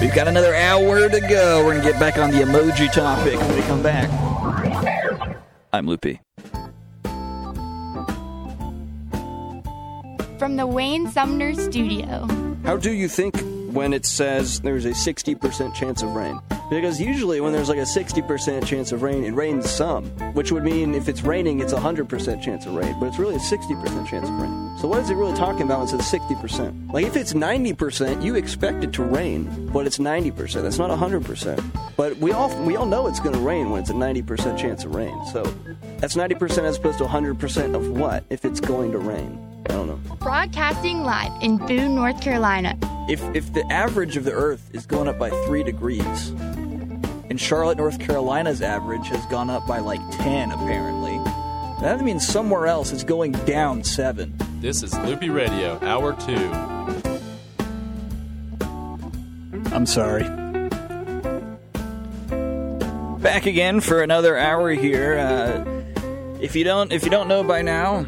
We've 0.00 0.14
got 0.14 0.28
another 0.28 0.54
hour 0.54 1.08
to 1.08 1.20
go. 1.20 1.64
We're 1.64 1.72
going 1.72 1.84
to 1.84 1.90
get 1.92 2.00
back 2.00 2.18
on 2.18 2.30
the 2.30 2.38
emoji 2.38 2.90
topic 2.92 3.38
when 3.38 3.54
we 3.54 3.62
come 3.62 3.82
back. 3.82 4.08
I'm 5.72 5.86
Loopy. 5.86 6.20
from 10.40 10.56
the 10.56 10.66
Wayne 10.66 11.06
Sumner 11.10 11.52
Studio. 11.52 12.26
How 12.64 12.78
do 12.78 12.94
you 12.94 13.08
think 13.08 13.34
when 13.72 13.92
it 13.92 14.04
says 14.04 14.60
there's 14.60 14.84
a 14.84 14.90
60% 14.90 15.74
chance 15.74 16.02
of 16.02 16.14
rain? 16.14 16.40
Because 16.70 17.00
usually 17.00 17.40
when 17.40 17.52
there's 17.52 17.68
like 17.68 17.78
a 17.78 17.82
60% 17.82 18.64
chance 18.64 18.92
of 18.92 19.02
rain, 19.02 19.24
it 19.24 19.32
rains 19.32 19.68
some, 19.68 20.04
which 20.34 20.52
would 20.52 20.62
mean 20.62 20.94
if 20.94 21.08
it's 21.08 21.22
raining, 21.22 21.60
it's 21.60 21.72
a 21.72 21.76
100% 21.76 22.40
chance 22.42 22.64
of 22.66 22.74
rain, 22.74 22.94
but 23.00 23.06
it's 23.06 23.18
really 23.18 23.34
a 23.34 23.38
60% 23.38 24.06
chance 24.06 24.28
of 24.28 24.34
rain. 24.34 24.78
So 24.78 24.86
what 24.86 25.00
is 25.00 25.10
it 25.10 25.16
really 25.16 25.36
talking 25.36 25.62
about 25.62 25.80
when 25.80 25.88
it 25.88 26.02
says 26.02 26.20
60%? 26.20 26.92
Like 26.92 27.04
if 27.04 27.16
it's 27.16 27.32
90%, 27.32 28.22
you 28.22 28.36
expect 28.36 28.84
it 28.84 28.92
to 28.94 29.02
rain, 29.02 29.68
but 29.72 29.86
it's 29.86 29.98
90%. 29.98 30.62
That's 30.62 30.78
not 30.78 30.96
100%. 30.96 31.96
But 31.96 32.16
we 32.18 32.32
all 32.32 32.56
we 32.64 32.76
all 32.76 32.86
know 32.86 33.08
it's 33.08 33.20
going 33.20 33.34
to 33.34 33.40
rain 33.40 33.70
when 33.70 33.80
it's 33.82 33.90
a 33.90 33.94
90% 33.94 34.56
chance 34.56 34.84
of 34.84 34.94
rain. 34.94 35.18
So 35.32 35.42
that's 35.98 36.14
90% 36.14 36.64
as 36.64 36.76
opposed 36.76 36.98
to 36.98 37.04
100% 37.04 37.74
of 37.74 37.90
what 37.90 38.24
if 38.30 38.44
it's 38.44 38.60
going 38.60 38.92
to 38.92 38.98
rain? 38.98 39.49
I 39.68 39.72
don't 39.72 39.86
know. 39.88 40.16
Broadcasting 40.16 41.02
live 41.02 41.32
in 41.42 41.58
Boone, 41.58 41.94
North 41.94 42.20
Carolina. 42.20 42.76
If 43.08 43.22
if 43.34 43.52
the 43.52 43.64
average 43.72 44.16
of 44.16 44.24
the 44.24 44.32
Earth 44.32 44.70
is 44.72 44.86
going 44.86 45.08
up 45.08 45.18
by 45.18 45.30
three 45.46 45.62
degrees, 45.62 46.28
and 47.28 47.40
Charlotte, 47.40 47.78
North 47.78 47.98
Carolina's 47.98 48.62
average 48.62 49.08
has 49.08 49.24
gone 49.26 49.50
up 49.50 49.66
by 49.66 49.78
like 49.78 50.00
ten, 50.12 50.50
apparently, 50.52 51.18
that 51.80 52.00
means 52.02 52.26
somewhere 52.26 52.66
else 52.66 52.92
it's 52.92 53.04
going 53.04 53.32
down 53.32 53.84
seven. 53.84 54.34
This 54.60 54.82
is 54.82 54.96
Loopy 54.98 55.30
Radio, 55.30 55.78
Hour 55.82 56.14
Two. 56.14 56.50
I'm 59.72 59.86
sorry. 59.86 60.24
Back 63.20 63.46
again 63.46 63.80
for 63.80 64.02
another 64.02 64.36
hour 64.36 64.70
here. 64.70 65.18
Uh, 65.18 65.64
if 66.40 66.56
you 66.56 66.64
don't, 66.64 66.90
if 66.90 67.04
you 67.04 67.10
don't 67.10 67.28
know 67.28 67.44
by 67.44 67.62
now, 67.62 68.06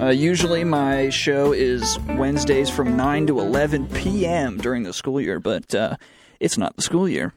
uh, 0.00 0.08
usually 0.08 0.62
my 0.62 1.08
show 1.08 1.52
is 1.52 1.98
Wednesdays 2.16 2.68
from 2.68 2.96
9 2.96 3.28
to 3.28 3.40
11 3.40 3.88
p.m. 3.88 4.58
during 4.58 4.82
the 4.82 4.92
school 4.92 5.20
year, 5.20 5.40
but 5.40 5.74
uh, 5.74 5.96
it's 6.38 6.58
not 6.58 6.76
the 6.76 6.82
school 6.82 7.08
year. 7.08 7.32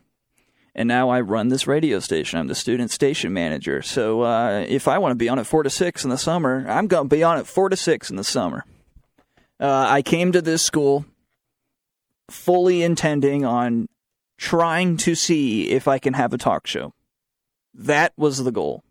And 0.76 0.88
now 0.88 1.10
I 1.10 1.22
run 1.22 1.48
this 1.48 1.68
radio 1.68 2.00
station. 2.00 2.38
I'm 2.38 2.48
the 2.48 2.56
student 2.56 2.92
station 2.92 3.34
manager. 3.34 3.82
So 3.82 4.22
uh, 4.22 4.66
if 4.68 4.88
I 4.88 4.98
want 4.98 5.12
to 5.12 5.16
be 5.16 5.30
on 5.30 5.40
at 5.40 5.48
4 5.48 5.64
to 5.64 5.70
6 5.70 6.04
in 6.04 6.10
the 6.10 6.18
summer, 6.18 6.66
I'm 6.68 6.88
going 6.88 7.10
to 7.10 7.16
be 7.16 7.24
on 7.24 7.38
at 7.38 7.48
4 7.48 7.70
to 7.70 7.76
6 7.76 8.10
in 8.10 8.18
the 8.18 8.24
summer. 8.24 8.66
Uh, 9.60 9.88
I 9.90 10.02
came 10.02 10.32
to 10.32 10.42
this 10.42 10.62
school 10.64 11.06
fully 12.30 12.84
intending 12.84 13.46
on 13.46 13.88
trying 14.38 14.98
to 14.98 15.16
see 15.16 15.70
if 15.70 15.88
I 15.88 15.98
can 15.98 16.14
have 16.14 16.34
a 16.34 16.38
talk 16.38 16.68
show. 16.68 16.94
That 17.74 18.14
was 18.18 18.44
the 18.44 18.52
goal. 18.52 18.84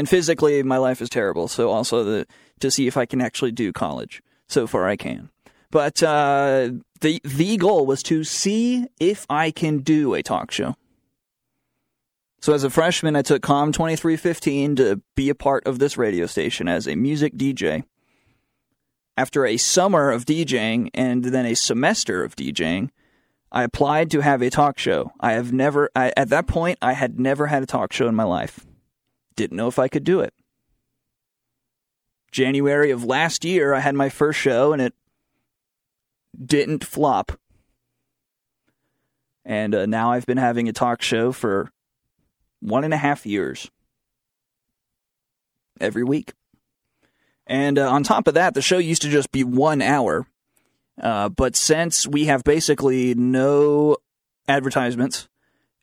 And 0.00 0.08
physically, 0.08 0.62
my 0.62 0.78
life 0.78 1.02
is 1.02 1.10
terrible. 1.10 1.46
So 1.46 1.68
also 1.68 2.04
the 2.04 2.26
to 2.60 2.70
see 2.70 2.86
if 2.86 2.96
I 2.96 3.04
can 3.04 3.20
actually 3.20 3.52
do 3.52 3.70
college. 3.70 4.22
So 4.48 4.66
far, 4.66 4.88
I 4.88 4.96
can. 4.96 5.28
But 5.70 6.02
uh, 6.02 6.70
the 7.02 7.20
the 7.22 7.58
goal 7.58 7.84
was 7.84 8.02
to 8.04 8.24
see 8.24 8.86
if 8.98 9.26
I 9.28 9.50
can 9.50 9.80
do 9.80 10.14
a 10.14 10.22
talk 10.22 10.52
show. 10.52 10.74
So 12.40 12.54
as 12.54 12.64
a 12.64 12.70
freshman, 12.70 13.14
I 13.14 13.20
took 13.20 13.42
Com 13.42 13.72
2315 13.72 14.76
to 14.76 15.02
be 15.16 15.28
a 15.28 15.34
part 15.34 15.66
of 15.66 15.80
this 15.80 15.98
radio 15.98 16.24
station 16.24 16.66
as 16.66 16.88
a 16.88 16.96
music 16.96 17.34
DJ. 17.34 17.84
After 19.18 19.44
a 19.44 19.58
summer 19.58 20.10
of 20.10 20.24
DJing 20.24 20.88
and 20.94 21.24
then 21.24 21.44
a 21.44 21.54
semester 21.54 22.24
of 22.24 22.36
DJing, 22.36 22.88
I 23.52 23.64
applied 23.64 24.10
to 24.12 24.22
have 24.22 24.40
a 24.40 24.48
talk 24.48 24.78
show. 24.78 25.12
I 25.20 25.32
have 25.32 25.52
never, 25.52 25.90
I, 25.94 26.14
at 26.16 26.30
that 26.30 26.46
point, 26.46 26.78
I 26.80 26.94
had 26.94 27.20
never 27.20 27.48
had 27.48 27.62
a 27.62 27.66
talk 27.66 27.92
show 27.92 28.08
in 28.08 28.14
my 28.14 28.24
life. 28.24 28.64
Didn't 29.36 29.56
know 29.56 29.68
if 29.68 29.78
I 29.78 29.88
could 29.88 30.04
do 30.04 30.20
it. 30.20 30.34
January 32.30 32.90
of 32.90 33.04
last 33.04 33.44
year, 33.44 33.74
I 33.74 33.80
had 33.80 33.94
my 33.94 34.08
first 34.08 34.38
show 34.38 34.72
and 34.72 34.80
it 34.80 34.94
didn't 36.42 36.84
flop. 36.84 37.32
And 39.44 39.74
uh, 39.74 39.86
now 39.86 40.12
I've 40.12 40.26
been 40.26 40.38
having 40.38 40.68
a 40.68 40.72
talk 40.72 41.02
show 41.02 41.32
for 41.32 41.72
one 42.60 42.84
and 42.84 42.94
a 42.94 42.98
half 42.98 43.26
years 43.26 43.70
every 45.80 46.04
week. 46.04 46.34
And 47.46 47.78
uh, 47.78 47.90
on 47.90 48.04
top 48.04 48.28
of 48.28 48.34
that, 48.34 48.54
the 48.54 48.62
show 48.62 48.78
used 48.78 49.02
to 49.02 49.08
just 49.08 49.32
be 49.32 49.42
one 49.42 49.82
hour. 49.82 50.26
Uh, 51.00 51.30
but 51.30 51.56
since 51.56 52.06
we 52.06 52.26
have 52.26 52.44
basically 52.44 53.14
no 53.14 53.96
advertisements 54.46 55.28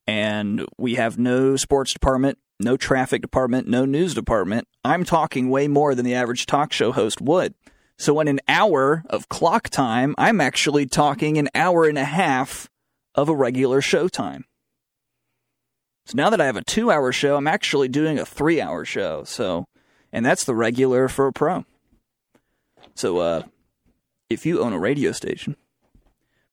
and 0.06 0.66
we 0.78 0.96
have 0.96 1.18
no 1.18 1.56
sports 1.56 1.92
department, 1.92 2.38
no 2.60 2.78
traffic 2.78 3.22
department, 3.22 3.68
no 3.68 3.86
news 3.86 4.14
department, 4.14 4.68
I'm 4.84 5.04
talking 5.04 5.50
way 5.50 5.68
more 5.68 5.96
than 5.96 6.06
the 6.06 6.16
average 6.16 6.46
talk 6.46 6.74
show 6.74 6.92
host 6.92 7.22
would. 7.22 7.54
So 7.98 8.20
in 8.20 8.28
an 8.28 8.40
hour 8.48 9.04
of 9.10 9.30
clock 9.30 9.70
time, 9.70 10.14
I'm 10.18 10.40
actually 10.40 10.86
talking 10.86 11.38
an 11.38 11.50
hour 11.56 11.86
and 11.86 11.98
a 11.98 12.04
half 12.04 12.70
of 13.16 13.30
a 13.30 13.36
regular 13.36 13.82
show 13.82 14.08
time. 14.08 14.46
So 16.06 16.14
now 16.16 16.30
that 16.30 16.40
I 16.40 16.46
have 16.46 16.58
a 16.58 16.64
two 16.64 16.92
hour 16.92 17.12
show, 17.12 17.36
I'm 17.36 17.48
actually 17.48 17.90
doing 17.90 18.20
a 18.20 18.26
three 18.26 18.62
hour 18.62 18.86
show. 18.86 19.24
So, 19.24 19.66
and 20.14 20.26
that's 20.26 20.46
the 20.46 20.56
regular 20.56 21.08
for 21.08 21.28
a 21.28 21.34
pro. 21.34 21.66
So, 22.96 23.18
uh, 23.18 23.44
if 24.30 24.46
you 24.46 24.62
own 24.62 24.74
a 24.74 24.80
radio 24.80 25.12
station, 25.12 25.56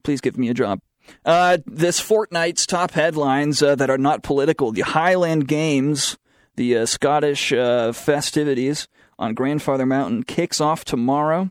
please 0.02 0.20
give 0.20 0.38
me 0.38 0.48
a 0.48 0.54
job. 0.54 0.80
Uh, 1.24 1.58
this 1.66 2.00
fortnight's 2.00 2.66
top 2.66 2.92
headlines 2.92 3.62
uh, 3.62 3.74
that 3.74 3.90
are 3.90 3.98
not 3.98 4.22
political 4.22 4.72
the 4.72 4.82
Highland 4.82 5.48
Games, 5.48 6.18
the 6.56 6.78
uh, 6.78 6.86
Scottish 6.86 7.52
uh, 7.52 7.92
festivities 7.92 8.88
on 9.18 9.34
Grandfather 9.34 9.86
Mountain, 9.86 10.24
kicks 10.24 10.60
off 10.60 10.84
tomorrow. 10.84 11.50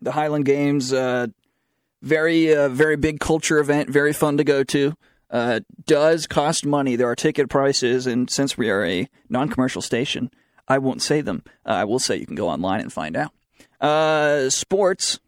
The 0.00 0.12
Highland 0.12 0.44
Games, 0.44 0.92
uh, 0.92 1.28
very, 2.02 2.54
uh, 2.54 2.68
very 2.68 2.96
big 2.96 3.20
culture 3.20 3.58
event, 3.58 3.90
very 3.90 4.12
fun 4.12 4.36
to 4.36 4.44
go 4.44 4.62
to 4.64 4.94
does 5.86 6.26
cost 6.26 6.64
money. 6.64 6.96
There 6.96 7.08
are 7.08 7.16
ticket 7.16 7.48
prices, 7.48 8.06
and 8.06 8.30
since 8.30 8.56
we 8.56 8.70
are 8.70 8.84
a 8.84 9.08
non 9.28 9.48
commercial 9.48 9.82
station, 9.82 10.30
I 10.68 10.78
won't 10.78 11.02
say 11.02 11.20
them. 11.20 11.42
I 11.64 11.84
will 11.84 11.98
say 11.98 12.16
you 12.16 12.26
can 12.26 12.36
go 12.36 12.48
online 12.48 12.80
and 12.80 12.92
find 12.92 13.16
out. 13.16 14.52
Sports, 14.52 15.18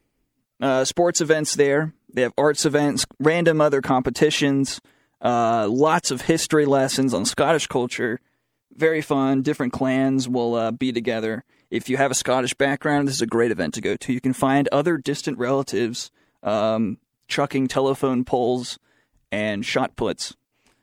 sports 0.85 1.21
events 1.21 1.55
there. 1.55 1.95
They 2.13 2.23
have 2.23 2.33
arts 2.37 2.65
events, 2.65 3.07
random 3.19 3.61
other 3.61 3.81
competitions, 3.81 4.81
uh, 5.21 5.69
lots 5.71 6.11
of 6.11 6.23
history 6.23 6.67
lessons 6.67 7.15
on 7.15 7.25
Scottish 7.25 7.67
culture. 7.67 8.21
Very 8.75 9.03
fun. 9.03 9.43
Different 9.43 9.73
clans 9.73 10.29
will 10.29 10.55
uh, 10.55 10.71
be 10.71 10.93
together. 10.93 11.45
If 11.71 11.89
you 11.89 11.97
have 11.97 12.11
a 12.11 12.15
Scottish 12.15 12.55
background, 12.55 13.09
this 13.09 13.17
is 13.17 13.23
a 13.23 13.27
great 13.27 13.51
event 13.51 13.75
to 13.75 13.81
go 13.81 13.97
to. 13.97 14.13
You 14.13 14.21
can 14.21 14.33
find 14.33 14.69
other 14.73 14.97
distant 14.97 15.39
relatives 15.39 16.11
um, 16.43 16.99
chucking 17.29 17.69
telephone 17.69 18.25
poles 18.25 18.79
and 19.31 19.65
shot 19.65 19.97
puts. 19.97 20.35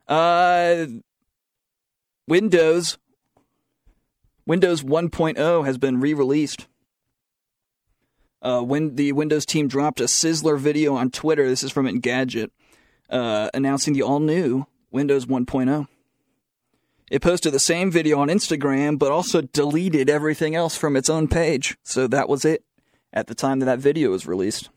Uh, 0.08 0.86
Windows 2.28 2.98
Windows 4.46 4.82
1.0 4.82 5.66
has 5.66 5.78
been 5.78 6.00
re-released. 6.00 6.68
Uh, 8.42 8.62
when 8.62 8.96
the 8.96 9.12
Windows 9.14 9.46
team 9.46 9.68
dropped 9.68 10.00
a 10.00 10.06
sizzler 10.06 10.60
video 10.60 10.96
on 10.96 11.10
Twitter, 11.10 11.48
this 11.48 11.64
is 11.64 11.72
from 11.72 11.88
Engadget, 11.88 12.50
uh, 13.10 13.50
announcing 13.54 13.94
the 13.94 14.04
all-new 14.04 14.66
Windows 14.92 15.26
1.0. 15.26 15.88
It 17.10 17.22
posted 17.22 17.54
the 17.54 17.60
same 17.60 17.90
video 17.90 18.20
on 18.20 18.28
Instagram, 18.28 19.00
but 19.00 19.12
also 19.12 19.42
deleted 19.42 20.10
everything 20.10 20.56
else 20.56 20.76
from 20.76 20.96
its 20.96 21.10
own 21.10 21.28
page. 21.28 21.78
So 21.84 22.06
that 22.08 22.28
was 22.28 22.44
it 22.44 22.64
at 23.14 23.28
the 23.28 23.36
time 23.36 23.60
that 23.60 23.66
that 23.66 23.80
video 23.80 24.12
was 24.12 24.28
released. 24.28 24.70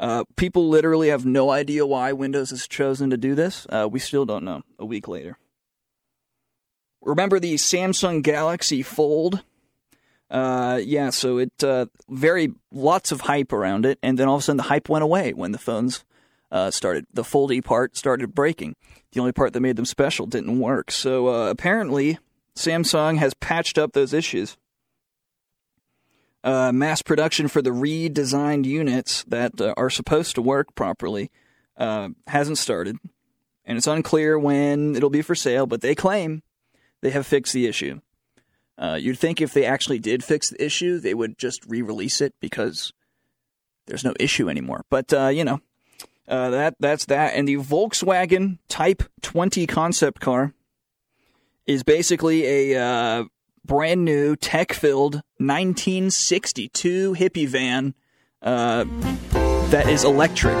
Uh, 0.00 0.22
people 0.36 0.68
literally 0.68 1.08
have 1.08 1.26
no 1.26 1.50
idea 1.50 1.84
why 1.84 2.12
Windows 2.12 2.50
has 2.50 2.68
chosen 2.68 3.10
to 3.10 3.16
do 3.16 3.34
this. 3.34 3.66
Uh, 3.68 3.88
we 3.90 3.98
still 3.98 4.24
don't 4.24 4.44
know 4.44 4.62
a 4.78 4.86
week 4.86 5.08
later. 5.08 5.36
Remember 7.00 7.40
the 7.40 7.54
Samsung 7.54 8.22
Galaxy 8.22 8.82
Fold? 8.82 9.42
Uh, 10.30 10.80
yeah, 10.82 11.10
so 11.10 11.38
it 11.38 11.64
uh, 11.64 11.86
very 12.08 12.52
lots 12.70 13.12
of 13.12 13.22
hype 13.22 13.52
around 13.52 13.86
it, 13.86 13.98
and 14.02 14.18
then 14.18 14.28
all 14.28 14.36
of 14.36 14.40
a 14.40 14.44
sudden 14.44 14.58
the 14.58 14.64
hype 14.64 14.88
went 14.88 15.02
away 15.02 15.32
when 15.32 15.52
the 15.52 15.58
phones 15.58 16.04
uh, 16.50 16.70
started. 16.70 17.06
The 17.12 17.22
foldy 17.22 17.64
part 17.64 17.96
started 17.96 18.34
breaking. 18.34 18.76
The 19.12 19.20
only 19.20 19.32
part 19.32 19.54
that 19.54 19.60
made 19.60 19.76
them 19.76 19.86
special 19.86 20.26
didn't 20.26 20.58
work. 20.58 20.90
So 20.90 21.28
uh, 21.28 21.50
apparently, 21.50 22.18
Samsung 22.54 23.18
has 23.18 23.32
patched 23.34 23.78
up 23.78 23.92
those 23.92 24.12
issues 24.12 24.58
uh, 26.44 26.72
mass 26.72 27.02
production 27.02 27.48
for 27.48 27.62
the 27.62 27.70
redesigned 27.70 28.64
units 28.64 29.24
that 29.24 29.60
uh, 29.60 29.74
are 29.76 29.90
supposed 29.90 30.34
to 30.34 30.42
work 30.42 30.74
properly 30.74 31.30
hasn't 31.76 32.58
started, 32.58 32.96
and 33.64 33.78
it's 33.78 33.86
unclear 33.86 34.38
when 34.38 34.96
it'll 34.96 35.10
be 35.10 35.22
for 35.22 35.34
sale. 35.34 35.66
But 35.66 35.80
they 35.80 35.94
claim 35.94 36.42
they 37.00 37.10
have 37.10 37.26
fixed 37.26 37.52
the 37.52 37.66
issue. 37.66 38.00
Uh, 38.78 38.98
you'd 39.00 39.18
think 39.18 39.40
if 39.40 39.52
they 39.52 39.64
actually 39.64 39.98
did 39.98 40.22
fix 40.22 40.50
the 40.50 40.64
issue, 40.64 40.98
they 40.98 41.14
would 41.14 41.36
just 41.36 41.64
re-release 41.66 42.20
it 42.20 42.34
because 42.40 42.92
there's 43.86 44.04
no 44.04 44.14
issue 44.20 44.48
anymore. 44.48 44.84
But 44.88 45.12
uh, 45.12 45.28
you 45.28 45.44
know, 45.44 45.60
uh, 46.28 46.50
that 46.50 46.76
that's 46.78 47.06
that. 47.06 47.34
And 47.34 47.48
the 47.48 47.56
Volkswagen 47.56 48.58
Type 48.68 49.02
20 49.22 49.66
concept 49.66 50.20
car 50.20 50.54
is 51.66 51.82
basically 51.82 52.74
a 52.74 53.26
brand 53.68 54.04
new 54.04 54.34
tech 54.34 54.72
filled 54.72 55.16
1962 55.36 57.14
hippie 57.14 57.46
van 57.46 57.94
uh, 58.42 58.84
that 59.68 59.88
is 59.88 60.04
electric. 60.04 60.56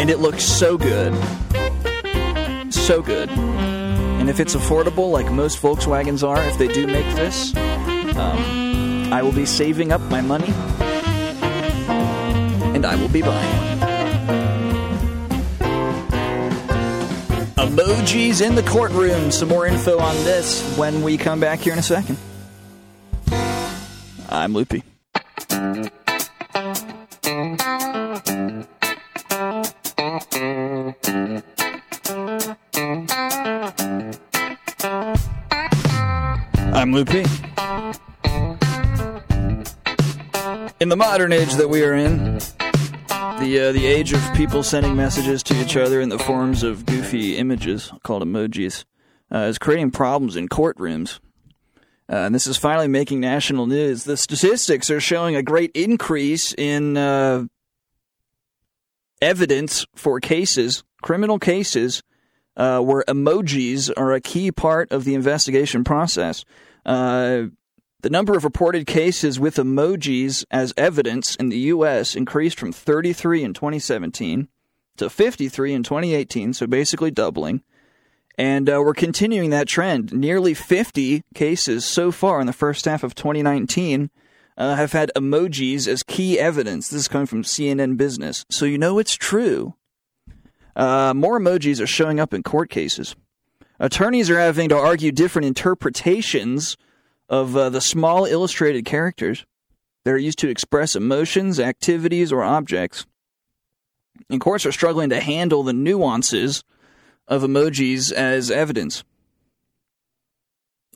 And 0.00 0.08
it 0.08 0.18
looks 0.18 0.44
so 0.44 0.78
good. 0.78 1.12
So 2.72 3.02
good. 3.02 3.28
And 4.20 4.28
if 4.28 4.38
it's 4.38 4.54
affordable, 4.54 5.10
like 5.10 5.32
most 5.32 5.62
Volkswagens 5.62 6.22
are, 6.26 6.44
if 6.44 6.58
they 6.58 6.68
do 6.68 6.86
make 6.86 7.06
this, 7.16 7.56
um, 7.56 9.10
I 9.10 9.22
will 9.22 9.32
be 9.32 9.46
saving 9.46 9.92
up 9.92 10.02
my 10.02 10.20
money 10.20 10.52
and 12.74 12.84
I 12.84 12.96
will 12.96 13.08
be 13.08 13.22
buying. 13.22 13.80
Emojis 17.56 18.46
in 18.46 18.54
the 18.54 18.62
courtroom. 18.62 19.30
Some 19.30 19.48
more 19.48 19.66
info 19.66 19.98
on 19.98 20.14
this 20.24 20.76
when 20.76 21.02
we 21.02 21.16
come 21.16 21.40
back 21.40 21.60
here 21.60 21.72
in 21.72 21.78
a 21.78 21.82
second. 21.82 22.18
I'm 24.28 24.52
Loopy. 24.52 24.82
I'm 36.80 36.94
Loopy. 36.94 37.18
In 40.80 40.88
the 40.88 40.96
modern 40.96 41.30
age 41.30 41.52
that 41.56 41.68
we 41.68 41.84
are 41.84 41.92
in, 41.92 42.38
the 42.38 43.66
uh, 43.68 43.72
the 43.72 43.84
age 43.84 44.14
of 44.14 44.34
people 44.34 44.62
sending 44.62 44.96
messages 44.96 45.42
to 45.42 45.60
each 45.60 45.76
other 45.76 46.00
in 46.00 46.08
the 46.08 46.18
forms 46.18 46.62
of 46.62 46.86
goofy 46.86 47.36
images 47.36 47.92
called 48.02 48.22
emojis 48.22 48.86
uh, 49.30 49.40
is 49.40 49.58
creating 49.58 49.90
problems 49.90 50.36
in 50.36 50.48
courtrooms. 50.48 51.20
Uh, 52.10 52.16
and 52.16 52.34
this 52.34 52.46
is 52.46 52.56
finally 52.56 52.88
making 52.88 53.20
national 53.20 53.66
news. 53.66 54.04
The 54.04 54.16
statistics 54.16 54.88
are 54.88 55.00
showing 55.00 55.36
a 55.36 55.42
great 55.42 55.72
increase 55.74 56.54
in 56.54 56.96
uh, 56.96 57.44
evidence 59.20 59.84
for 59.94 60.18
cases, 60.18 60.82
criminal 61.02 61.38
cases, 61.38 62.02
uh, 62.56 62.80
where 62.80 63.04
emojis 63.06 63.90
are 63.98 64.12
a 64.12 64.20
key 64.22 64.50
part 64.50 64.90
of 64.90 65.04
the 65.04 65.14
investigation 65.14 65.84
process. 65.84 66.42
Uh, 66.84 67.44
the 68.02 68.10
number 68.10 68.36
of 68.36 68.44
reported 68.44 68.86
cases 68.86 69.38
with 69.38 69.56
emojis 69.56 70.44
as 70.50 70.72
evidence 70.76 71.36
in 71.36 71.50
the 71.50 71.58
U.S. 71.58 72.14
increased 72.14 72.58
from 72.58 72.72
33 72.72 73.44
in 73.44 73.54
2017 73.54 74.48
to 74.96 75.10
53 75.10 75.74
in 75.74 75.82
2018, 75.82 76.54
so 76.54 76.66
basically 76.66 77.10
doubling. 77.10 77.62
And 78.38 78.70
uh, 78.70 78.80
we're 78.82 78.94
continuing 78.94 79.50
that 79.50 79.68
trend. 79.68 80.12
Nearly 80.12 80.54
50 80.54 81.22
cases 81.34 81.84
so 81.84 82.10
far 82.10 82.40
in 82.40 82.46
the 82.46 82.54
first 82.54 82.86
half 82.86 83.02
of 83.02 83.14
2019 83.14 84.10
uh, 84.56 84.76
have 84.76 84.92
had 84.92 85.12
emojis 85.14 85.86
as 85.86 86.02
key 86.02 86.38
evidence. 86.38 86.88
This 86.88 87.02
is 87.02 87.08
coming 87.08 87.26
from 87.26 87.42
CNN 87.42 87.96
Business. 87.96 88.46
So 88.50 88.64
you 88.64 88.78
know 88.78 88.98
it's 88.98 89.14
true. 89.14 89.74
Uh, 90.74 91.12
more 91.14 91.38
emojis 91.38 91.82
are 91.82 91.86
showing 91.86 92.18
up 92.18 92.32
in 92.32 92.42
court 92.42 92.70
cases. 92.70 93.14
Attorneys 93.80 94.28
are 94.28 94.38
having 94.38 94.68
to 94.68 94.76
argue 94.76 95.10
different 95.10 95.46
interpretations 95.46 96.76
of 97.30 97.56
uh, 97.56 97.70
the 97.70 97.80
small 97.80 98.26
illustrated 98.26 98.84
characters 98.84 99.46
that 100.04 100.12
are 100.12 100.18
used 100.18 100.38
to 100.40 100.50
express 100.50 100.94
emotions, 100.94 101.58
activities, 101.58 102.30
or 102.30 102.42
objects. 102.42 103.06
And 104.28 104.38
courts 104.38 104.66
are 104.66 104.72
struggling 104.72 105.08
to 105.08 105.20
handle 105.20 105.62
the 105.62 105.72
nuances 105.72 106.62
of 107.26 107.42
emojis 107.42 108.12
as 108.12 108.50
evidence. 108.50 109.02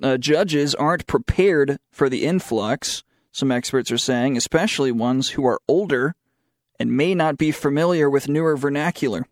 Uh, 0.02 0.18
judges 0.18 0.74
aren't 0.74 1.06
prepared 1.06 1.78
for 1.90 2.10
the 2.10 2.26
influx, 2.26 3.02
some 3.32 3.50
experts 3.50 3.90
are 3.90 3.98
saying, 3.98 4.36
especially 4.36 4.92
ones 4.92 5.30
who 5.30 5.46
are 5.46 5.60
older 5.66 6.14
and 6.78 6.92
may 6.92 7.14
not 7.14 7.38
be 7.38 7.50
familiar 7.50 8.10
with 8.10 8.28
newer 8.28 8.56
vernacular. 8.56 9.26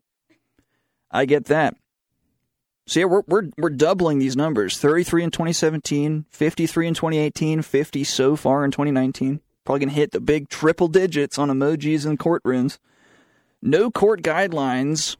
I 1.10 1.26
get 1.26 1.44
that. 1.46 1.76
So 2.86 3.00
yeah, 3.00 3.06
we're 3.06 3.22
we're 3.26 3.48
we're 3.56 3.70
doubling 3.70 4.18
these 4.18 4.36
numbers: 4.36 4.78
thirty-three 4.78 5.22
in 5.22 5.30
2017, 5.30 6.26
53 6.30 6.88
in 6.88 6.94
2018, 6.94 7.62
50 7.62 8.04
so 8.04 8.36
far 8.36 8.64
in 8.64 8.70
2019. 8.70 9.40
Probably 9.64 9.80
gonna 9.86 9.92
hit 9.92 10.10
the 10.10 10.20
big 10.20 10.48
triple 10.48 10.88
digits 10.88 11.38
on 11.38 11.48
emojis 11.48 12.04
in 12.04 12.18
courtrooms. 12.18 12.78
No 13.62 13.90
court 13.90 14.22
guidelines 14.22 15.16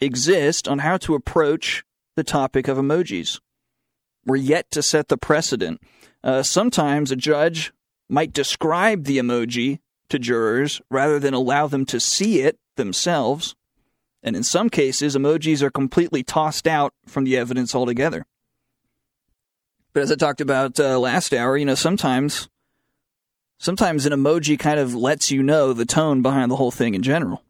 exist 0.00 0.68
on 0.68 0.80
how 0.80 0.98
to 0.98 1.14
approach 1.14 1.84
the 2.14 2.24
topic 2.24 2.68
of 2.68 2.76
emojis. 2.76 3.40
We're 4.26 4.36
yet 4.36 4.70
to 4.72 4.82
set 4.82 5.08
the 5.08 5.16
precedent. 5.16 5.80
Uh, 6.22 6.42
sometimes 6.42 7.10
a 7.10 7.16
judge 7.16 7.72
might 8.08 8.32
describe 8.32 9.04
the 9.04 9.18
emoji 9.18 9.78
to 10.08 10.18
jurors 10.18 10.80
rather 10.90 11.18
than 11.18 11.34
allow 11.34 11.66
them 11.66 11.86
to 11.86 12.00
see 12.00 12.40
it 12.40 12.58
themselves. 12.76 13.54
And 14.26 14.34
in 14.34 14.42
some 14.42 14.68
cases, 14.68 15.14
emojis 15.14 15.62
are 15.62 15.70
completely 15.70 16.24
tossed 16.24 16.66
out 16.66 16.92
from 17.06 17.22
the 17.22 17.36
evidence 17.36 17.76
altogether. 17.76 18.26
But 19.92 20.02
as 20.02 20.10
I 20.10 20.16
talked 20.16 20.40
about 20.40 20.80
uh, 20.80 20.98
last 20.98 21.32
hour, 21.32 21.56
you 21.56 21.64
know, 21.64 21.76
sometimes 21.76 22.48
sometimes 23.58 24.04
an 24.04 24.12
emoji 24.12 24.58
kind 24.58 24.80
of 24.80 24.96
lets 24.96 25.30
you 25.30 25.44
know 25.44 25.72
the 25.72 25.86
tone 25.86 26.22
behind 26.22 26.50
the 26.50 26.56
whole 26.56 26.72
thing 26.72 26.94
in 26.94 27.02
general. 27.02 27.44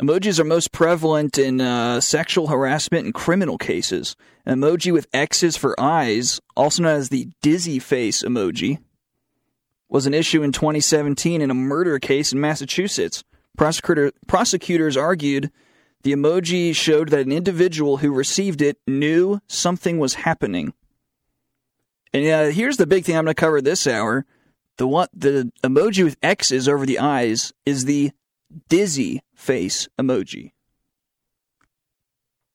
Emojis 0.00 0.38
are 0.38 0.44
most 0.44 0.70
prevalent 0.70 1.36
in 1.36 1.60
uh, 1.60 2.00
sexual 2.00 2.46
harassment 2.46 3.04
and 3.04 3.14
criminal 3.14 3.58
cases. 3.58 4.14
An 4.46 4.60
emoji 4.60 4.92
with 4.92 5.08
X's 5.12 5.56
for 5.56 5.78
eyes, 5.80 6.40
also 6.56 6.84
known 6.84 6.96
as 6.96 7.08
the 7.08 7.28
dizzy 7.42 7.80
face 7.80 8.22
emoji, 8.22 8.78
was 9.88 10.06
an 10.06 10.14
issue 10.14 10.42
in 10.42 10.52
2017 10.52 11.42
in 11.42 11.50
a 11.50 11.54
murder 11.54 11.98
case 11.98 12.32
in 12.32 12.40
Massachusetts. 12.40 13.24
Prosecutor, 13.56 14.12
prosecutors 14.26 14.96
argued 14.96 15.50
the 16.02 16.12
emoji 16.12 16.74
showed 16.74 17.08
that 17.08 17.26
an 17.26 17.32
individual 17.32 17.98
who 17.98 18.12
received 18.12 18.60
it 18.60 18.78
knew 18.86 19.40
something 19.46 19.98
was 19.98 20.14
happening. 20.14 20.74
And 22.12 22.26
uh, 22.26 22.50
here's 22.50 22.76
the 22.76 22.86
big 22.86 23.04
thing 23.04 23.16
I'm 23.16 23.24
going 23.24 23.34
to 23.34 23.40
cover 23.40 23.60
this 23.60 23.86
hour: 23.86 24.26
the 24.76 24.86
one, 24.86 25.08
the 25.14 25.50
emoji 25.62 26.04
with 26.04 26.16
X's 26.22 26.68
over 26.68 26.84
the 26.84 26.98
eyes 26.98 27.52
is 27.64 27.84
the 27.84 28.12
dizzy 28.68 29.22
face 29.34 29.88
emoji. 29.98 30.52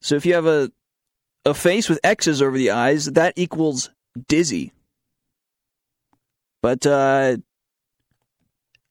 So 0.01 0.15
if 0.15 0.25
you 0.25 0.33
have 0.33 0.45
a 0.45 0.71
a 1.45 1.53
face 1.53 1.89
with 1.89 1.99
X's 2.03 2.41
over 2.41 2.57
the 2.57 2.71
eyes, 2.71 3.05
that 3.05 3.33
equals 3.35 3.89
dizzy. 4.27 4.73
But 6.61 6.85
uh, 6.85 7.37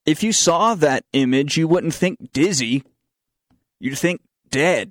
if 0.08 0.22
you 0.22 0.32
saw 0.32 0.74
that 0.74 1.04
image, 1.12 1.58
you 1.58 1.68
wouldn't 1.68 1.92
think 1.92 2.32
dizzy. 2.32 2.82
You'd 3.78 3.98
think 3.98 4.22
dead. 4.48 4.90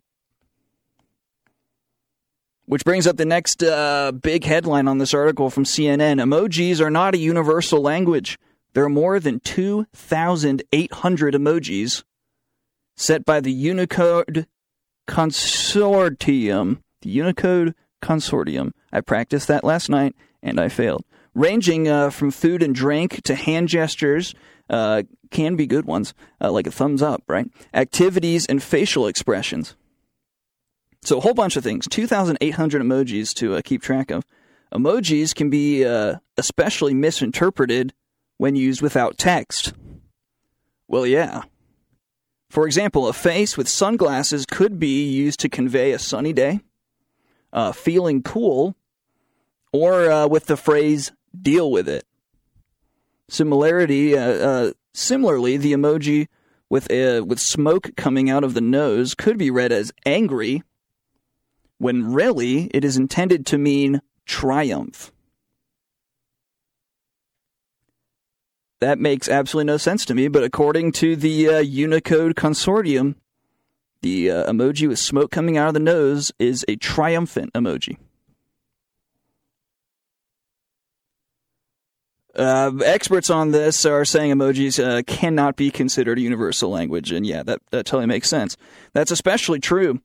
Which 2.68 2.86
brings 2.86 3.08
up 3.08 3.18
the 3.18 3.26
next 3.26 3.64
uh, 3.64 4.12
big 4.12 4.44
headline 4.44 4.88
on 4.88 5.00
this 5.00 5.16
article 5.16 5.50
from 5.50 5.64
CNN 5.64 6.22
Emojis 6.22 6.80
are 6.82 6.92
not 6.92 7.16
a 7.16 7.18
universal 7.18 7.82
language. 7.82 8.38
There 8.74 8.84
are 8.84 8.90
more 8.90 9.20
than 9.20 9.40
2,800 9.40 11.34
emojis 11.34 12.04
set 12.96 13.26
by 13.26 13.40
the 13.40 13.52
Unicode 13.52 14.46
Consortium. 15.08 16.82
The 17.02 17.10
Unicode 17.10 17.74
Consortium. 18.04 18.72
I 18.94 19.02
practiced 19.02 19.48
that 19.48 19.64
last 19.64 19.90
night 19.90 20.16
and 20.44 20.60
I 20.60 20.70
failed. 20.70 21.04
Ranging 21.34 21.88
uh, 21.88 22.12
from 22.12 22.30
food 22.30 22.62
and 22.62 22.76
drink 22.76 23.24
to 23.24 23.34
hand 23.34 23.70
gestures, 23.70 24.36
uh, 24.70 25.04
can 25.32 25.56
be 25.56 25.68
good 25.68 25.86
ones, 25.86 26.14
uh, 26.42 26.52
like 26.52 26.68
a 26.68 26.72
thumbs 26.72 27.02
up, 27.02 27.24
right? 27.28 27.50
Activities 27.74 28.46
and 28.46 28.62
facial 28.62 29.08
expressions. 29.08 29.76
So 31.04 31.18
a 31.18 31.22
whole 31.22 31.34
bunch 31.34 31.56
of 31.56 31.64
things. 31.64 31.88
2,800 31.88 32.82
emojis 32.82 33.34
to 33.36 33.56
uh, 33.56 33.62
keep 33.64 33.82
track 33.82 34.12
of. 34.12 34.26
Emojis 34.74 35.34
can 35.34 35.50
be 35.50 35.86
uh, 35.86 36.16
especially 36.38 36.94
misinterpreted 36.94 37.94
when 38.38 38.56
used 38.56 38.82
without 38.82 39.18
text. 39.18 39.74
Well, 40.88 41.06
yeah. 41.06 41.44
For 42.50 42.66
example, 42.66 43.08
a 43.08 43.14
face 43.14 43.58
with 43.58 43.68
sunglasses 43.68 44.46
could 44.46 44.80
be 44.80 45.10
used 45.10 45.40
to 45.42 45.50
convey 45.50 45.92
a 45.92 46.00
sunny 46.00 46.34
day, 46.34 46.62
uh, 47.52 47.72
feeling 47.72 48.24
cool, 48.24 48.76
or 49.74 50.10
uh, 50.10 50.28
with 50.28 50.46
the 50.46 50.56
phrase 50.56 51.12
"deal 51.40 51.70
with 51.70 51.90
it." 51.90 52.06
Similarity, 53.30 54.18
uh, 54.18 54.32
uh 54.32 54.72
similarly, 54.94 55.58
the 55.58 55.74
emoji 55.74 56.28
with 56.70 56.92
uh, 56.92 57.24
with 57.26 57.40
smoke 57.40 57.92
coming 57.96 58.30
out 58.30 58.44
of 58.44 58.54
the 58.54 58.62
nose 58.62 59.14
could 59.14 59.38
be 59.38 59.52
read 59.52 59.72
as 59.72 59.92
angry, 60.06 60.64
when 61.78 62.14
really 62.14 62.66
it 62.74 62.84
is 62.84 62.98
intended 62.98 63.46
to 63.48 63.58
mean 63.58 64.02
triumph. 64.26 65.12
That 68.80 69.00
makes 69.00 69.28
absolutely 69.28 69.72
no 69.72 69.78
sense 69.78 70.06
to 70.06 70.14
me, 70.14 70.28
but 70.28 70.44
according 70.44 70.92
to 70.94 71.16
the 71.16 71.50
uh, 71.50 71.60
Unicode 71.60 72.36
Consortium, 72.36 73.16
the 74.02 74.30
uh, 74.30 74.52
emoji 74.52 74.88
with 74.88 75.00
smoke 75.00 75.32
coming 75.32 75.58
out 75.58 75.70
of 75.70 75.74
the 75.74 75.80
nose 75.80 76.32
is 76.38 76.64
a 76.68 76.76
triumphant 76.76 77.54
emoji. 77.54 77.98
Uh, 82.38 82.72
experts 82.86 83.30
on 83.30 83.52
this 83.52 83.86
are 83.86 84.06
saying 84.06 84.32
emojis 84.32 84.84
uh, 84.84 85.02
cannot 85.04 85.56
be 85.56 85.72
considered 85.72 86.20
a 86.20 86.22
universal 86.22 86.70
language, 86.70 87.12
and 87.12 87.26
yeah, 87.26 87.42
that, 87.44 87.62
that 87.72 87.86
totally 87.86 88.06
makes 88.06 88.30
sense. 88.30 88.56
That's 88.94 89.12
especially 89.12 89.60
true 89.60 90.02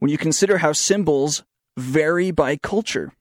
when 0.00 0.10
you 0.10 0.18
consider 0.18 0.58
how 0.58 0.72
symbols 0.72 1.44
vary 1.76 2.32
by 2.32 2.56
culture 2.56 3.12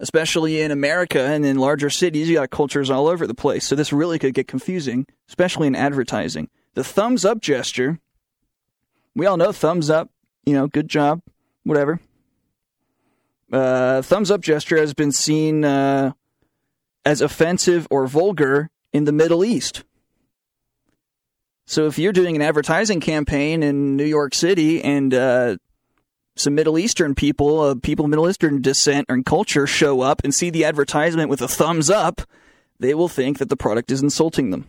especially 0.00 0.60
in 0.60 0.70
America 0.70 1.20
and 1.20 1.44
in 1.44 1.58
larger 1.58 1.90
cities, 1.90 2.28
you 2.28 2.36
got 2.36 2.50
cultures 2.50 2.90
all 2.90 3.06
over 3.06 3.26
the 3.26 3.34
place. 3.34 3.66
So 3.66 3.76
this 3.76 3.92
really 3.92 4.18
could 4.18 4.34
get 4.34 4.48
confusing, 4.48 5.06
especially 5.28 5.66
in 5.66 5.76
advertising. 5.76 6.48
The 6.74 6.82
thumbs 6.82 7.24
up 7.24 7.40
gesture, 7.40 8.00
we 9.14 9.26
all 9.26 9.36
know 9.36 9.52
thumbs 9.52 9.90
up, 9.90 10.10
you 10.44 10.54
know, 10.54 10.66
good 10.66 10.88
job, 10.88 11.20
whatever. 11.64 12.00
Uh, 13.52 14.00
thumbs 14.02 14.30
up 14.30 14.40
gesture 14.40 14.78
has 14.78 14.94
been 14.94 15.12
seen 15.12 15.64
uh, 15.64 16.12
as 17.04 17.20
offensive 17.20 17.86
or 17.90 18.06
vulgar 18.06 18.70
in 18.92 19.04
the 19.04 19.12
Middle 19.12 19.44
East. 19.44 19.84
So 21.66 21.86
if 21.86 21.98
you're 21.98 22.12
doing 22.12 22.34
an 22.34 22.42
advertising 22.42 23.00
campaign 23.00 23.62
in 23.62 23.96
New 23.96 24.04
York 24.04 24.34
City 24.34 24.82
and 24.82 25.14
uh, 25.14 25.56
some 26.34 26.54
Middle 26.54 26.78
Eastern 26.78 27.14
people, 27.14 27.60
uh, 27.60 27.74
people 27.76 28.04
of 28.04 28.10
Middle 28.10 28.28
Eastern 28.28 28.60
descent 28.60 29.06
and 29.08 29.24
culture, 29.24 29.66
show 29.66 30.00
up 30.00 30.22
and 30.24 30.34
see 30.34 30.50
the 30.50 30.64
advertisement 30.64 31.30
with 31.30 31.40
a 31.40 31.48
thumbs 31.48 31.88
up, 31.88 32.22
they 32.80 32.94
will 32.94 33.08
think 33.08 33.38
that 33.38 33.48
the 33.48 33.56
product 33.56 33.90
is 33.92 34.02
insulting 34.02 34.50
them. 34.50 34.66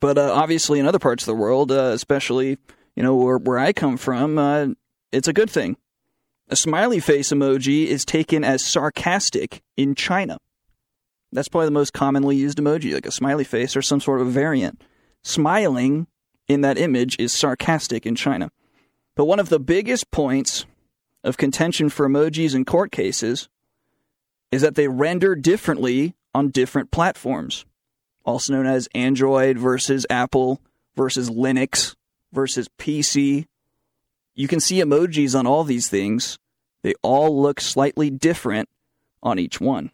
But 0.00 0.18
uh, 0.18 0.32
obviously, 0.32 0.78
in 0.78 0.86
other 0.86 0.98
parts 0.98 1.22
of 1.22 1.26
the 1.26 1.40
world, 1.40 1.70
uh, 1.70 1.90
especially 1.92 2.58
you 2.96 3.02
know 3.02 3.14
where, 3.14 3.38
where 3.38 3.58
I 3.58 3.72
come 3.72 3.96
from, 3.96 4.38
uh, 4.38 4.68
it's 5.12 5.28
a 5.28 5.32
good 5.32 5.50
thing. 5.50 5.76
A 6.50 6.56
smiley 6.56 6.98
face 6.98 7.30
emoji 7.30 7.86
is 7.86 8.04
taken 8.06 8.42
as 8.42 8.64
sarcastic 8.64 9.62
in 9.76 9.94
China. 9.94 10.38
That's 11.30 11.48
probably 11.48 11.66
the 11.66 11.72
most 11.72 11.92
commonly 11.92 12.36
used 12.36 12.58
emoji, 12.58 12.94
like 12.94 13.04
a 13.04 13.10
smiley 13.10 13.44
face 13.44 13.76
or 13.76 13.82
some 13.82 14.00
sort 14.00 14.22
of 14.22 14.28
variant. 14.28 14.82
Smiling 15.22 16.06
in 16.48 16.62
that 16.62 16.78
image 16.78 17.16
is 17.18 17.34
sarcastic 17.34 18.06
in 18.06 18.14
China. 18.14 18.50
But 19.14 19.26
one 19.26 19.40
of 19.40 19.50
the 19.50 19.60
biggest 19.60 20.10
points 20.10 20.64
of 21.22 21.36
contention 21.36 21.90
for 21.90 22.08
emojis 22.08 22.54
in 22.54 22.64
court 22.64 22.92
cases 22.92 23.48
is 24.50 24.62
that 24.62 24.74
they 24.74 24.88
render 24.88 25.34
differently 25.34 26.14
on 26.34 26.48
different 26.48 26.90
platforms, 26.90 27.66
also 28.24 28.54
known 28.54 28.66
as 28.66 28.88
Android 28.94 29.58
versus 29.58 30.06
Apple 30.08 30.62
versus 30.96 31.28
Linux 31.28 31.94
versus 32.32 32.68
PC. 32.78 33.46
You 34.38 34.46
can 34.46 34.60
see 34.60 34.76
emojis 34.76 35.36
on 35.36 35.48
all 35.48 35.64
these 35.64 35.88
things. 35.88 36.38
They 36.82 36.94
all 37.02 37.42
look 37.42 37.60
slightly 37.60 38.08
different 38.08 38.68
on 39.20 39.36
each 39.36 39.60
one. 39.60 39.90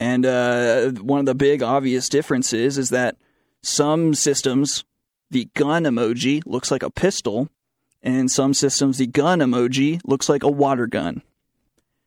And 0.00 0.24
uh, 0.24 0.92
one 0.92 1.20
of 1.20 1.26
the 1.26 1.34
big 1.34 1.62
obvious 1.62 2.08
differences 2.08 2.78
is 2.78 2.88
that 2.88 3.16
some 3.62 4.14
systems, 4.14 4.86
the 5.30 5.50
gun 5.52 5.84
emoji 5.84 6.42
looks 6.46 6.70
like 6.70 6.82
a 6.82 6.90
pistol, 6.90 7.50
and 8.02 8.16
in 8.16 8.28
some 8.30 8.54
systems, 8.54 8.96
the 8.96 9.06
gun 9.06 9.40
emoji 9.40 10.00
looks 10.06 10.30
like 10.30 10.42
a 10.42 10.50
water 10.50 10.86
gun. 10.86 11.20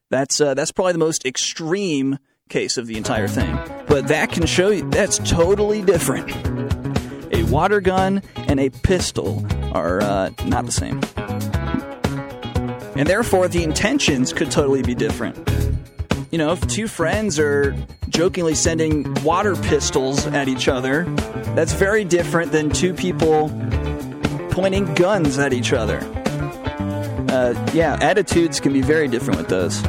That's 0.10 0.42
uh, 0.42 0.56
that's 0.56 0.72
probably 0.72 0.94
the 0.94 1.00
most 1.00 1.24
extreme 1.24 2.18
case 2.50 2.80
of 2.80 2.88
the 2.88 2.98
entire 2.98 3.28
thing. 3.28 3.60
But 3.88 4.08
that 4.08 4.32
can 4.32 4.48
show 4.48 4.70
you 4.70 4.90
that's 4.90 5.20
totally 5.20 5.84
different. 5.84 6.69
A 7.40 7.44
water 7.46 7.80
gun 7.80 8.22
and 8.36 8.60
a 8.60 8.70
pistol 8.70 9.46
are 9.74 10.02
uh, 10.02 10.30
not 10.46 10.66
the 10.66 10.74
same. 10.74 11.00
And 12.98 13.08
therefore, 13.08 13.48
the 13.48 13.64
intentions 13.64 14.34
could 14.34 14.52
totally 14.52 14.82
be 14.82 14.94
different. 14.94 15.38
You 16.32 16.38
know, 16.38 16.52
if 16.52 16.68
two 16.68 16.90
friends 16.90 17.40
are 17.40 17.74
jokingly 18.10 18.56
sending 18.56 19.14
water 19.24 19.56
pistols 19.56 20.28
at 20.28 20.50
each 20.50 20.68
other, 20.68 21.06
that's 21.56 21.72
very 21.72 22.04
different 22.04 22.52
than 22.52 22.72
two 22.72 22.94
people 22.94 23.48
pointing 24.52 24.94
guns 24.96 25.40
at 25.40 25.54
each 25.54 25.72
other. 25.72 26.00
Uh, 27.30 27.54
yeah, 27.74 27.98
attitudes 28.02 28.60
can 28.60 28.74
be 28.74 28.82
very 28.82 29.08
different 29.08 29.38
with 29.38 29.48
those. 29.48 29.82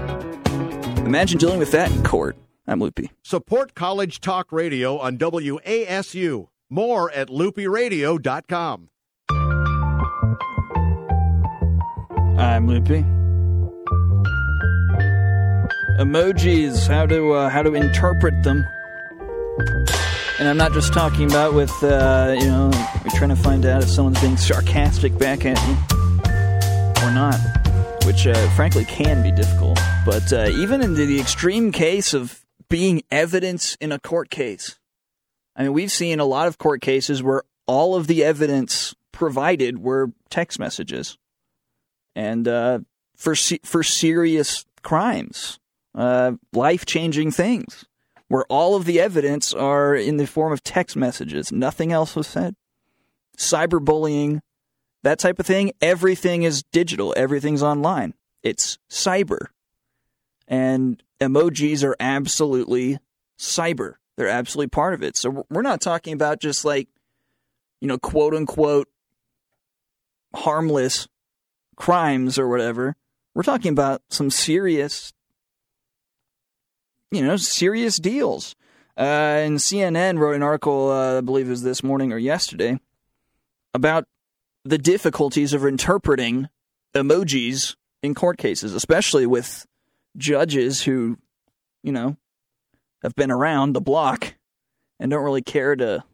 Imagine 1.05 1.39
dealing 1.39 1.59
with 1.59 1.73
that 1.73 1.91
in 1.91 2.05
court. 2.05 2.37
I'm 2.69 2.79
Loopy. 2.79 3.11
Support 3.25 3.75
College 3.75 4.21
Talk 4.21 4.53
Radio 4.53 4.99
on 4.99 5.19
WASU. 5.19 6.47
More 6.71 7.11
at 7.11 7.29
loopyradio.com. 7.29 8.89
I'm 12.39 12.67
Loopy. 12.69 13.05
Emojis, 15.99 16.87
how 16.89 17.05
to 17.05 17.33
uh, 17.33 17.51
how 17.51 17.63
to 17.63 17.75
interpret 17.75 18.43
them. 18.43 18.65
And 20.39 20.49
I'm 20.49 20.57
not 20.57 20.73
just 20.73 20.95
talking 20.95 21.27
about 21.27 21.53
with 21.53 21.71
uh, 21.83 22.35
you 22.39 22.47
know 22.47 22.71
you're 23.05 23.19
trying 23.19 23.29
to 23.29 23.37
find 23.37 23.67
out 23.67 23.83
if 23.83 23.91
someone's 23.91 24.21
being 24.21 24.39
sarcastic 24.39 25.19
back 25.19 25.45
at 25.45 25.59
you 25.69 25.75
or 27.05 27.11
not, 27.11 27.39
which 28.07 28.27
uh, 28.27 28.49
frankly 28.51 28.87
can 28.87 29.23
be 29.23 29.31
difficult. 29.31 29.79
But 30.07 30.33
uh, 30.33 30.49
even 30.53 30.81
in 30.81 30.95
the 30.95 31.21
extreme 31.21 31.73
case 31.73 32.15
of 32.15 32.43
being 32.71 33.03
evidence 33.11 33.77
in 33.81 33.93
a 33.93 33.99
court 33.99 34.31
case, 34.31 34.80
I 35.61 35.65
mean 35.65 35.75
we've 35.75 35.93
seen 35.93 36.21
a 36.21 36.25
lot 36.25 36.47
of 36.47 36.57
court 36.57 36.81
cases 36.81 37.23
where 37.23 37.43
all 37.67 37.95
of 37.95 38.07
the 38.07 38.25
evidence 38.25 38.95
provided 39.13 39.79
were 39.79 40.11
text 40.31 40.59
messages 40.59 41.19
and 42.17 42.49
uh, 42.49 42.79
for 43.15 43.35
for 43.35 43.83
serious 43.83 44.65
crimes, 44.83 45.61
uh, 45.95 46.33
life 46.55 46.87
changing 46.87 47.31
things, 47.31 47.85
where 48.29 48.47
all 48.49 48.75
of 48.75 48.87
the 48.87 48.99
evidence 48.99 49.53
are 49.53 49.95
in 49.95 50.17
the 50.17 50.27
form 50.27 50.51
of 50.51 50.65
text 50.65 50.97
messages. 50.97 51.53
Nothing 51.53 51.93
else 51.93 52.17
was 52.17 52.27
said. 52.27 52.57
Cyberbullying, 53.37 54.41
that 55.03 55.19
type 55.19 55.39
of 55.39 55.47
thing. 55.47 55.73
Everything 55.83 56.43
is 56.43 56.63
digital. 56.73 57.13
Everything's 57.19 57.63
online. 57.63 58.15
It's 58.43 58.79
cyber, 58.89 59.49
and 60.49 61.03
emojis 61.21 61.85
are 61.85 61.97
absolutely 62.01 62.99
cyber. 63.39 63.97
They're 64.21 64.29
absolutely 64.29 64.69
part 64.69 64.93
of 64.93 65.03
it. 65.03 65.17
So 65.17 65.47
we're 65.49 65.63
not 65.63 65.81
talking 65.81 66.13
about 66.13 66.43
just 66.43 66.63
like, 66.63 66.89
you 67.81 67.89
know, 67.89 67.97
quote 67.97 68.35
unquote 68.35 68.87
harmless 70.35 71.09
crimes 71.77 72.39
or 72.39 72.47
whatever. 72.47 72.97
We're 73.33 73.45
talking 73.45 73.73
about 73.73 74.03
some 74.11 74.29
serious, 74.29 75.15
you 77.11 77.23
know, 77.23 77.39
serious 77.39 77.97
deals. 77.97 78.55
Uh, 78.95 79.41
and 79.41 79.57
CNN 79.57 80.19
wrote 80.19 80.37
an 80.37 80.43
article, 80.43 80.91
uh, 80.91 81.17
I 81.17 81.21
believe 81.23 81.47
it 81.47 81.53
was 81.53 81.63
this 81.63 81.83
morning 81.83 82.13
or 82.13 82.19
yesterday, 82.19 82.79
about 83.73 84.05
the 84.67 84.77
difficulties 84.77 85.55
of 85.55 85.65
interpreting 85.65 86.51
emojis 86.95 87.75
in 88.03 88.15
court 88.15 88.37
cases, 88.37 88.75
especially 88.75 89.25
with 89.25 89.65
judges 90.19 90.83
who, 90.83 91.17
you 91.83 91.93
know, 91.93 92.19
have 93.03 93.15
been 93.15 93.31
around 93.31 93.73
the 93.73 93.81
block 93.81 94.35
and 94.99 95.11
don't 95.11 95.25
really 95.25 95.43
care 95.43 95.75
to 95.77 96.05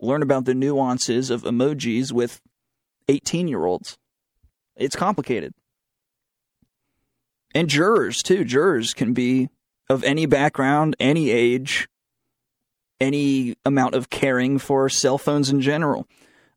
learn 0.00 0.22
about 0.22 0.44
the 0.44 0.54
nuances 0.54 1.30
of 1.30 1.42
emojis 1.42 2.12
with 2.12 2.40
18 3.08 3.48
year 3.48 3.64
olds. 3.64 3.98
It's 4.76 4.96
complicated. 4.96 5.54
And 7.54 7.68
jurors, 7.68 8.22
too. 8.22 8.44
Jurors 8.44 8.94
can 8.94 9.12
be 9.12 9.50
of 9.88 10.02
any 10.04 10.26
background, 10.26 10.96
any 10.98 11.30
age, 11.30 11.88
any 13.00 13.56
amount 13.64 13.94
of 13.94 14.08
caring 14.08 14.58
for 14.58 14.88
cell 14.88 15.18
phones 15.18 15.50
in 15.50 15.60
general. 15.60 16.06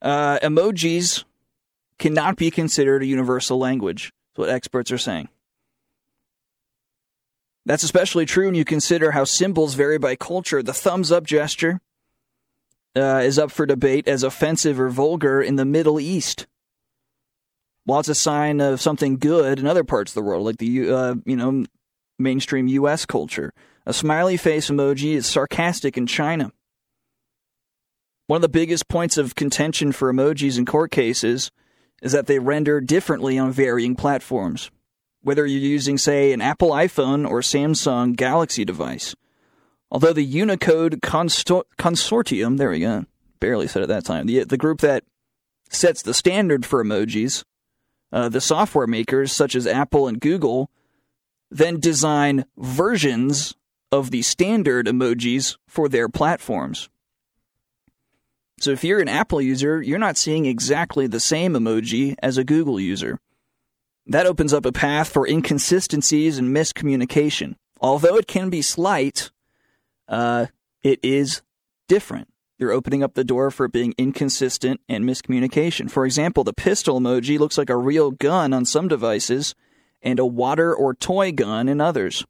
Uh, 0.01 0.39
emojis 0.39 1.24
cannot 1.97 2.38
be 2.38 2.51
considered 2.51 3.01
a 3.03 3.07
universal 3.07 3.57
language, 3.57 4.13
is 4.34 4.38
what 4.38 4.49
experts 4.49 4.91
are 4.91 4.97
saying. 4.97 5.28
That's 7.66 7.84
especially 7.84 8.26
true 8.26 8.45
when 8.45 8.55
you 8.55 8.66
consider 8.66 9.11
how 9.11 9.24
symbols 9.24 9.74
vary 9.74 9.97
by 9.97 10.16
culture. 10.16 10.61
The 10.61 10.74
thumbs 10.74 11.11
up 11.11 11.26
gesture 11.26 11.82
uh, 12.95 13.22
is 13.24 13.39
up 13.39 13.51
for 13.51 13.66
debate 13.66 14.07
as 14.07 14.24
offensive 14.24 14.80
or 14.80 14.89
vulgar 14.89 15.41
in 15.41 15.55
the 15.55 15.66
Middle 15.66 15.99
East 15.99 16.45
while 17.86 17.99
it's 17.99 18.09
a 18.09 18.16
sign 18.16 18.59
of 18.59 18.82
something 18.82 19.18
good 19.18 19.59
in 19.59 19.68
other 19.68 19.84
parts 19.84 20.11
of 20.11 20.16
the 20.16 20.28
world, 20.28 20.45
like 20.45 20.57
the 20.57 20.91
uh, 20.91 21.16
you 21.26 21.36
know 21.36 21.66
mainstream 22.20 22.68
U.S. 22.68 23.05
culture. 23.05 23.53
A 23.86 23.93
smiley 23.93 24.38
face 24.38 24.70
emoji 24.70 25.13
is 25.13 25.28
sarcastic 25.28 25.97
in 25.97 26.07
China. 26.07 26.51
One 28.28 28.38
of 28.38 28.41
the 28.41 28.49
biggest 28.49 28.88
points 28.88 29.18
of 29.18 29.36
contention 29.36 29.91
for 29.91 30.11
emojis 30.11 30.57
in 30.57 30.66
court 30.66 30.89
cases 30.89 31.51
is 32.01 32.11
that 32.11 32.26
they 32.26 32.39
render 32.39 32.82
differently 32.82 33.38
on 33.38 33.51
varying 33.51 33.95
platforms. 33.95 34.72
Whether 35.26 35.47
you're 35.47 35.59
using, 35.59 35.97
say, 35.97 36.34
an 36.34 36.41
Apple 36.41 36.69
iPhone 36.69 37.28
or 37.28 37.41
Samsung 37.41 38.15
Galaxy 38.15 38.63
device. 38.63 39.15
Although 39.89 40.13
the 40.13 40.23
Unicode 40.23 41.01
Consortium, 41.01 42.57
there 42.59 42.69
we 42.69 42.80
go, 42.82 43.05
barely 43.39 43.67
said 43.67 43.82
it 43.82 43.88
that 43.88 44.05
time, 44.05 44.28
the, 44.28 44.43
the 44.43 44.55
group 44.55 44.82
that 44.82 45.03
sets 45.71 46.03
the 46.03 46.13
standard 46.13 46.63
for 46.63 46.84
emojis, 46.84 47.43
uh, 48.11 48.30
the 48.30 48.39
software 48.39 48.86
makers 48.86 49.32
such 49.32 49.55
as 49.55 49.65
Apple 49.65 50.07
and 50.07 50.21
Google 50.21 50.69
then 51.49 51.80
design 51.80 52.45
versions 52.55 53.55
of 53.91 54.11
the 54.11 54.21
standard 54.21 54.86
emojis 54.86 55.57
for 55.67 55.89
their 55.89 56.07
platforms. 56.07 56.88
So 58.59 58.69
if 58.69 58.84
you're 58.84 58.99
an 58.99 59.09
Apple 59.09 59.41
user, 59.41 59.82
you're 59.82 59.97
not 59.97 60.17
seeing 60.17 60.45
exactly 60.45 61.07
the 61.07 61.19
same 61.19 61.53
emoji 61.53 62.15
as 62.21 62.38
a 62.38 62.43
Google 62.43 62.80
user. 62.80 63.19
That 64.08 64.26
opens 64.26 64.53
up 64.53 64.66
a 64.66 64.72
path 64.72 65.10
for 65.10 65.28
inconsistencies 65.28 66.38
and 66.38 66.56
miscommunication. 66.56 67.56
Although 67.82 68.18
it 68.18 68.28
can 68.28 68.49
be 68.49 68.62
slight, 68.62 69.32
uh, 70.08 70.47
it 70.84 70.99
is 71.01 71.41
different. 71.88 72.30
You're 72.58 72.72
opening 72.72 73.03
up 73.03 73.16
the 73.16 73.24
door 73.24 73.51
for 73.51 73.68
being 73.68 73.93
inconsistent 73.97 74.80
and 74.88 75.03
miscommunication. 75.03 75.91
For 75.91 76.06
example, 76.06 76.43
the 76.43 76.53
pistol 76.53 76.99
emoji 76.99 77.38
looks 77.38 77.58
like 77.58 77.70
a 77.70 77.78
real 77.78 78.12
gun 78.12 78.53
on 78.53 78.64
some 78.66 78.88
devices 78.88 79.56
and 80.01 80.20
a 80.20 80.26
water 80.26 80.74
or 80.74 80.93
toy 80.93 81.32
gun 81.32 81.68
in 81.68 81.82
others. 81.82 82.26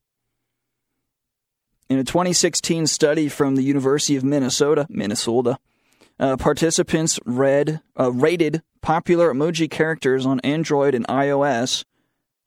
In 1.89 1.99
a 1.99 2.03
2016 2.03 2.87
study 2.87 3.29
from 3.29 3.55
the 3.55 3.61
University 3.61 4.15
of 4.15 4.23
Minnesota, 4.23 4.87
Minnesota, 4.89 5.59
uh, 6.19 6.37
participants 6.37 7.19
read 7.25 7.81
uh, 7.99 8.11
rated 8.11 8.61
popular 8.81 9.33
emoji 9.33 9.69
characters 9.69 10.25
on 10.25 10.39
Android 10.41 10.95
and 10.95 11.07
iOS 11.07 11.83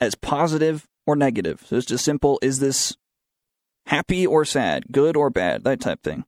as 0.01 0.15
positive 0.15 0.87
or 1.07 1.17
negative. 1.17 1.65
So 1.67 1.77
it's 1.77 1.87
just 1.87 2.05
simple: 2.05 2.39
is 2.43 2.61
this 2.61 2.97
happy 3.87 4.27
or 4.27 4.45
sad, 4.45 4.85
good 4.93 5.17
or 5.17 5.31
bad, 5.31 5.65
that 5.65 5.81
type 5.81 6.03
thing. 6.03 6.25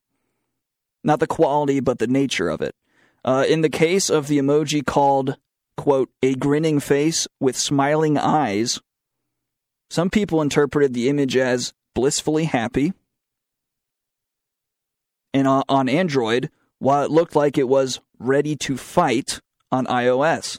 Not 1.04 1.20
the 1.20 1.26
quality, 1.26 1.80
but 1.80 1.98
the 1.98 2.06
nature 2.06 2.48
of 2.48 2.60
it. 2.60 2.74
Uh, 3.24 3.44
in 3.48 3.60
the 3.60 3.70
case 3.70 4.10
of 4.10 4.26
the 4.26 4.38
emoji 4.38 4.84
called 4.84 5.36
quote 5.76 6.10
a 6.22 6.34
grinning 6.34 6.80
face 6.80 7.26
with 7.38 7.56
smiling 7.56 8.18
eyes, 8.18 8.80
some 9.88 10.10
people 10.10 10.42
interpreted 10.42 10.94
the 10.94 11.08
image 11.08 11.36
as 11.36 11.72
blissfully 11.94 12.44
happy. 12.44 12.92
And 15.32 15.46
on 15.46 15.88
Android, 15.88 16.50
while 16.80 17.04
it 17.04 17.10
looked 17.10 17.36
like 17.36 17.56
it 17.56 17.68
was 17.68 18.00
ready 18.18 18.56
to 18.56 18.76
fight 18.76 19.40
on 19.70 19.86
iOS. 19.86 20.58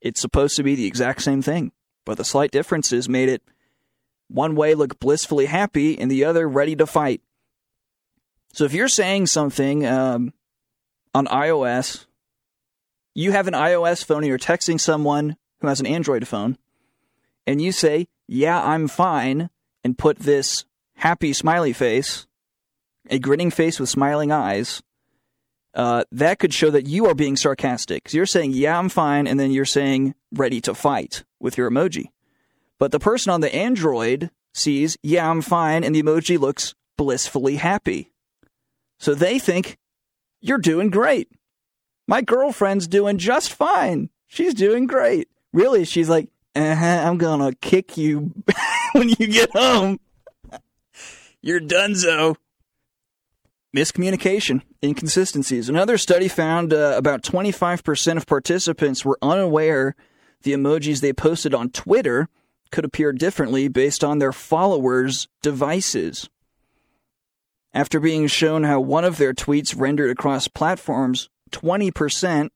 It's 0.00 0.20
supposed 0.20 0.56
to 0.56 0.62
be 0.62 0.74
the 0.74 0.86
exact 0.86 1.22
same 1.22 1.42
thing, 1.42 1.70
but 2.04 2.16
the 2.16 2.24
slight 2.24 2.50
differences 2.50 3.08
made 3.08 3.28
it 3.28 3.42
one 4.28 4.56
way 4.56 4.74
look 4.74 4.98
blissfully 4.98 5.46
happy 5.46 5.98
and 5.98 6.10
the 6.10 6.24
other 6.24 6.48
ready 6.48 6.74
to 6.76 6.86
fight. 6.86 7.20
So 8.52 8.64
if 8.64 8.72
you're 8.72 8.88
saying 8.88 9.26
something 9.26 9.86
um, 9.86 10.32
on 11.14 11.26
iOS, 11.26 12.06
you 13.14 13.32
have 13.32 13.46
an 13.46 13.54
iOS 13.54 14.04
phone 14.04 14.18
and 14.18 14.26
you're 14.26 14.38
texting 14.38 14.80
someone 14.80 15.36
who 15.60 15.68
has 15.68 15.80
an 15.80 15.86
Android 15.86 16.26
phone, 16.26 16.58
and 17.46 17.62
you 17.62 17.72
say, 17.72 18.08
Yeah, 18.26 18.62
I'm 18.62 18.88
fine, 18.88 19.50
and 19.84 19.96
put 19.96 20.18
this 20.18 20.64
happy 20.96 21.32
smiley 21.32 21.72
face, 21.72 22.26
a 23.08 23.18
grinning 23.18 23.50
face 23.50 23.78
with 23.78 23.88
smiling 23.88 24.32
eyes, 24.32 24.82
uh, 25.76 26.04
that 26.10 26.38
could 26.38 26.54
show 26.54 26.70
that 26.70 26.86
you 26.86 27.06
are 27.06 27.14
being 27.14 27.36
sarcastic. 27.36 28.02
Because 28.02 28.14
you're 28.14 28.26
saying, 28.26 28.52
Yeah, 28.52 28.78
I'm 28.78 28.88
fine, 28.88 29.26
and 29.26 29.38
then 29.38 29.52
you're 29.52 29.64
saying, 29.64 30.14
Ready 30.32 30.60
to 30.62 30.74
fight 30.74 31.22
with 31.38 31.56
your 31.56 31.70
emoji. 31.70 32.06
But 32.78 32.90
the 32.92 32.98
person 32.98 33.30
on 33.30 33.42
the 33.42 33.54
Android 33.54 34.30
sees, 34.54 34.96
Yeah, 35.02 35.30
I'm 35.30 35.42
fine, 35.42 35.84
and 35.84 35.94
the 35.94 36.02
emoji 36.02 36.38
looks 36.38 36.74
blissfully 36.96 37.56
happy. 37.56 38.10
So 38.98 39.14
they 39.14 39.38
think, 39.38 39.76
You're 40.40 40.58
doing 40.58 40.90
great. 40.90 41.28
My 42.08 42.22
girlfriend's 42.22 42.88
doing 42.88 43.18
just 43.18 43.52
fine. 43.52 44.10
She's 44.26 44.54
doing 44.54 44.86
great. 44.86 45.28
Really, 45.52 45.84
she's 45.84 46.08
like, 46.08 46.28
uh-huh, 46.54 47.02
I'm 47.04 47.18
gonna 47.18 47.54
kick 47.54 47.98
you 47.98 48.32
when 48.92 49.10
you 49.10 49.26
get 49.26 49.50
home. 49.50 50.00
You're 51.42 51.60
donezo. 51.60 52.36
Miscommunication, 53.76 54.62
inconsistencies. 54.82 55.68
Another 55.68 55.98
study 55.98 56.28
found 56.28 56.72
uh, 56.72 56.94
about 56.96 57.22
25% 57.22 58.16
of 58.16 58.26
participants 58.26 59.04
were 59.04 59.18
unaware 59.20 59.94
the 60.44 60.54
emojis 60.54 61.02
they 61.02 61.12
posted 61.12 61.52
on 61.52 61.68
Twitter 61.68 62.30
could 62.70 62.86
appear 62.86 63.12
differently 63.12 63.68
based 63.68 64.02
on 64.02 64.18
their 64.18 64.32
followers' 64.32 65.28
devices. 65.42 66.30
After 67.74 68.00
being 68.00 68.28
shown 68.28 68.64
how 68.64 68.80
one 68.80 69.04
of 69.04 69.18
their 69.18 69.34
tweets 69.34 69.78
rendered 69.78 70.10
across 70.10 70.48
platforms, 70.48 71.28
20% 71.50 72.48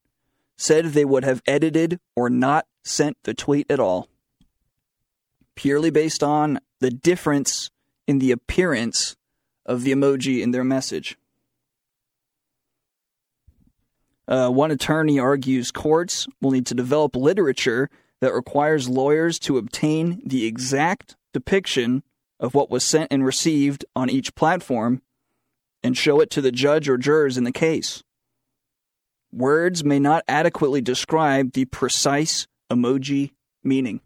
said 0.57 0.87
they 0.87 1.05
would 1.05 1.25
have 1.25 1.43
edited 1.47 2.01
or 2.17 2.31
not 2.31 2.67
sent 2.83 3.19
the 3.25 3.35
tweet 3.35 3.71
at 3.71 3.79
all. 3.79 4.09
Purely 5.55 5.91
based 5.91 6.23
on 6.23 6.61
the 6.79 6.91
difference 6.91 7.71
in 8.07 8.21
the 8.21 8.31
appearance 8.31 9.17
of 9.71 9.85
the 9.85 9.93
emoji 9.93 10.43
in 10.43 10.51
their 10.51 10.65
message. 10.65 11.17
Uh, 14.27 14.51
one 14.51 14.73
attorney 14.73 15.19
argues 15.21 15.71
courts 15.71 16.27
will 16.41 16.51
need 16.51 16.67
to 16.67 16.75
develop 16.75 17.15
literature 17.15 17.89
that 18.21 18.35
requires 18.35 18.89
lawyers 18.89 19.39
to 19.39 19.59
obtain 19.59 20.21
the 20.27 20.45
exact 20.45 21.17
depiction 21.33 22.03
of 22.41 22.53
what 22.53 22.69
was 22.69 22.83
sent 22.83 23.13
and 23.13 23.25
received 23.25 23.85
on 23.95 24.11
each 24.11 24.35
platform 24.35 25.03
and 25.85 25.97
show 25.97 26.21
it 26.21 26.31
to 26.31 26.41
the 26.41 26.53
judge 26.53 26.89
or 26.89 26.99
jurors 26.99 27.39
in 27.39 27.45
the 27.45 27.53
case. 27.53 28.03
Words 29.33 29.85
may 29.85 30.01
not 30.01 30.25
adequately 30.27 30.81
describe 30.81 31.53
the 31.53 31.67
precise 31.67 32.49
emoji 32.71 33.31
meaning. 33.63 34.01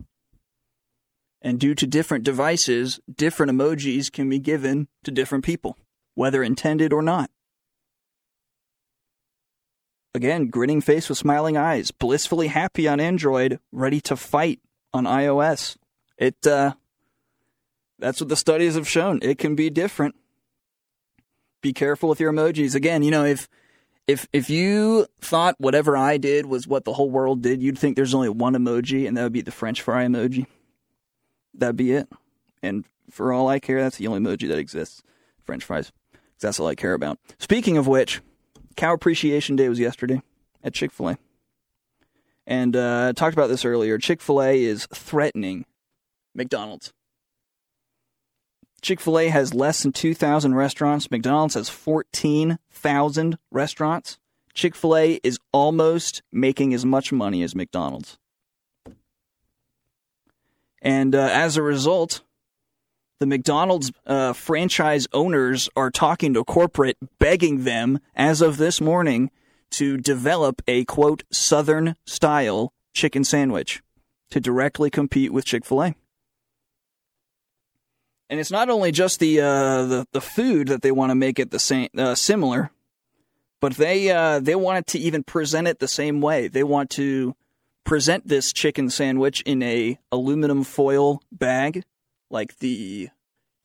And 1.45 1.61
due 1.61 1.74
to 1.74 1.86
different 1.86 2.24
devices, 2.24 3.01
different 3.14 3.53
emojis 3.53 4.11
can 4.11 4.30
be 4.30 4.38
given 4.38 4.88
to 5.05 5.11
different 5.11 5.45
people, 5.45 5.76
whether 6.14 6.42
intended 6.42 6.90
or 6.90 7.03
not. 7.03 7.30
Again, 10.14 10.49
grinning 10.49 10.80
face 10.80 11.11
with 11.11 11.18
smiling 11.18 11.59
eyes, 11.59 11.90
blissfully 11.90 12.47
happy 12.49 12.88
on 12.88 12.99
Android, 12.99 13.61
ready 13.72 14.01
to 14.03 14.16
fight 14.16 14.61
on 14.95 15.05
iOS. 15.05 15.76
It 16.16 16.47
uh 16.47 16.72
that's 17.99 18.20
what 18.20 18.30
the 18.30 18.36
studies 18.36 18.74
have 18.74 18.88
shown. 18.88 19.18
It 19.22 19.36
can 19.38 19.55
be 19.55 19.68
different. 19.68 20.14
Be 21.61 21.72
careful 21.74 22.09
with 22.09 22.20
your 22.20 22.32
emojis. 22.32 22.74
Again, 22.74 23.03
you 23.03 23.11
know, 23.11 23.24
if 23.24 23.49
if 24.07 24.26
if 24.32 24.49
you 24.49 25.09
thought 25.20 25.57
whatever 25.59 25.95
I 25.95 26.16
did 26.16 26.47
was 26.47 26.66
what 26.66 26.84
the 26.84 26.95
whole 26.95 27.11
world 27.11 27.42
did, 27.42 27.62
you'd 27.62 27.78
think 27.78 27.97
there's 27.97 28.14
only 28.14 28.30
one 28.30 28.55
emoji, 28.55 29.07
and 29.07 29.16
that 29.16 29.24
would 29.24 29.32
be 29.32 29.42
the 29.42 29.51
French 29.51 29.82
fry 29.82 30.07
emoji. 30.07 30.47
That'd 31.55 31.76
be 31.76 31.92
it. 31.92 32.09
And 32.62 32.84
for 33.11 33.32
all 33.32 33.48
I 33.48 33.59
care, 33.59 33.82
that's 33.82 33.98
the 33.98 34.07
only 34.07 34.20
emoji 34.20 34.48
that 34.48 34.59
exists. 34.59 35.02
French 35.42 35.64
fries. 35.64 35.92
That's 36.40 36.59
all 36.61 36.66
I 36.66 36.74
care 36.74 36.94
about. 36.94 37.18
Speaking 37.38 37.76
of 37.76 37.86
which, 37.86 38.20
Cow 38.76 38.92
Appreciation 38.92 39.57
Day 39.57 39.68
was 39.68 39.78
yesterday 39.78 40.20
at 40.62 40.74
Chick 40.74 40.92
Fil 40.92 41.11
A, 41.11 41.18
and 42.46 42.76
uh, 42.76 43.07
I 43.09 43.12
talked 43.12 43.34
about 43.34 43.48
this 43.48 43.64
earlier. 43.64 43.98
Chick 43.98 44.20
Fil 44.20 44.42
A 44.42 44.62
is 44.62 44.86
threatening 44.92 45.64
McDonald's. 46.34 46.92
Chick 48.82 49.00
fil 49.00 49.18
A 49.18 49.28
has 49.28 49.55
less 49.55 49.82
than 49.82 49.92
2,000 49.92 50.55
restaurants. 50.55 51.11
McDonald's 51.11 51.55
has 51.55 51.70
14,000 51.70 53.38
restaurants. 53.50 54.18
Chick 54.52 54.74
fil 54.74 54.94
A 54.94 55.20
is 55.22 55.38
almost 55.52 56.22
making 56.30 56.74
as 56.74 56.84
much 56.84 57.11
money 57.11 57.42
as 57.42 57.55
McDonald's. 57.55 58.18
And 60.85 61.14
uh, 61.14 61.30
as 61.32 61.57
a 61.57 61.62
result, 61.62 62.20
the 63.18 63.26
McDonald's 63.26 63.91
uh, 64.07 64.35
franchise 64.35 65.09
owners 65.14 65.70
are 65.74 65.91
talking 65.91 66.35
to 66.35 66.45
corporate, 66.45 66.99
begging 67.18 67.64
them, 67.64 68.01
as 68.14 68.43
of 68.43 68.59
this 68.59 68.82
morning, 68.82 69.30
to 69.70 69.97
develop 69.97 70.61
a 70.68 70.85
quote, 70.85 71.24
Southern 71.32 71.97
style 72.07 72.72
chicken 72.93 73.24
sandwich 73.24 73.82
to 74.30 74.41
directly 74.41 74.91
compete 74.91 75.32
with 75.32 75.47
Chick 75.47 75.64
fil 75.64 75.82
A. 75.82 75.95
And 78.28 78.39
it's 78.39 78.51
not 78.51 78.68
only 78.68 78.93
just 78.93 79.20
the 79.20 79.41
uh, 79.41 79.85
the 79.85 80.07
the 80.12 80.20
food 80.20 80.68
that 80.68 80.82
they 80.82 80.93
want 80.93 81.11
to 81.11 81.14
make 81.14 81.39
it 81.39 81.51
the 81.51 81.59
same 81.59 81.89
uh, 81.97 82.14
similar, 82.14 82.70
but 83.61 83.74
they 83.74 84.11
uh, 84.11 84.41
they 84.41 84.55
want 84.55 84.78
it 84.78 84.87
to 84.89 84.99
even 84.99 85.22
present 85.22 85.68
it 85.68 85.78
the 85.78 85.89
same 85.89 86.20
way. 86.20 86.49
They 86.49 86.64
want 86.64 86.91
to 86.91 87.37
present 87.85 88.26
this 88.26 88.53
chicken 88.53 88.91
sandwich 88.91 89.43
in 89.43 89.62
a 89.62 89.99
aluminum 90.11 90.64
foil 90.64 91.22
bag, 91.30 91.85
like 92.30 92.59
the 92.59 93.11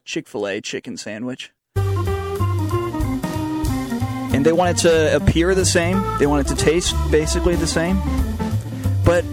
Chick 0.06 0.28
Fil 0.28 0.48
A 0.48 0.62
chicken 0.62 0.98
sandwich. 0.98 1.52
And 4.32 4.46
they 4.46 4.52
want 4.52 4.78
it 4.78 4.82
to 4.82 5.16
appear 5.16 5.56
the 5.56 5.66
same. 5.66 6.04
They 6.20 6.28
want 6.28 6.46
it 6.46 6.56
to 6.56 6.64
taste 6.64 6.96
basically 7.10 7.56
the 7.56 7.68
same. 7.68 8.00
But 9.04 9.26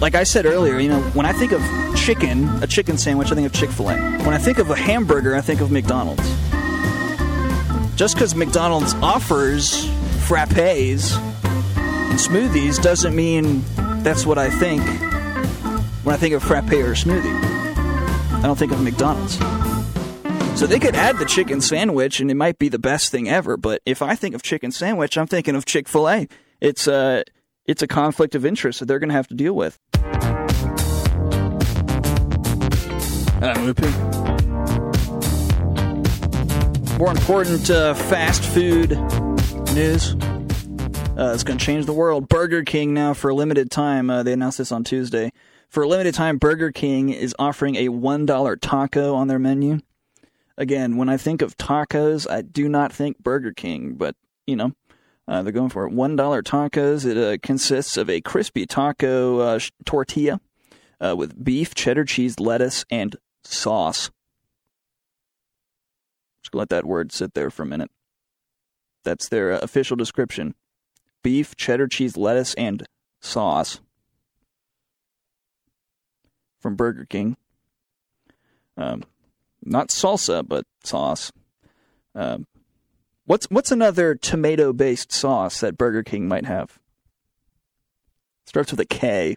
like 0.00 0.14
I 0.16 0.24
said 0.24 0.46
earlier, 0.46 0.78
you 0.78 0.88
know, 0.88 1.00
when 1.12 1.26
I 1.26 1.32
think 1.32 1.52
of 1.52 1.62
chicken, 1.96 2.48
a 2.62 2.66
chicken 2.66 2.98
sandwich, 2.98 3.30
I 3.30 3.36
think 3.36 3.46
of 3.46 3.52
Chick 3.52 3.70
fil 3.70 3.90
A. 3.90 3.96
When 3.96 4.34
I 4.34 4.38
think 4.38 4.58
of 4.58 4.68
a 4.70 4.74
hamburger, 4.74 5.36
I 5.36 5.40
think 5.40 5.60
of 5.60 5.70
McDonald's. 5.70 6.28
Just 7.94 8.16
because 8.16 8.34
McDonald's 8.34 8.94
offers 8.94 9.86
frappes 10.26 11.16
and 11.16 12.18
smoothies 12.18 12.82
doesn't 12.82 13.14
mean 13.14 13.62
that's 14.02 14.26
what 14.26 14.38
I 14.38 14.50
think 14.50 14.82
when 16.04 16.14
I 16.14 16.18
think 16.18 16.34
of 16.34 16.42
frappe 16.42 16.72
or 16.72 16.94
smoothie. 16.94 17.52
I 18.34 18.42
don't 18.42 18.58
think 18.58 18.72
of 18.72 18.82
McDonald's. 18.82 19.38
So 20.58 20.66
they 20.66 20.78
could 20.78 20.94
add 20.94 21.18
the 21.18 21.24
chicken 21.24 21.60
sandwich 21.60 22.20
and 22.20 22.30
it 22.30 22.34
might 22.34 22.58
be 22.58 22.68
the 22.68 22.78
best 22.78 23.10
thing 23.10 23.28
ever, 23.28 23.56
but 23.56 23.80
if 23.86 24.02
I 24.02 24.14
think 24.14 24.34
of 24.34 24.42
chicken 24.42 24.70
sandwich, 24.72 25.16
I'm 25.16 25.26
thinking 25.26 25.54
of 25.54 25.64
Chick 25.64 25.88
fil 25.88 26.08
A. 26.08 26.28
It's, 26.60 26.86
uh, 26.86 27.22
it's 27.66 27.82
a 27.82 27.86
conflict 27.86 28.34
of 28.34 28.44
interest 28.44 28.80
that 28.80 28.86
they're 28.86 28.98
going 28.98 29.08
to 29.08 29.14
have 29.14 29.28
to 29.28 29.34
deal 29.34 29.54
with. 29.54 29.78
I'm 33.40 33.64
Loopy. 33.64 33.88
More 36.98 37.10
important 37.10 37.70
uh, 37.70 37.94
fast 37.94 38.44
food 38.44 38.90
news. 39.74 40.14
Uh, 41.22 41.32
it's 41.32 41.44
going 41.44 41.56
to 41.56 41.64
change 41.64 41.86
the 41.86 41.92
world. 41.92 42.28
Burger 42.28 42.64
King 42.64 42.92
now, 42.94 43.14
for 43.14 43.30
a 43.30 43.34
limited 43.34 43.70
time, 43.70 44.10
uh, 44.10 44.24
they 44.24 44.32
announced 44.32 44.58
this 44.58 44.72
on 44.72 44.82
Tuesday. 44.82 45.30
For 45.68 45.84
a 45.84 45.86
limited 45.86 46.14
time, 46.14 46.36
Burger 46.36 46.72
King 46.72 47.10
is 47.10 47.32
offering 47.38 47.76
a 47.76 47.90
$1 47.90 48.60
taco 48.60 49.14
on 49.14 49.28
their 49.28 49.38
menu. 49.38 49.78
Again, 50.58 50.96
when 50.96 51.08
I 51.08 51.16
think 51.16 51.40
of 51.40 51.56
tacos, 51.56 52.28
I 52.28 52.42
do 52.42 52.68
not 52.68 52.92
think 52.92 53.20
Burger 53.20 53.52
King, 53.52 53.94
but, 53.94 54.16
you 54.48 54.56
know, 54.56 54.72
uh, 55.28 55.42
they're 55.42 55.52
going 55.52 55.68
for 55.68 55.86
it. 55.86 55.92
$1 55.92 56.42
tacos. 56.42 57.06
It 57.06 57.16
uh, 57.16 57.38
consists 57.40 57.96
of 57.96 58.10
a 58.10 58.20
crispy 58.20 58.66
taco 58.66 59.38
uh, 59.38 59.60
tortilla 59.84 60.40
uh, 61.00 61.14
with 61.16 61.44
beef, 61.44 61.72
cheddar 61.72 62.04
cheese, 62.04 62.40
lettuce, 62.40 62.84
and 62.90 63.14
sauce. 63.44 64.10
Just 66.42 66.56
let 66.56 66.68
that 66.70 66.84
word 66.84 67.12
sit 67.12 67.34
there 67.34 67.50
for 67.50 67.62
a 67.62 67.66
minute. 67.66 67.92
That's 69.04 69.28
their 69.28 69.52
official 69.52 69.96
description 69.96 70.56
beef, 71.22 71.56
cheddar 71.56 71.88
cheese, 71.88 72.16
lettuce, 72.16 72.54
and 72.54 72.86
sauce 73.20 73.80
from 76.60 76.76
Burger 76.76 77.04
King. 77.04 77.36
Um, 78.76 79.02
not 79.62 79.88
salsa, 79.88 80.46
but 80.46 80.64
sauce. 80.84 81.32
Um, 82.14 82.46
what's 83.26 83.46
what's 83.50 83.70
another 83.70 84.14
tomato 84.14 84.72
based 84.72 85.12
sauce 85.12 85.60
that 85.60 85.76
Burger 85.76 86.02
King 86.02 86.28
might 86.28 86.46
have? 86.46 86.78
Starts 88.46 88.70
with 88.70 88.80
a 88.80 88.86
K, 88.86 89.36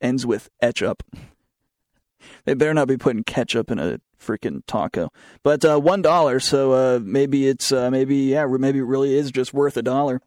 ends 0.00 0.26
with 0.26 0.48
ketchup. 0.60 1.02
They 2.44 2.54
better 2.54 2.72
not 2.72 2.86
be 2.86 2.96
putting 2.96 3.24
ketchup 3.24 3.68
in 3.68 3.80
a 3.80 3.98
freaking 4.16 4.62
taco. 4.68 5.10
But 5.42 5.64
uh, 5.64 5.80
one 5.80 6.02
dollar, 6.02 6.38
so 6.38 6.72
uh, 6.72 7.00
maybe 7.02 7.48
it's 7.48 7.72
uh, 7.72 7.90
maybe 7.90 8.16
yeah, 8.16 8.46
maybe 8.46 8.78
it 8.78 8.84
really 8.84 9.16
is 9.16 9.32
just 9.32 9.52
worth 9.52 9.76
a 9.76 9.82
dollar. 9.82 10.20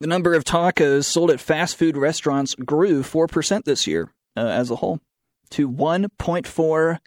The 0.00 0.06
number 0.06 0.34
of 0.34 0.44
tacos 0.44 1.04
sold 1.04 1.30
at 1.30 1.40
fast 1.40 1.76
food 1.76 1.96
restaurants 1.96 2.54
grew 2.54 3.02
4% 3.02 3.64
this 3.64 3.86
year 3.86 4.10
uh, 4.36 4.40
as 4.40 4.70
a 4.70 4.76
whole 4.76 5.00
to 5.50 5.70
1.4 5.70 6.98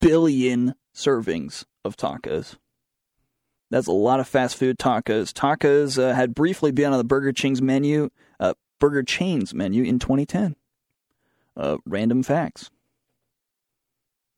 billion 0.00 0.74
servings 0.94 1.64
of 1.84 1.96
tacos. 1.96 2.56
That's 3.70 3.86
a 3.86 3.92
lot 3.92 4.20
of 4.20 4.28
fast 4.28 4.56
food 4.56 4.78
tacos. 4.78 5.32
Tacos 5.32 5.98
uh, 5.98 6.14
had 6.14 6.34
briefly 6.34 6.72
been 6.72 6.92
on 6.92 6.98
the 6.98 7.04
Burger 7.04 7.32
King's 7.32 7.62
menu, 7.62 8.10
uh, 8.40 8.54
Burger 8.78 9.02
Chain's 9.02 9.54
menu 9.54 9.82
in 9.82 9.98
2010. 9.98 10.56
Uh, 11.56 11.76
random 11.84 12.22
facts. 12.22 12.70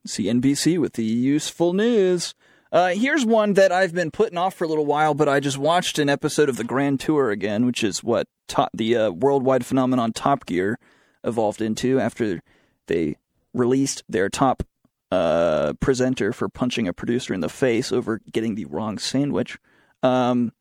CNBC 0.07 0.79
with 0.79 0.95
the 0.95 1.05
useful 1.05 1.73
news. 1.73 2.35
Uh, 2.75 2.89
here's 2.89 3.25
one 3.25 3.53
that 3.53 3.71
I've 3.71 3.95
been 3.95 4.11
putting 4.11 4.37
off 4.37 4.55
for 4.55 4.65
a 4.65 4.67
little 4.67 4.85
while, 4.85 5.15
but 5.15 5.29
I 5.29 5.39
just 5.39 5.57
watched 5.57 6.01
an 6.01 6.09
episode 6.09 6.49
of 6.49 6.57
the 6.57 6.65
Grand 6.65 6.99
Tour 6.99 7.31
again, 7.31 7.67
which 7.67 7.85
is 7.85 8.03
what 8.03 8.27
top, 8.49 8.71
the 8.75 8.97
uh, 8.97 9.11
worldwide 9.13 9.65
phenomenon 9.65 10.13
Top 10.13 10.45
Gear 10.45 10.81
evolved 11.23 11.63
into 11.63 12.01
after 12.01 12.41
they 12.89 13.17
released 13.53 14.03
their 14.09 14.29
top 14.29 14.65
uh, 15.13 15.75
presenter 15.79 16.33
for 16.33 16.49
punching 16.49 16.89
a 16.89 16.93
producer 16.93 17.33
in 17.33 17.39
the 17.39 17.49
face 17.49 17.93
over 17.93 18.21
getting 18.33 18.57
the 18.57 18.65
wrong 18.65 18.99
sandwich. 18.99 19.57
Um, 20.03 20.53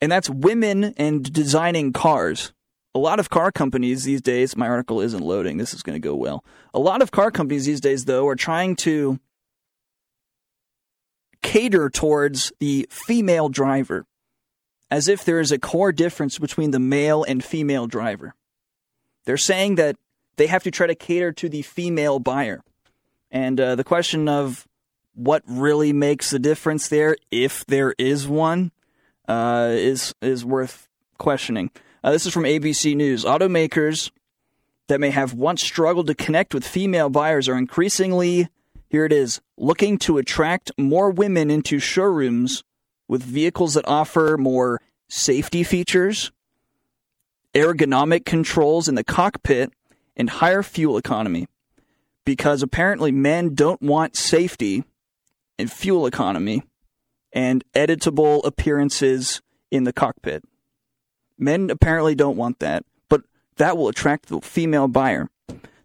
and 0.00 0.10
that's 0.10 0.28
women 0.28 0.92
and 0.96 1.32
designing 1.32 1.92
cars. 1.92 2.52
A 2.96 2.98
lot 2.98 3.20
of 3.20 3.30
car 3.30 3.52
companies 3.52 4.02
these 4.02 4.20
days, 4.20 4.56
my 4.56 4.66
article 4.66 5.00
isn't 5.00 5.22
loading, 5.22 5.58
this 5.58 5.72
is 5.72 5.84
going 5.84 5.94
to 5.94 6.04
go 6.04 6.16
well. 6.16 6.44
A 6.74 6.80
lot 6.80 7.00
of 7.00 7.12
car 7.12 7.30
companies 7.30 7.66
these 7.66 7.80
days, 7.80 8.06
though, 8.06 8.26
are 8.26 8.34
trying 8.34 8.74
to 8.76 9.20
cater 11.44 11.90
towards 11.90 12.52
the 12.58 12.88
female 12.90 13.48
driver 13.48 14.06
as 14.90 15.08
if 15.08 15.24
there 15.24 15.40
is 15.40 15.52
a 15.52 15.58
core 15.58 15.92
difference 15.92 16.38
between 16.38 16.70
the 16.70 16.80
male 16.80 17.22
and 17.22 17.44
female 17.44 17.86
driver. 17.86 18.34
They're 19.26 19.36
saying 19.36 19.76
that 19.76 19.96
they 20.36 20.46
have 20.46 20.64
to 20.64 20.70
try 20.70 20.86
to 20.86 20.94
cater 20.94 21.32
to 21.32 21.48
the 21.48 21.62
female 21.62 22.18
buyer. 22.18 22.62
And 23.30 23.60
uh, 23.60 23.74
the 23.74 23.84
question 23.84 24.28
of 24.28 24.66
what 25.14 25.42
really 25.46 25.92
makes 25.92 26.30
the 26.30 26.38
difference 26.38 26.88
there, 26.88 27.16
if 27.30 27.64
there 27.66 27.94
is 27.98 28.26
one, 28.26 28.72
uh, 29.28 29.68
is 29.72 30.14
is 30.22 30.44
worth 30.44 30.88
questioning. 31.18 31.70
Uh, 32.02 32.10
this 32.10 32.26
is 32.26 32.32
from 32.32 32.44
ABC 32.44 32.96
News. 32.96 33.24
Automakers 33.24 34.10
that 34.88 35.00
may 35.00 35.10
have 35.10 35.34
once 35.34 35.62
struggled 35.62 36.06
to 36.06 36.14
connect 36.14 36.54
with 36.54 36.66
female 36.66 37.10
buyers 37.10 37.48
are 37.48 37.56
increasingly 37.56 38.48
here 38.94 39.04
it 39.04 39.12
is 39.12 39.40
looking 39.56 39.98
to 39.98 40.18
attract 40.18 40.70
more 40.78 41.10
women 41.10 41.50
into 41.50 41.80
showrooms 41.80 42.62
with 43.08 43.24
vehicles 43.24 43.74
that 43.74 43.88
offer 43.88 44.36
more 44.38 44.80
safety 45.08 45.64
features, 45.64 46.30
ergonomic 47.56 48.24
controls 48.24 48.86
in 48.86 48.94
the 48.94 49.02
cockpit, 49.02 49.72
and 50.14 50.30
higher 50.30 50.62
fuel 50.62 50.96
economy. 50.96 51.48
Because 52.24 52.62
apparently 52.62 53.10
men 53.10 53.56
don't 53.56 53.82
want 53.82 54.14
safety 54.14 54.84
and 55.58 55.72
fuel 55.72 56.06
economy 56.06 56.62
and 57.32 57.64
editable 57.74 58.46
appearances 58.46 59.42
in 59.72 59.82
the 59.82 59.92
cockpit. 59.92 60.44
Men 61.36 61.68
apparently 61.68 62.14
don't 62.14 62.36
want 62.36 62.60
that, 62.60 62.84
but 63.08 63.22
that 63.56 63.76
will 63.76 63.88
attract 63.88 64.26
the 64.26 64.40
female 64.40 64.86
buyer. 64.86 65.30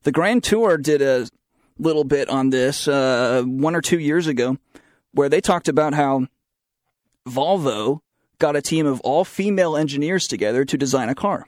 The 0.03 0.11
Grand 0.11 0.43
Tour 0.43 0.77
did 0.77 1.01
a 1.01 1.27
little 1.79 2.03
bit 2.03 2.29
on 2.29 2.49
this 2.49 2.87
uh, 2.87 3.43
one 3.45 3.75
or 3.75 3.81
two 3.81 3.99
years 3.99 4.27
ago, 4.27 4.57
where 5.13 5.29
they 5.29 5.41
talked 5.41 5.67
about 5.67 5.93
how 5.93 6.27
Volvo 7.27 8.01
got 8.37 8.55
a 8.55 8.61
team 8.61 8.85
of 8.85 8.99
all 9.01 9.25
female 9.25 9.75
engineers 9.75 10.27
together 10.27 10.65
to 10.65 10.77
design 10.77 11.09
a 11.09 11.15
car, 11.15 11.47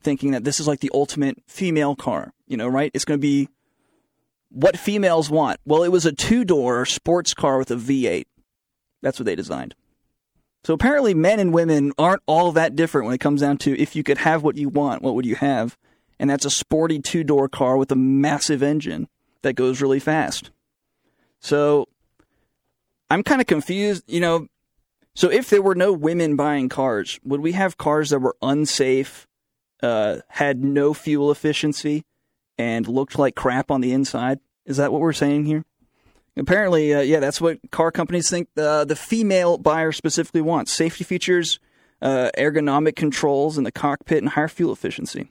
thinking 0.00 0.30
that 0.32 0.44
this 0.44 0.60
is 0.60 0.66
like 0.66 0.80
the 0.80 0.90
ultimate 0.94 1.38
female 1.46 1.94
car. 1.94 2.32
You 2.46 2.56
know, 2.56 2.68
right? 2.68 2.90
It's 2.94 3.04
going 3.04 3.18
to 3.18 3.22
be 3.22 3.48
what 4.50 4.78
females 4.78 5.30
want. 5.30 5.58
Well, 5.64 5.82
it 5.82 5.92
was 5.92 6.06
a 6.06 6.12
two 6.12 6.44
door 6.44 6.86
sports 6.86 7.34
car 7.34 7.58
with 7.58 7.70
a 7.70 7.76
V8. 7.76 8.24
That's 9.00 9.18
what 9.18 9.26
they 9.26 9.34
designed. 9.34 9.74
So 10.64 10.74
apparently, 10.74 11.12
men 11.12 11.40
and 11.40 11.52
women 11.52 11.92
aren't 11.98 12.22
all 12.26 12.52
that 12.52 12.76
different 12.76 13.06
when 13.06 13.14
it 13.14 13.20
comes 13.20 13.40
down 13.40 13.58
to 13.58 13.76
if 13.80 13.96
you 13.96 14.04
could 14.04 14.18
have 14.18 14.44
what 14.44 14.56
you 14.56 14.68
want, 14.68 15.02
what 15.02 15.14
would 15.16 15.26
you 15.26 15.34
have? 15.34 15.76
And 16.20 16.30
that's 16.30 16.44
a 16.44 16.50
sporty 16.50 17.00
two 17.00 17.24
door 17.24 17.48
car 17.48 17.76
with 17.76 17.90
a 17.90 17.96
massive 17.96 18.62
engine 18.62 19.08
that 19.42 19.54
goes 19.54 19.80
really 19.80 20.00
fast. 20.00 20.50
So 21.40 21.88
I'm 23.10 23.22
kind 23.22 23.40
of 23.40 23.46
confused, 23.46 24.04
you 24.06 24.20
know. 24.20 24.46
So 25.14 25.30
if 25.30 25.50
there 25.50 25.60
were 25.60 25.74
no 25.74 25.92
women 25.92 26.36
buying 26.36 26.70
cars, 26.70 27.20
would 27.22 27.40
we 27.40 27.52
have 27.52 27.76
cars 27.76 28.10
that 28.10 28.20
were 28.20 28.36
unsafe, 28.40 29.26
uh, 29.82 30.18
had 30.28 30.64
no 30.64 30.94
fuel 30.94 31.30
efficiency, 31.30 32.04
and 32.56 32.88
looked 32.88 33.18
like 33.18 33.34
crap 33.34 33.70
on 33.70 33.82
the 33.82 33.92
inside? 33.92 34.38
Is 34.64 34.78
that 34.78 34.92
what 34.92 35.02
we're 35.02 35.12
saying 35.12 35.44
here? 35.44 35.64
Apparently, 36.36 36.94
uh, 36.94 37.00
yeah, 37.00 37.20
that's 37.20 37.40
what 37.40 37.58
car 37.70 37.92
companies 37.92 38.30
think 38.30 38.48
uh, 38.56 38.86
the 38.86 38.96
female 38.96 39.58
buyer 39.58 39.92
specifically 39.92 40.40
wants: 40.40 40.72
safety 40.72 41.04
features, 41.04 41.58
uh, 42.00 42.30
ergonomic 42.38 42.96
controls 42.96 43.58
in 43.58 43.64
the 43.64 43.72
cockpit, 43.72 44.18
and 44.18 44.30
higher 44.30 44.48
fuel 44.48 44.72
efficiency. 44.72 45.30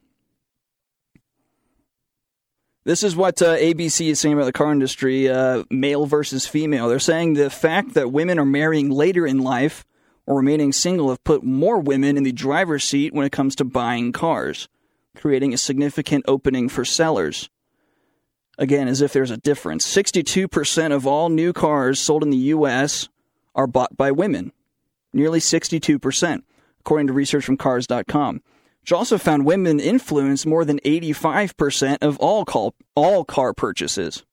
This 2.84 3.04
is 3.04 3.16
what 3.16 3.40
uh, 3.44 3.58
ABC 3.58 4.08
is 4.08 4.20
saying 4.20 4.34
about 4.34 4.46
the 4.46 4.52
car 4.52 4.72
industry 4.72 5.30
uh, 5.30 5.64
male 5.70 6.08
versus 6.08 6.48
female. 6.48 6.90
They're 6.90 6.98
saying 6.98 7.34
the 7.34 7.52
fact 7.52 7.94
that 7.94 8.12
women 8.12 8.40
are 8.40 8.46
marrying 8.46 8.90
later 8.90 9.28
in 9.28 9.38
life 9.38 9.86
or 10.26 10.38
remaining 10.38 10.72
single 10.72 11.10
have 11.10 11.24
put 11.24 11.44
more 11.44 11.80
women 11.80 12.18
in 12.18 12.24
the 12.24 12.32
driver's 12.32 12.84
seat 12.84 13.14
when 13.14 13.26
it 13.26 13.32
comes 13.32 13.56
to 13.58 13.66
buying 13.66 14.12
cars, 14.12 14.68
creating 15.16 15.54
a 15.54 15.58
significant 15.58 16.26
opening 16.28 16.70
for 16.70 16.84
sellers. 16.84 17.52
Again, 18.58 18.88
as 18.88 19.02
if 19.02 19.14
there's 19.14 19.32
a 19.32 19.38
difference. 19.38 19.86
62% 19.86 20.92
of 20.92 21.06
all 21.06 21.30
new 21.30 21.54
cars 21.54 22.00
sold 22.00 22.24
in 22.24 22.32
the 22.32 22.38
U.S. 22.38 23.10
are 23.54 23.68
bought 23.68 23.96
by 23.96 24.12
women. 24.12 24.54
Nearly 25.14 25.40
62%, 25.40 26.42
according 26.80 27.08
to 27.08 27.14
research 27.14 27.46
from 27.46 27.58
Cars.com 27.58 28.42
which 28.82 28.92
also 28.92 29.18
found 29.18 29.46
women 29.46 29.80
influence 29.80 30.46
more 30.46 30.66
than 30.66 30.80
85% 30.80 32.00
of 32.02 32.18
all, 32.18 32.46
call, 32.46 32.76
all 32.96 33.24
car 33.24 33.54
purchases. 33.54 34.24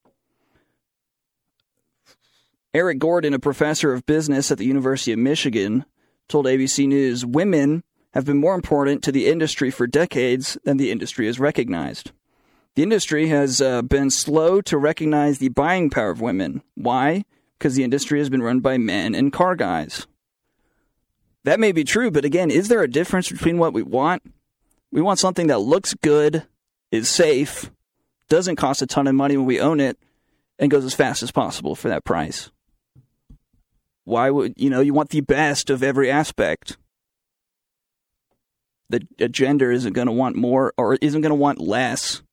Erik 2.73 2.99
Gordon, 2.99 3.33
a 3.33 3.39
professor 3.39 3.93
of 3.93 4.05
business 4.05 4.51
at 4.51 4.57
the 4.57 4.65
University 4.65 5.11
of 5.11 5.19
Michigan, 5.19 5.85
told 6.27 6.45
ABC 6.45 6.87
News 6.87 7.25
women 7.25 7.83
have 8.13 8.25
been 8.25 8.37
more 8.37 8.55
important 8.55 9.03
to 9.03 9.11
the 9.11 9.27
industry 9.27 9.71
for 9.71 9.87
decades 9.87 10.57
than 10.63 10.77
the 10.77 10.91
industry 10.91 11.27
has 11.27 11.39
recognized. 11.39 12.11
The 12.75 12.83
industry 12.83 13.27
has 13.27 13.61
uh, 13.61 13.81
been 13.81 14.09
slow 14.09 14.61
to 14.61 14.77
recognize 14.77 15.39
the 15.39 15.49
buying 15.49 15.89
power 15.89 16.11
of 16.11 16.21
women. 16.21 16.61
Why? 16.75 17.25
Because 17.57 17.75
the 17.75 17.83
industry 17.83 18.19
has 18.19 18.29
been 18.29 18.43
run 18.43 18.61
by 18.61 18.77
men 18.77 19.15
and 19.15 19.33
car 19.33 19.55
guys. 19.55 20.07
That 21.43 21.59
may 21.59 21.71
be 21.71 21.83
true, 21.83 22.11
but 22.11 22.25
again, 22.25 22.51
is 22.51 22.67
there 22.67 22.83
a 22.83 22.89
difference 22.89 23.31
between 23.31 23.57
what 23.57 23.73
we 23.73 23.81
want 23.81 24.21
we 24.91 25.01
want 25.01 25.19
something 25.19 25.47
that 25.47 25.59
looks 25.59 25.93
good, 25.93 26.45
is 26.91 27.07
safe, 27.09 27.71
doesn't 28.27 28.55
cost 28.55 28.81
a 28.81 28.87
ton 28.87 29.07
of 29.07 29.15
money 29.15 29.37
when 29.37 29.45
we 29.45 29.59
own 29.59 29.79
it, 29.79 29.97
and 30.57 30.71
goes 30.71 30.85
as 30.85 30.93
fast 30.93 31.23
as 31.23 31.31
possible 31.31 31.75
for 31.75 31.89
that 31.89 32.03
price. 32.03 32.51
Why 34.03 34.29
would, 34.29 34.53
you 34.57 34.69
know, 34.69 34.81
you 34.81 34.93
want 34.93 35.09
the 35.09 35.21
best 35.21 35.69
of 35.69 35.83
every 35.83 36.09
aspect. 36.09 36.77
The 38.89 39.29
gender 39.29 39.71
isn't 39.71 39.93
going 39.93 40.07
to 40.07 40.11
want 40.11 40.35
more 40.35 40.73
or 40.75 40.95
isn't 40.95 41.21
going 41.21 41.29
to 41.29 41.35
want 41.35 41.61
less. 41.61 42.23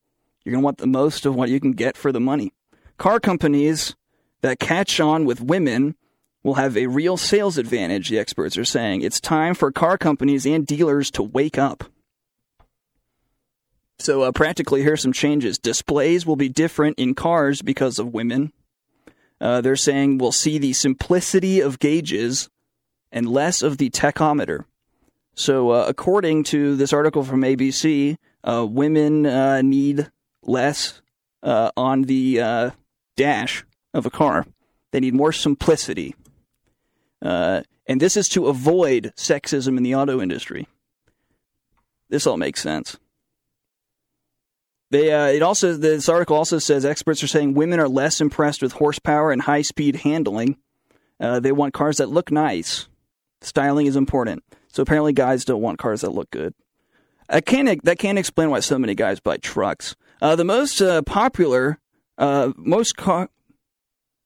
You're 0.43 0.53
going 0.53 0.63
to 0.63 0.65
want 0.65 0.79
the 0.79 0.87
most 0.87 1.27
of 1.27 1.35
what 1.35 1.51
you 1.51 1.61
can 1.61 1.73
get 1.73 1.99
for 1.99 2.13
the 2.13 2.21
money. 2.21 2.55
Car 2.97 3.21
companies 3.21 3.95
that 4.41 4.59
catch 4.59 4.99
on 4.99 5.27
with 5.27 5.43
women 5.43 5.97
will 6.43 6.55
have 6.55 6.75
a 6.77 6.87
real 6.87 7.19
sales 7.19 7.59
advantage, 7.59 8.09
the 8.09 8.19
experts 8.19 8.57
are 8.57 8.65
saying. 8.65 9.03
It's 9.03 9.21
time 9.21 9.55
for 9.55 9.71
car 9.71 9.99
companies 9.99 10.47
and 10.47 10.67
dealers 10.67 11.11
to 11.11 11.23
wake 11.23 11.59
up. 11.59 11.85
So, 13.99 14.23
uh, 14.23 14.33
practically, 14.33 14.83
here 14.83 14.93
are 14.93 14.99
some 14.99 15.13
changes. 15.13 15.59
Displays 15.59 16.27
will 16.27 16.37
be 16.37 16.49
different 16.49 16.99
in 16.99 17.15
cars 17.15 17.63
because 17.63 17.99
of 17.99 18.13
women. 18.13 18.53
Uh, 19.41 19.61
they're 19.61 19.77
saying 19.77 20.19
we'll 20.19 20.33
see 20.33 20.59
the 20.59 20.73
simplicity 20.73 21.61
of 21.61 21.79
gauges 21.79 22.49
and 23.11 23.29
less 23.29 23.63
of 23.63 23.79
the 23.79 23.91
tachometer. 23.91 24.65
So, 25.35 25.71
uh, 25.71 25.85
according 25.89 26.45
to 26.45 26.77
this 26.77 26.93
article 26.93 27.23
from 27.23 27.43
ABC, 27.43 28.17
uh, 28.45 28.67
women 28.69 29.27
uh, 29.27 29.63
need 29.63 30.11
less 30.43 31.03
uh, 31.43 31.71
on 31.77 32.03
the 32.03 32.73
dash 33.17 33.65
of 33.93 34.07
a 34.07 34.11
car. 34.11 34.47
They 34.93 35.01
need 35.01 35.15
more 35.15 35.33
simplicity. 35.33 36.15
and 37.23 38.01
this 38.01 38.17
is 38.17 38.29
to 38.31 38.47
avoid 38.47 39.13
sexism 39.17 39.77
in 39.77 39.83
the 39.83 39.95
auto 39.95 40.21
industry. 40.21 40.67
This 42.09 42.27
all 42.27 42.37
makes 42.37 42.63
sense. 42.63 42.99
They, 44.91 45.13
uh, 45.13 45.27
it 45.27 45.43
also 45.43 45.75
this 45.75 46.09
article 46.09 46.37
also 46.37 46.59
says 46.59 46.85
experts 46.85 47.23
are 47.23 47.29
saying 47.29 47.55
women 47.55 47.81
are 47.81 47.89
less 47.89 48.21
impressed 48.21 48.63
with 48.63 48.73
horsepower 48.73 49.33
and 49.33 49.43
high 49.43 49.63
speed 49.63 49.97
handling. 49.97 50.59
Uh, 51.19 51.41
they 51.41 51.53
want 51.53 51.75
cars 51.75 51.97
that 51.97 52.09
look 52.09 52.31
nice. 52.31 52.89
Styling 53.41 53.87
is 53.87 53.97
important. 53.97 54.45
So 54.69 54.83
apparently, 54.83 55.13
guys 55.13 55.45
don't 55.45 55.63
want 55.63 55.79
cars 55.79 56.03
that 56.03 56.11
look 56.11 56.31
good. 56.31 56.55
I 57.29 57.41
can't, 57.41 57.83
that 57.85 57.99
can't 57.99 58.19
explain 58.19 58.51
why 58.51 58.61
so 58.61 58.79
many 58.79 58.95
guys 58.95 59.19
buy 59.21 59.39
trucks. 59.39 59.97
Uh, 60.23 60.37
the 60.37 60.45
most 60.45 60.81
uh, 60.81 61.03
popular, 61.03 61.79
uh, 62.19 62.53
most 62.57 62.97
car. 62.97 63.29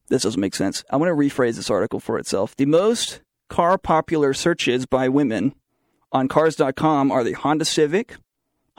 This 0.09 0.23
doesn't 0.23 0.41
make 0.41 0.55
sense. 0.55 0.85
I 0.91 0.97
want 0.97 1.09
to 1.09 1.15
rephrase 1.15 1.57
this 1.57 1.71
article 1.71 2.01
for 2.01 2.19
itself. 2.19 2.57
The 2.57 2.67
most 2.67 3.23
car 3.49 3.79
popular 3.79 4.35
searches 4.35 4.87
by 4.87 5.09
women 5.09 5.55
on 6.13 6.29
cars.com 6.29 7.13
are 7.13 7.23
the 7.23 7.33
Honda 7.33 7.65
Civic, 7.65 8.17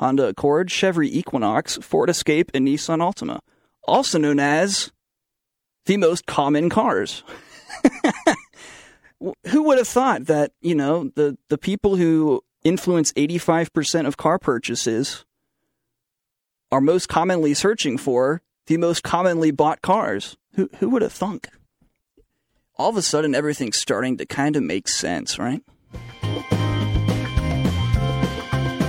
Honda 0.01 0.27
Accord, 0.29 0.71
Chevy 0.71 1.15
Equinox, 1.15 1.77
Ford 1.77 2.09
Escape, 2.09 2.49
and 2.55 2.67
Nissan 2.67 2.97
Altima, 2.97 3.39
also 3.83 4.17
known 4.17 4.39
as 4.39 4.91
the 5.85 5.95
most 5.95 6.25
common 6.25 6.71
cars. 6.71 7.23
who 9.47 9.61
would 9.61 9.77
have 9.77 9.87
thought 9.87 10.25
that, 10.25 10.53
you 10.59 10.73
know, 10.73 11.11
the, 11.15 11.37
the 11.49 11.57
people 11.57 11.97
who 11.97 12.43
influence 12.63 13.13
85% 13.13 14.07
of 14.07 14.17
car 14.17 14.39
purchases 14.39 15.23
are 16.71 16.81
most 16.81 17.07
commonly 17.07 17.53
searching 17.53 17.99
for 17.99 18.41
the 18.65 18.77
most 18.77 19.03
commonly 19.03 19.51
bought 19.51 19.83
cars? 19.83 20.35
Who, 20.55 20.67
who 20.79 20.89
would 20.89 21.03
have 21.03 21.13
thunk? 21.13 21.47
All 22.75 22.89
of 22.89 22.97
a 22.97 23.03
sudden, 23.03 23.35
everything's 23.35 23.79
starting 23.79 24.17
to 24.17 24.25
kind 24.25 24.55
of 24.55 24.63
make 24.63 24.87
sense, 24.87 25.37
right? 25.37 25.61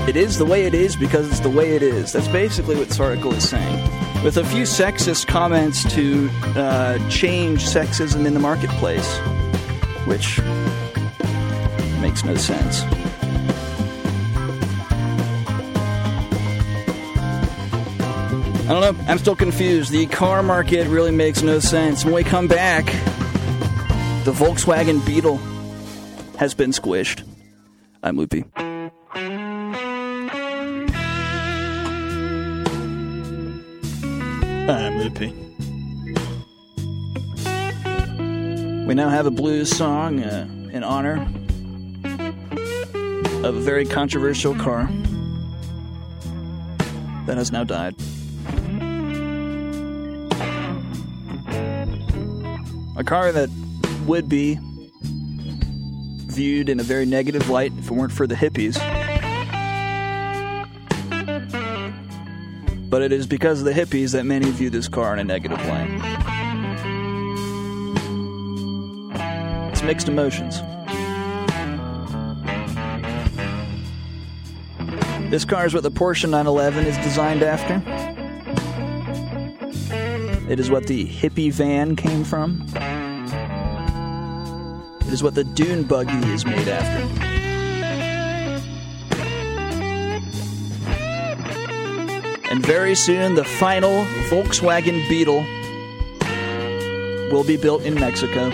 It 0.08 0.16
is 0.16 0.36
the 0.36 0.44
way 0.44 0.64
it 0.64 0.74
is 0.74 0.96
because 0.96 1.28
it's 1.28 1.40
the 1.40 1.48
way 1.48 1.76
it 1.76 1.82
is. 1.82 2.12
That's 2.12 2.26
basically 2.28 2.74
what 2.74 2.88
this 2.88 2.98
article 2.98 3.32
is 3.34 3.48
saying. 3.48 3.82
With 4.24 4.36
a 4.36 4.44
few 4.44 4.64
sexist 4.64 5.28
comments 5.28 5.84
to 5.94 6.28
uh, 6.56 7.08
change 7.08 7.64
sexism 7.64 8.26
in 8.26 8.34
the 8.34 8.40
marketplace, 8.40 9.16
which 10.04 10.40
makes 12.00 12.24
no 12.24 12.34
sense. 12.34 12.82
I 18.62 18.80
don't 18.80 18.98
know. 18.98 19.04
I'm 19.06 19.18
still 19.18 19.36
confused. 19.36 19.92
The 19.92 20.06
car 20.06 20.42
market 20.42 20.88
really 20.88 21.12
makes 21.12 21.42
no 21.42 21.60
sense. 21.60 22.04
When 22.04 22.12
we 22.12 22.24
come 22.24 22.48
back, 22.48 22.86
the 24.24 24.32
Volkswagen 24.32 25.04
Beetle 25.06 25.36
has 26.38 26.54
been 26.54 26.72
squished. 26.72 27.22
I'm 28.02 28.16
Loopy. 28.16 28.44
I'm 34.68 34.98
Loopy. 34.98 35.32
We 38.86 38.94
now 38.94 39.08
have 39.08 39.26
a 39.26 39.30
blues 39.32 39.76
song 39.76 40.22
uh, 40.22 40.46
in 40.72 40.84
honor 40.84 41.26
of 43.44 43.56
a 43.56 43.60
very 43.60 43.84
controversial 43.84 44.54
car 44.54 44.88
that 47.26 47.36
has 47.36 47.50
now 47.50 47.64
died. 47.64 47.96
A 52.96 53.02
car 53.04 53.32
that 53.32 53.48
would 54.06 54.28
be 54.28 54.60
viewed 56.32 56.68
in 56.68 56.78
a 56.78 56.84
very 56.84 57.04
negative 57.04 57.50
light 57.50 57.72
if 57.78 57.90
it 57.90 57.94
weren't 57.94 58.12
for 58.12 58.28
the 58.28 58.36
hippies. 58.36 59.01
But 62.92 63.00
it 63.00 63.10
is 63.10 63.26
because 63.26 63.60
of 63.60 63.64
the 63.64 63.72
hippies 63.72 64.12
that 64.12 64.26
many 64.26 64.50
view 64.50 64.68
this 64.68 64.86
car 64.86 65.14
in 65.14 65.18
a 65.18 65.24
negative 65.24 65.56
light. 65.66 65.88
It's 69.72 69.82
mixed 69.82 70.08
emotions. 70.08 70.60
This 75.30 75.46
car 75.46 75.64
is 75.64 75.72
what 75.72 75.84
the 75.84 75.90
Porsche 75.90 76.28
911 76.28 76.84
is 76.84 76.98
designed 76.98 77.42
after. 77.42 77.82
It 80.50 80.60
is 80.60 80.70
what 80.70 80.86
the 80.86 81.06
hippie 81.06 81.50
van 81.50 81.96
came 81.96 82.24
from. 82.24 82.66
It 85.00 85.12
is 85.14 85.22
what 85.22 85.34
the 85.34 85.44
dune 85.44 85.84
buggy 85.84 86.12
is 86.30 86.44
made 86.44 86.68
after. 86.68 87.21
Very 92.62 92.94
soon, 92.94 93.34
the 93.34 93.44
final 93.44 94.04
Volkswagen 94.30 95.08
Beetle 95.08 95.44
will 97.32 97.42
be 97.44 97.56
built 97.56 97.82
in 97.82 97.94
Mexico. 97.94 98.50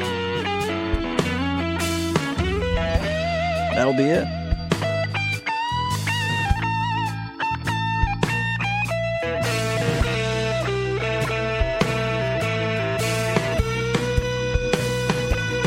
That'll 3.75 3.93
be 3.93 4.05
it. 4.05 4.27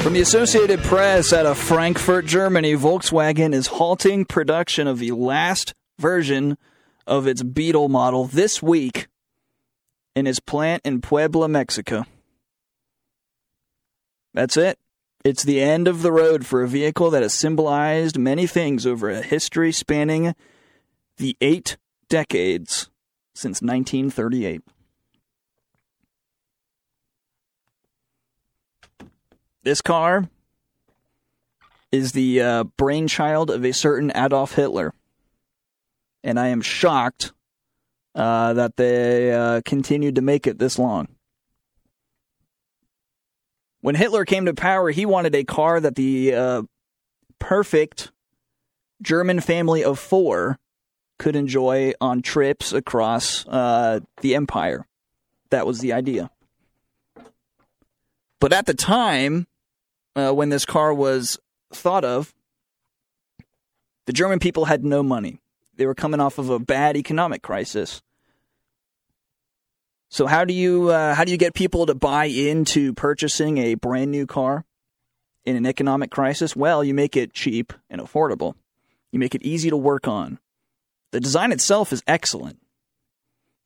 From 0.02 0.14
the 0.14 0.22
Associated 0.22 0.82
Press 0.82 1.32
out 1.32 1.46
of 1.46 1.60
Frankfurt, 1.60 2.26
Germany, 2.26 2.74
Volkswagen 2.74 3.54
is 3.54 3.68
halting 3.68 4.26
production 4.26 4.88
of 4.88 4.98
the 4.98 5.12
last 5.12 5.76
version 6.00 6.58
of 7.08 7.28
its 7.28 7.43
Beetle 7.43 7.89
model 7.89 8.26
this 8.26 8.62
week 8.62 9.08
in 10.16 10.28
its 10.28 10.39
plant 10.39 10.82
in 10.86 11.02
Puebla, 11.02 11.47
Mexico. 11.47 12.06
That's 14.34 14.58
it. 14.58 14.80
It's 15.24 15.43
the 15.43 15.62
end 15.62 15.88
of 15.88 16.02
the 16.02 16.12
road 16.12 16.45
for 16.45 16.64
a 16.64 16.68
vehicle 16.68 17.12
that 17.12 17.22
has 17.22 17.34
symbolized 17.34 18.18
many 18.18 18.47
things 18.47 18.88
over 18.88 19.10
a 19.10 19.22
history 19.22 19.72
spanning 19.72 20.34
the 21.18 21.38
eight 21.41 21.78
decades 22.10 22.89
since 23.36 23.62
1938. 23.62 24.62
This 29.64 29.82
car 29.82 30.28
is 31.91 32.14
the 32.14 32.41
uh, 32.41 32.64
brainchild 32.64 33.52
of 33.52 33.64
a 33.64 33.74
certain 33.74 34.12
Adolf 34.16 34.56
Hitler. 34.56 34.93
And 36.24 36.39
I 36.39 36.47
am 36.47 36.61
shocked 36.61 37.34
uh, 38.15 38.53
that 38.53 38.76
they 38.78 39.34
uh, 39.34 39.61
continued 39.65 40.15
to 40.15 40.22
make 40.22 40.47
it 40.47 40.60
this 40.60 40.77
long. 40.77 41.07
When 43.81 43.95
Hitler 43.95 44.26
came 44.26 44.45
to 44.45 44.53
power, 44.53 44.91
he 44.91 45.06
wanted 45.06 45.34
a 45.34 45.43
car 45.43 45.80
that 45.80 45.95
the 45.95 46.35
uh, 46.35 46.61
perfect 47.39 48.11
German 49.02 49.39
family 49.39 49.84
of 49.84 49.98
four 49.98 50.60
could 51.18 51.35
enjoy 51.35 51.93
on 51.99 52.22
trips 52.22 52.73
across 52.73 53.48
uh, 53.48 53.99
the 54.22 54.35
empire. 54.35 54.85
That 55.49 55.65
was 55.65 55.80
the 55.80 55.93
idea. 55.93 56.30
But 58.39 58.53
at 58.53 58.65
the 58.65 58.73
time, 58.73 59.48
uh, 60.15 60.31
when 60.31 60.49
this 60.49 60.65
car 60.65 60.93
was 60.93 61.39
thought 61.73 62.03
of, 62.03 62.34
the 64.07 64.14
German 64.14 64.39
people 64.39 64.65
had 64.65 64.84
no 64.84 65.03
money. 65.03 65.39
They 65.76 65.85
were 65.85 65.95
coming 65.95 66.19
off 66.19 66.38
of 66.38 66.49
a 66.49 66.60
bad 66.60 66.98
economic 66.98 67.41
crisis. 67.41 68.02
So 70.10 70.27
how 70.27 70.43
do 70.43 70.53
you 70.53 70.89
uh, 70.89 71.15
how 71.15 71.23
do 71.23 71.31
you 71.31 71.38
get 71.38 71.53
people 71.53 71.85
to 71.85 71.95
buy 71.95 72.26
into 72.26 72.93
purchasing 72.93 73.57
a 73.57 73.76
brand 73.76 74.11
new 74.11 74.27
car 74.27 74.65
in 75.45 75.56
an 75.56 75.65
economic 75.65 76.11
crisis? 76.11 76.56
Well, 76.56 76.84
you 76.84 76.93
make 76.93 77.15
it 77.15 77.34
cheap 77.34 77.72
and 77.89 78.02
affordable. 78.02 78.56
You 79.11 79.19
make 79.19 79.35
it 79.35 79.43
easy 79.43 79.69
to 79.69 79.77
work 79.77 80.07
on. 80.07 80.39
The 81.11 81.22
design 81.22 81.52
itself 81.52 81.93
is 81.93 82.03
excellent. 82.07 82.60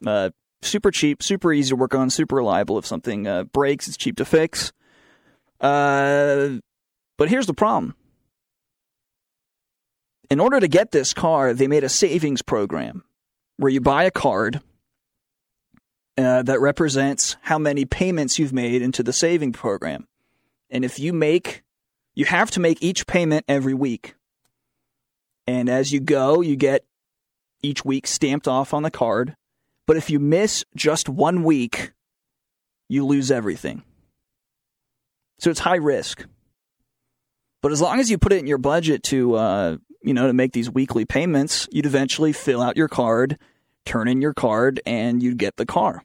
Uh, 0.06 0.30
super 0.61 0.91
cheap, 0.91 1.23
super 1.23 1.52
easy 1.52 1.69
to 1.69 1.76
work 1.76 1.95
on, 1.95 2.10
super 2.10 2.36
reliable. 2.36 2.77
If 2.77 2.86
something 2.86 3.27
uh, 3.27 3.44
breaks, 3.45 3.88
it's 3.88 3.98
cheap 3.98 4.18
to 4.18 4.26
fix. 4.26 4.72
Uh, 5.60 6.60
but 7.18 7.30
here's 7.30 7.48
the 7.48 7.53
problem. 7.53 7.95
In 10.30 10.39
order 10.39 10.60
to 10.60 10.68
get 10.68 10.91
this 10.91 11.14
car, 11.14 11.53
they 11.53 11.68
made 11.68 11.84
a 11.84 11.89
savings 11.89 12.41
program 12.41 13.03
where 13.57 13.72
you 13.72 13.81
buy 13.81 14.03
a 14.03 14.11
card 14.11 14.61
uh, 16.18 16.43
that 16.43 16.61
represents 16.61 17.38
how 17.41 17.57
many 17.57 17.85
payments 17.85 18.39
you've 18.39 18.53
made 18.53 18.81
into 18.81 19.03
the 19.03 19.14
saving 19.14 19.52
program. 19.52 20.07
And 20.69 20.84
if 20.84 20.99
you 20.99 21.14
make, 21.14 21.64
you 22.15 22.26
have 22.26 22.52
to 22.52 22.60
make 22.60 22.81
each 22.81 23.06
payment 23.07 23.45
every 23.47 23.73
week. 23.73 24.15
And 25.47 25.69
as 25.69 25.91
you 25.91 25.99
go, 25.99 26.41
you 26.41 26.56
get 26.56 26.85
each 27.61 27.85
week 27.85 28.07
stamped 28.07 28.47
off 28.47 28.73
on 28.73 28.84
the 28.84 28.91
card. 28.91 29.35
But 29.88 29.97
if 29.97 30.10
you 30.10 30.19
miss 30.19 30.65
just 30.76 31.07
one 31.07 31.43
week, 31.43 31.91
you 32.89 33.06
lose 33.06 33.30
everything. 33.30 33.84
So 35.39 35.49
it's 35.49 35.60
high 35.60 35.76
risk. 35.76 36.26
But 37.61 37.72
as 37.72 37.81
long 37.81 37.99
as 37.99 38.10
you 38.10 38.18
put 38.18 38.31
it 38.31 38.39
in 38.39 38.47
your 38.47 38.57
budget 38.57 39.03
to, 39.03 39.35
uh, 39.35 39.77
you 40.06 40.14
know, 40.14 40.27
to 40.27 40.34
make 40.34 40.53
these 40.53 40.69
weekly 40.69 41.03
payments, 41.03 41.68
you'd 41.72 41.86
eventually 41.86 42.32
fill 42.32 42.61
out 42.61 42.77
your 42.77 42.88
card, 42.88 43.38
turn 43.86 44.07
in 44.07 44.22
your 44.22 44.34
card, 44.34 44.80
and 44.86 45.23
you'd 45.23 45.38
get 45.38 45.57
the 45.57 45.65
car. 45.65 46.03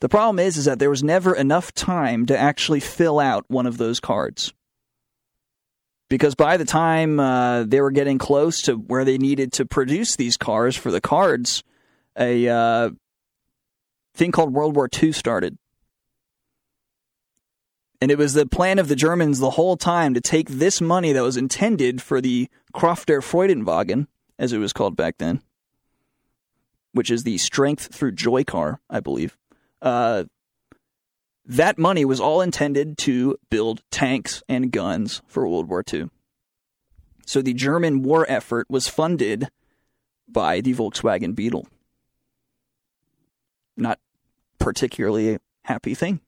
The 0.00 0.08
problem 0.08 0.38
is, 0.38 0.56
is 0.56 0.64
that 0.64 0.78
there 0.78 0.90
was 0.90 1.04
never 1.04 1.34
enough 1.34 1.72
time 1.72 2.26
to 2.26 2.36
actually 2.36 2.80
fill 2.80 3.20
out 3.20 3.44
one 3.48 3.66
of 3.66 3.78
those 3.78 4.00
cards. 4.00 4.52
because 6.08 6.34
by 6.34 6.56
the 6.56 6.64
time 6.64 7.20
uh, 7.20 7.62
they 7.62 7.80
were 7.80 7.92
getting 7.92 8.18
close 8.18 8.62
to 8.62 8.74
where 8.74 9.04
they 9.04 9.16
needed 9.16 9.52
to 9.52 9.64
produce 9.64 10.16
these 10.16 10.36
cars 10.36 10.74
for 10.76 10.90
the 10.90 11.00
cards, 11.00 11.62
a 12.18 12.48
uh, 12.48 12.90
thing 14.14 14.32
called 14.32 14.52
World 14.52 14.74
War 14.74 14.88
II 15.00 15.12
started. 15.12 15.56
And 18.00 18.10
it 18.10 18.18
was 18.18 18.32
the 18.32 18.46
plan 18.46 18.78
of 18.78 18.88
the 18.88 18.96
Germans 18.96 19.38
the 19.38 19.50
whole 19.50 19.76
time 19.76 20.14
to 20.14 20.20
take 20.20 20.48
this 20.48 20.80
money 20.80 21.12
that 21.12 21.22
was 21.22 21.36
intended 21.36 22.00
for 22.00 22.20
the 22.20 22.48
Kraft 22.72 23.08
der 23.08 23.20
Freudenwagen, 23.20 24.06
as 24.38 24.52
it 24.52 24.58
was 24.58 24.72
called 24.72 24.96
back 24.96 25.18
then, 25.18 25.42
which 26.92 27.10
is 27.10 27.24
the 27.24 27.36
strength 27.36 27.94
through 27.94 28.12
joy 28.12 28.42
car, 28.42 28.80
I 28.88 29.00
believe. 29.00 29.36
Uh, 29.82 30.24
that 31.44 31.78
money 31.78 32.04
was 32.04 32.20
all 32.20 32.40
intended 32.40 32.96
to 32.98 33.36
build 33.50 33.82
tanks 33.90 34.42
and 34.48 34.70
guns 34.70 35.20
for 35.26 35.46
World 35.46 35.68
War 35.68 35.84
II. 35.92 36.08
So 37.26 37.42
the 37.42 37.54
German 37.54 38.02
war 38.02 38.24
effort 38.28 38.66
was 38.70 38.88
funded 38.88 39.48
by 40.26 40.60
the 40.60 40.74
Volkswagen 40.74 41.34
Beetle. 41.34 41.68
Not 43.76 43.98
particularly 44.58 45.34
a 45.34 45.40
happy 45.64 45.94
thing. 45.94 46.20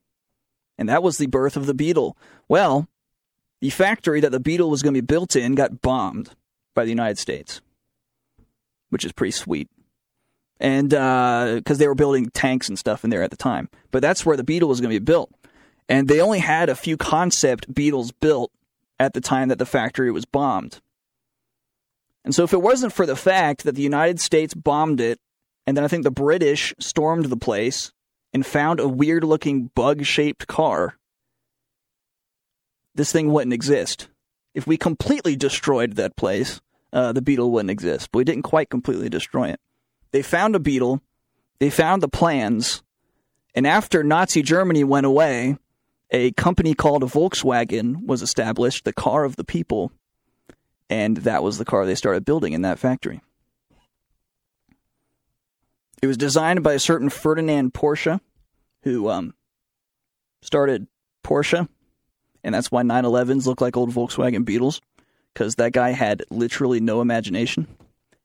And 0.83 0.89
that 0.89 1.05
was 1.05 1.17
the 1.17 1.29
birth 1.29 1.57
of 1.57 1.67
the 1.67 1.75
Beetle. 1.75 2.17
Well, 2.49 2.89
the 3.61 3.71
factory 3.71 4.19
that 4.19 4.33
the 4.33 4.41
Beetle 4.41 4.69
was 4.69 4.83
going 4.83 4.95
to 4.95 5.01
be 5.01 5.07
built 5.07 5.37
in 5.37 5.55
got 5.55 5.81
bombed 5.81 6.31
by 6.75 6.83
the 6.83 6.91
United 6.91 7.19
States, 7.19 7.61
which 8.91 9.05
is 9.05 9.13
pretty 9.13 9.31
sweet. 9.31 9.71
And 10.59 10.89
because 10.89 11.63
uh, 11.67 11.75
they 11.75 11.87
were 11.87 11.95
building 11.95 12.31
tanks 12.31 12.69
and 12.69 12.77
stuff 12.77 13.05
in 13.05 13.11
there 13.11 13.23
at 13.23 13.31
the 13.31 13.37
time. 13.37 13.69
But 13.93 14.03
that's 14.03 14.27
where 14.27 14.37
the 14.37 14.43
Beetle 14.43 14.69
was 14.69 14.81
going 14.81 14.93
to 14.93 14.99
be 14.99 15.05
built. 15.05 15.31
And 15.89 16.09
they 16.09 16.21
only 16.21 16.41
had 16.41 16.69
a 16.69 16.75
few 16.75 16.97
concept 16.97 17.73
Beetles 17.73 18.11
built 18.11 18.51
at 18.99 19.13
the 19.15 19.21
time 19.21 19.51
that 19.51 19.61
the 19.61 19.65
factory 19.65 20.11
was 20.11 20.25
bombed. 20.25 20.81
And 22.25 22.35
so, 22.35 22.43
if 22.43 22.53
it 22.53 22.61
wasn't 22.61 22.93
for 22.93 23.07
the 23.07 23.15
fact 23.15 23.63
that 23.63 23.77
the 23.77 23.83
United 23.83 24.19
States 24.19 24.53
bombed 24.53 25.01
it, 25.01 25.21
and 25.65 25.77
then 25.77 25.85
I 25.85 25.89
think 25.89 26.03
the 26.03 26.11
British 26.11 26.75
stormed 26.81 27.27
the 27.27 27.37
place 27.37 27.93
and 28.33 28.45
found 28.47 28.81
a 28.81 28.89
weird 28.89 29.25
looking 29.25 29.71
bug 29.75 30.05
shaped 30.05 30.47
car, 30.47 30.97
this 32.95 33.13
thing 33.13 33.33
wouldn't 33.33 33.53
exist. 33.53 34.09
If 34.55 34.67
we 34.67 34.77
completely 34.77 35.37
destroyed 35.37 35.95
that 35.95 36.17
place, 36.17 36.61
uh, 36.93 37.13
the 37.13 37.23
Beetle 37.23 37.51
wouldn't 37.51 37.71
exist. 37.71 38.11
But 38.13 38.19
we 38.19 38.25
didn't 38.25 38.43
quite 38.43 38.71
completely 38.71 39.09
destroy 39.09 39.49
it. 39.49 39.61
They 40.11 40.23
found 40.23 40.55
a 40.55 40.61
Beetle, 40.61 41.01
they 41.59 41.71
found 41.71 42.03
the 42.03 42.09
plans, 42.09 42.83
and 43.55 43.67
after 43.67 44.03
Nazi 44.03 44.43
Germany 44.43 44.85
went 44.85 45.07
away, 45.07 45.57
a 46.11 46.33
company 46.33 46.75
called 46.75 47.03
Volkswagen 47.05 48.07
was 48.07 48.21
established, 48.21 48.85
the 48.85 48.93
car 48.93 49.25
of 49.25 49.37
the 49.37 49.45
people, 49.45 49.93
and 50.91 51.19
that 51.19 51.43
was 51.43 51.57
the 51.57 51.65
car 51.65 51.87
they 51.87 51.95
started 51.95 52.25
building 52.25 52.53
in 52.53 52.63
that 52.63 52.79
factory. 52.79 53.23
It 56.03 56.09
was 56.09 56.17
designed 56.17 56.65
by 56.65 56.73
a 56.73 56.81
certain 56.81 57.09
Ferdinand 57.11 57.73
Porsche, 57.73 58.21
who 58.83 59.09
um, 59.09 59.35
started 60.43 60.89
Porsche, 61.25 61.69
and 62.43 62.53
that's 62.53 62.73
why 62.73 62.83
911s 62.83 63.47
look 63.47 63.61
like 63.61 63.77
old 63.77 63.91
Volkswagen 63.91 64.45
Beetles, 64.45 64.81
because 65.33 65.55
that 65.55 65.73
guy 65.73 65.91
had 65.91 66.25
literally 66.29 66.81
no 66.81 67.01
imagination 67.01 67.69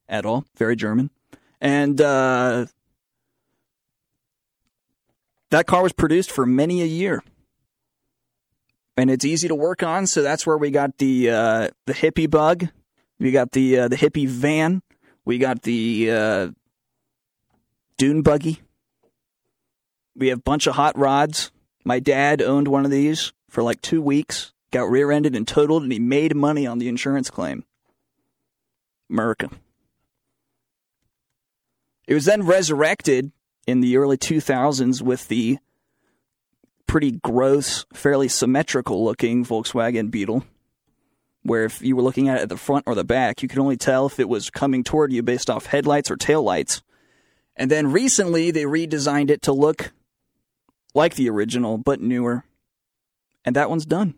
at 0.10 0.26
all. 0.26 0.44
Very 0.58 0.76
German. 0.76 1.12
And 1.62 2.02
uh, 2.02 2.66
that 5.52 5.68
car 5.68 5.84
was 5.84 5.94
produced 5.94 6.32
for 6.32 6.48
many 6.48 6.82
a 6.82 6.86
year. 6.86 7.24
And 8.96 9.12
it's 9.12 9.24
easy 9.26 9.48
to 9.48 9.56
work 9.56 9.84
on, 9.84 10.08
so 10.08 10.24
that's 10.24 10.48
where 10.48 10.58
we 10.58 10.72
got 10.72 10.98
the 10.98 11.30
uh, 11.30 11.68
the 11.86 11.94
hippie 11.94 12.28
bug, 12.28 12.70
we 13.20 13.30
got 13.30 13.52
the 13.52 13.82
uh, 13.82 13.88
the 13.88 13.96
hippie 13.96 14.28
van, 14.28 14.82
we 15.24 15.38
got 15.38 15.62
the 15.62 16.10
uh, 16.12 16.48
dune 17.98 18.22
buggy. 18.22 18.62
We 20.16 20.28
have 20.30 20.40
a 20.40 20.42
bunch 20.42 20.68
of 20.68 20.76
hot 20.76 20.98
rods. 20.98 21.52
My 21.84 22.00
dad 22.00 22.42
owned 22.42 22.68
one 22.68 22.86
of 22.86 22.92
these 22.92 23.34
for 23.50 23.64
like 23.64 23.82
two 23.82 24.02
weeks, 24.02 24.54
got 24.72 24.90
rear 24.90 25.12
ended 25.12 25.36
and 25.36 25.48
totaled, 25.48 25.84
and 25.84 25.92
he 25.92 26.00
made 26.00 26.36
money 26.36 26.68
on 26.68 26.80
the 26.80 26.88
insurance 26.88 27.30
claim. 27.30 27.64
America. 29.10 29.50
It 32.08 32.14
was 32.14 32.26
then 32.26 32.46
resurrected 32.46 33.32
in 33.66 33.82
the 33.82 33.98
early 33.98 34.18
2000s 34.18 35.02
with 35.02 35.28
the 35.28 35.58
pretty 36.88 37.12
gross, 37.12 37.86
fairly 37.94 38.30
symmetrical 38.30 39.04
looking 39.04 39.46
Volkswagen 39.46 40.10
Beetle, 40.10 40.46
where 41.44 41.66
if 41.66 41.82
you 41.82 41.96
were 41.96 42.02
looking 42.02 42.30
at 42.30 42.40
it 42.40 42.44
at 42.44 42.50
the 42.50 42.58
front 42.58 42.86
or 42.88 42.96
the 42.96 43.04
back, 43.04 43.42
you 43.42 43.50
could 43.50 43.60
only 43.60 43.78
tell 43.78 44.06
if 44.06 44.20
it 44.20 44.30
was 44.30 44.50
coming 44.50 44.84
toward 44.84 45.12
you 45.12 45.22
based 45.22 45.50
off 45.50 45.66
headlights 45.66 46.10
or 46.10 46.16
taillights. 46.16 46.82
And 47.58 47.72
then 47.72 47.92
recently 47.92 48.52
they 48.52 48.64
redesigned 48.64 49.32
it 49.32 49.42
to 49.44 49.52
look 49.52 49.92
like 50.94 51.16
the 51.16 51.30
original, 51.30 51.78
but 51.78 52.00
newer. 52.00 52.46
And 53.44 53.56
that 53.56 53.70
one's 53.70 53.86
done. 53.86 54.16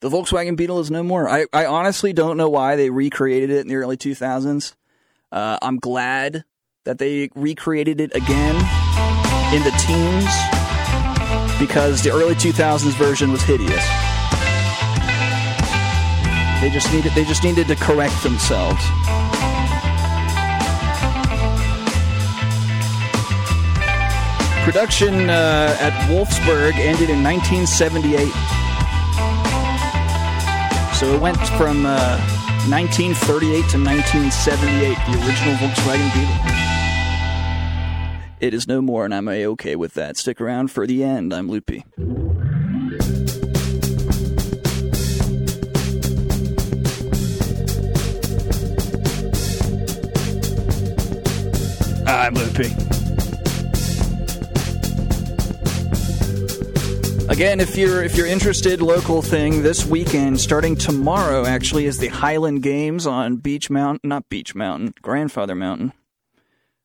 The 0.00 0.10
Volkswagen 0.10 0.56
Beetle 0.56 0.78
is 0.80 0.90
no 0.90 1.02
more. 1.02 1.28
I, 1.28 1.46
I 1.52 1.66
honestly 1.66 2.12
don't 2.12 2.36
know 2.36 2.48
why 2.48 2.76
they 2.76 2.90
recreated 2.90 3.50
it 3.50 3.60
in 3.60 3.68
the 3.68 3.76
early 3.76 3.96
2000s. 3.96 4.74
Uh, 5.32 5.58
I'm 5.60 5.78
glad 5.78 6.44
that 6.84 6.98
they 6.98 7.30
recreated 7.34 8.00
it 8.00 8.14
again 8.14 8.54
in 9.52 9.62
the 9.64 9.72
teens 9.78 10.30
because 11.58 12.02
the 12.02 12.10
early 12.12 12.34
2000s 12.34 12.92
version 12.92 13.32
was 13.32 13.42
hideous. 13.42 13.84
They 16.60 16.70
just 16.70 16.92
needed 16.92 17.12
they 17.12 17.24
just 17.24 17.44
needed 17.44 17.66
to 17.68 17.76
correct 17.76 18.22
themselves. 18.22 18.82
Production 24.66 25.30
uh, 25.30 25.76
at 25.78 25.92
Wolfsburg 26.10 26.74
ended 26.74 27.08
in 27.08 27.22
1978. 27.22 28.26
So 30.92 31.14
it 31.14 31.20
went 31.20 31.38
from 31.50 31.86
uh, 31.86 32.18
1938 32.68 33.52
to 33.52 33.78
1978, 33.78 34.96
the 35.06 35.14
original 35.24 35.54
Volkswagen 35.54 36.10
Beetle. 36.12 36.34
It 38.40 38.54
is 38.54 38.66
no 38.66 38.82
more, 38.82 39.04
and 39.04 39.14
I'm 39.14 39.28
a 39.28 39.46
okay 39.46 39.76
with 39.76 39.94
that. 39.94 40.16
Stick 40.16 40.40
around 40.40 40.72
for 40.72 40.84
the 40.84 41.04
end. 41.04 41.32
I'm 41.32 41.48
Loopy. 41.48 41.84
I'm 52.04 52.34
Loopy. 52.34 52.85
Again, 57.28 57.58
if 57.60 57.76
you're 57.76 58.02
if 58.04 58.16
you're 58.16 58.26
interested, 58.26 58.80
local 58.80 59.20
thing 59.20 59.62
this 59.62 59.84
weekend, 59.84 60.40
starting 60.40 60.76
tomorrow, 60.76 61.44
actually, 61.44 61.86
is 61.86 61.98
the 61.98 62.06
Highland 62.06 62.62
Games 62.62 63.06
on 63.06 63.36
Beech 63.36 63.68
Mountain, 63.68 64.08
not 64.08 64.28
Beech 64.28 64.54
Mountain, 64.54 64.94
Grandfather 65.02 65.56
Mountain. 65.56 65.92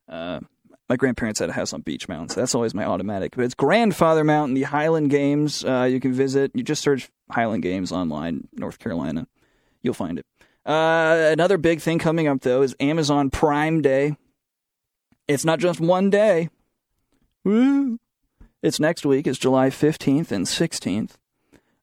Uh, 0.08 0.40
my 0.88 0.96
grandparents 0.96 1.38
had 1.38 1.48
a 1.48 1.52
house 1.52 1.72
on 1.72 1.80
Beech 1.82 2.08
Mountain, 2.08 2.30
so 2.30 2.40
that's 2.40 2.56
always 2.56 2.74
my 2.74 2.84
automatic. 2.84 3.36
But 3.36 3.44
it's 3.44 3.54
Grandfather 3.54 4.24
Mountain, 4.24 4.54
the 4.54 4.64
Highland 4.64 5.10
Games. 5.10 5.64
Uh, 5.64 5.84
you 5.84 6.00
can 6.00 6.12
visit. 6.12 6.50
You 6.54 6.64
just 6.64 6.82
search 6.82 7.08
Highland 7.30 7.62
Games 7.62 7.92
online, 7.92 8.48
North 8.52 8.80
Carolina. 8.80 9.28
You'll 9.80 9.94
find 9.94 10.18
it. 10.18 10.26
Uh, 10.66 11.28
another 11.30 11.56
big 11.56 11.80
thing 11.80 12.00
coming 12.00 12.26
up 12.26 12.40
though 12.40 12.62
is 12.62 12.74
Amazon 12.80 13.30
Prime 13.30 13.80
Day. 13.80 14.16
It's 15.28 15.44
not 15.44 15.60
just 15.60 15.78
one 15.80 16.10
day. 16.10 16.50
Woo! 17.44 17.98
It's 18.62 18.78
next 18.78 19.04
week. 19.04 19.26
It's 19.26 19.38
July 19.38 19.70
15th 19.70 20.30
and 20.30 20.46
16th. 20.46 21.12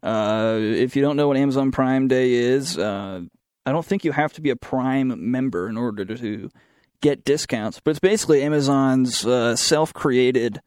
Uh, 0.02 0.58
if 0.60 0.96
you 0.96 1.02
don't 1.02 1.18
know 1.18 1.28
what 1.28 1.36
Amazon 1.36 1.72
Prime 1.72 2.08
Day 2.08 2.32
is, 2.32 2.78
uh, 2.78 3.22
I 3.66 3.72
don't 3.74 3.86
think 3.86 4.06
you 4.06 4.14
have 4.14 4.32
to 4.34 4.42
be 4.42 4.50
a 4.50 4.56
Prime 4.56 5.30
member 5.30 5.68
in 5.68 5.76
order 5.76 6.06
to 6.06 6.50
get 7.02 7.26
discounts. 7.26 7.82
But 7.82 7.92
it's 7.92 8.00
basically 8.00 8.42
Amazon's 8.44 9.26
uh, 9.26 9.58
self-created 9.58 10.62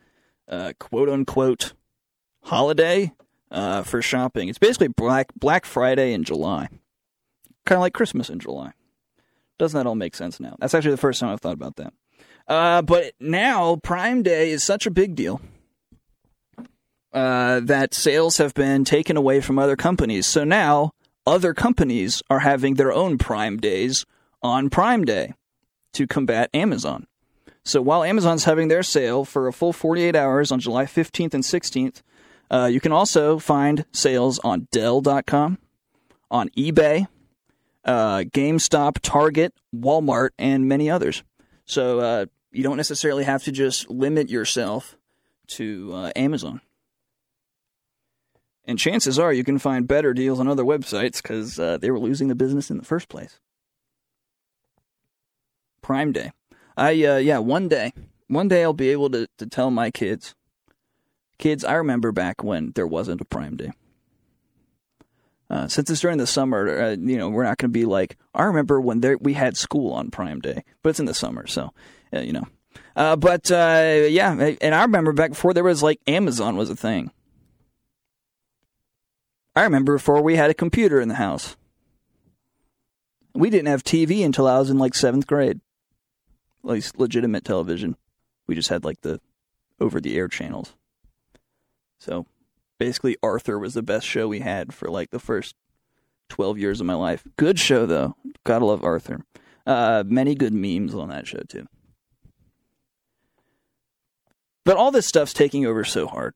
uh, 0.48 0.74
"quote 0.78 1.08
unquote" 1.08 1.72
holiday 2.42 3.12
uh, 3.50 3.82
for 3.82 4.02
shopping. 4.02 4.50
It's 4.50 4.58
basically 4.58 4.88
Black 4.88 5.32
Black 5.34 5.64
Friday 5.64 6.12
in 6.12 6.24
July, 6.24 6.68
kind 7.64 7.76
of 7.78 7.80
like 7.80 7.94
Christmas 7.94 8.28
in 8.28 8.38
July. 8.38 8.74
Doesn't 9.58 9.78
that 9.78 9.88
all 9.88 9.94
make 9.94 10.14
sense 10.14 10.40
now? 10.40 10.56
That's 10.58 10.74
actually 10.74 10.90
the 10.90 10.98
first 10.98 11.20
time 11.20 11.30
I've 11.30 11.40
thought 11.40 11.54
about 11.54 11.76
that. 11.76 11.94
Uh, 12.46 12.82
but 12.82 13.14
now 13.18 13.76
Prime 13.76 14.22
Day 14.22 14.50
is 14.50 14.62
such 14.62 14.84
a 14.84 14.90
big 14.90 15.14
deal 15.14 15.40
uh, 17.12 17.60
that 17.60 17.94
sales 17.94 18.38
have 18.38 18.54
been 18.54 18.84
taken 18.84 19.16
away 19.16 19.40
from 19.40 19.58
other 19.58 19.76
companies. 19.76 20.26
So 20.26 20.44
now 20.44 20.92
other 21.26 21.54
companies 21.54 22.22
are 22.30 22.40
having 22.40 22.74
their 22.74 22.92
own 22.92 23.18
Prime 23.18 23.58
days 23.58 24.04
on 24.42 24.70
Prime 24.70 25.04
Day 25.04 25.34
to 25.92 26.06
combat 26.06 26.50
Amazon. 26.54 27.06
So 27.64 27.80
while 27.80 28.02
Amazon's 28.02 28.44
having 28.44 28.68
their 28.68 28.82
sale 28.82 29.24
for 29.24 29.46
a 29.46 29.52
full 29.52 29.72
48 29.72 30.16
hours 30.16 30.50
on 30.50 30.58
July 30.60 30.84
15th 30.84 31.34
and 31.34 31.44
16th, 31.44 32.02
Uh, 32.50 32.66
you 32.66 32.80
can 32.80 32.92
also 32.92 33.38
find 33.38 33.86
sales 33.92 34.38
on 34.44 34.68
Dell.com, 34.70 35.56
on 36.30 36.50
eBay, 36.50 37.06
uh, 37.86 38.18
GameStop, 38.30 38.98
Target, 39.00 39.54
Walmart, 39.74 40.30
and 40.38 40.68
many 40.68 40.90
others. 40.90 41.22
So 41.64 42.00
uh, 42.00 42.26
you 42.50 42.62
don't 42.62 42.76
necessarily 42.76 43.24
have 43.24 43.42
to 43.44 43.52
just 43.52 43.88
limit 43.88 44.28
yourself 44.28 44.98
to 45.56 45.92
uh, 45.94 46.10
Amazon. 46.14 46.60
And 48.64 48.78
chances 48.78 49.18
are 49.18 49.32
you 49.32 49.44
can 49.44 49.58
find 49.58 49.88
better 49.88 50.14
deals 50.14 50.38
on 50.38 50.48
other 50.48 50.62
websites 50.62 51.20
because 51.20 51.58
uh, 51.58 51.78
they 51.78 51.90
were 51.90 51.98
losing 51.98 52.28
the 52.28 52.34
business 52.34 52.70
in 52.70 52.78
the 52.78 52.84
first 52.84 53.08
place. 53.08 53.40
Prime 55.80 56.12
Day. 56.12 56.30
I 56.76 56.90
uh, 57.04 57.16
yeah, 57.16 57.38
one 57.38 57.68
day, 57.68 57.92
one 58.28 58.48
day 58.48 58.62
I'll 58.62 58.72
be 58.72 58.90
able 58.90 59.10
to 59.10 59.28
to 59.38 59.46
tell 59.46 59.70
my 59.70 59.90
kids, 59.90 60.34
kids, 61.38 61.64
I 61.64 61.74
remember 61.74 62.12
back 62.12 62.42
when 62.44 62.72
there 62.74 62.86
wasn't 62.86 63.20
a 63.20 63.24
Prime 63.24 63.56
Day. 63.56 63.72
Uh, 65.50 65.68
since 65.68 65.90
it's 65.90 66.00
during 66.00 66.16
the 66.16 66.26
summer, 66.26 66.80
uh, 66.80 66.90
you 66.92 67.18
know, 67.18 67.28
we're 67.28 67.44
not 67.44 67.58
going 67.58 67.68
to 67.68 67.78
be 67.78 67.84
like, 67.84 68.16
I 68.34 68.44
remember 68.44 68.80
when 68.80 69.00
there 69.00 69.18
we 69.18 69.34
had 69.34 69.56
school 69.56 69.92
on 69.92 70.10
Prime 70.10 70.40
Day, 70.40 70.64
but 70.82 70.90
it's 70.90 71.00
in 71.00 71.04
the 71.04 71.12
summer, 71.12 71.46
so 71.46 71.74
uh, 72.14 72.20
you 72.20 72.32
know. 72.32 72.46
Uh, 72.96 73.16
but 73.16 73.50
uh, 73.50 74.06
yeah, 74.08 74.32
and 74.60 74.74
I 74.74 74.82
remember 74.82 75.12
back 75.12 75.30
before 75.30 75.52
there 75.52 75.64
was 75.64 75.82
like 75.82 76.00
Amazon 76.06 76.56
was 76.56 76.70
a 76.70 76.76
thing. 76.76 77.10
I 79.54 79.64
remember 79.64 79.94
before 79.94 80.22
we 80.22 80.36
had 80.36 80.50
a 80.50 80.54
computer 80.54 81.00
in 81.00 81.08
the 81.08 81.16
house. 81.16 81.56
We 83.34 83.50
didn't 83.50 83.68
have 83.68 83.82
TV 83.82 84.24
until 84.24 84.46
I 84.46 84.58
was 84.58 84.70
in 84.70 84.78
like 84.78 84.94
seventh 84.94 85.26
grade 85.26 85.60
at 86.64 86.70
least 86.70 86.98
legitimate 86.98 87.44
television. 87.44 87.96
We 88.46 88.54
just 88.54 88.68
had 88.68 88.84
like 88.84 89.00
the 89.02 89.20
over 89.80 90.00
the 90.00 90.16
air 90.16 90.28
channels. 90.28 90.74
So 91.98 92.26
basically, 92.78 93.16
Arthur 93.22 93.58
was 93.58 93.74
the 93.74 93.82
best 93.82 94.06
show 94.06 94.28
we 94.28 94.40
had 94.40 94.72
for 94.72 94.88
like 94.88 95.10
the 95.10 95.18
first 95.18 95.54
12 96.28 96.58
years 96.58 96.80
of 96.80 96.86
my 96.86 96.94
life. 96.94 97.24
Good 97.36 97.58
show, 97.58 97.86
though. 97.86 98.16
Gotta 98.44 98.64
love 98.64 98.84
Arthur. 98.84 99.24
Uh, 99.66 100.02
many 100.06 100.34
good 100.34 100.52
memes 100.52 100.94
on 100.94 101.08
that 101.08 101.26
show, 101.26 101.42
too. 101.48 101.66
But 104.64 104.76
all 104.76 104.90
this 104.90 105.06
stuff's 105.06 105.32
taking 105.32 105.66
over 105.66 105.84
so 105.84 106.06
hard. 106.06 106.34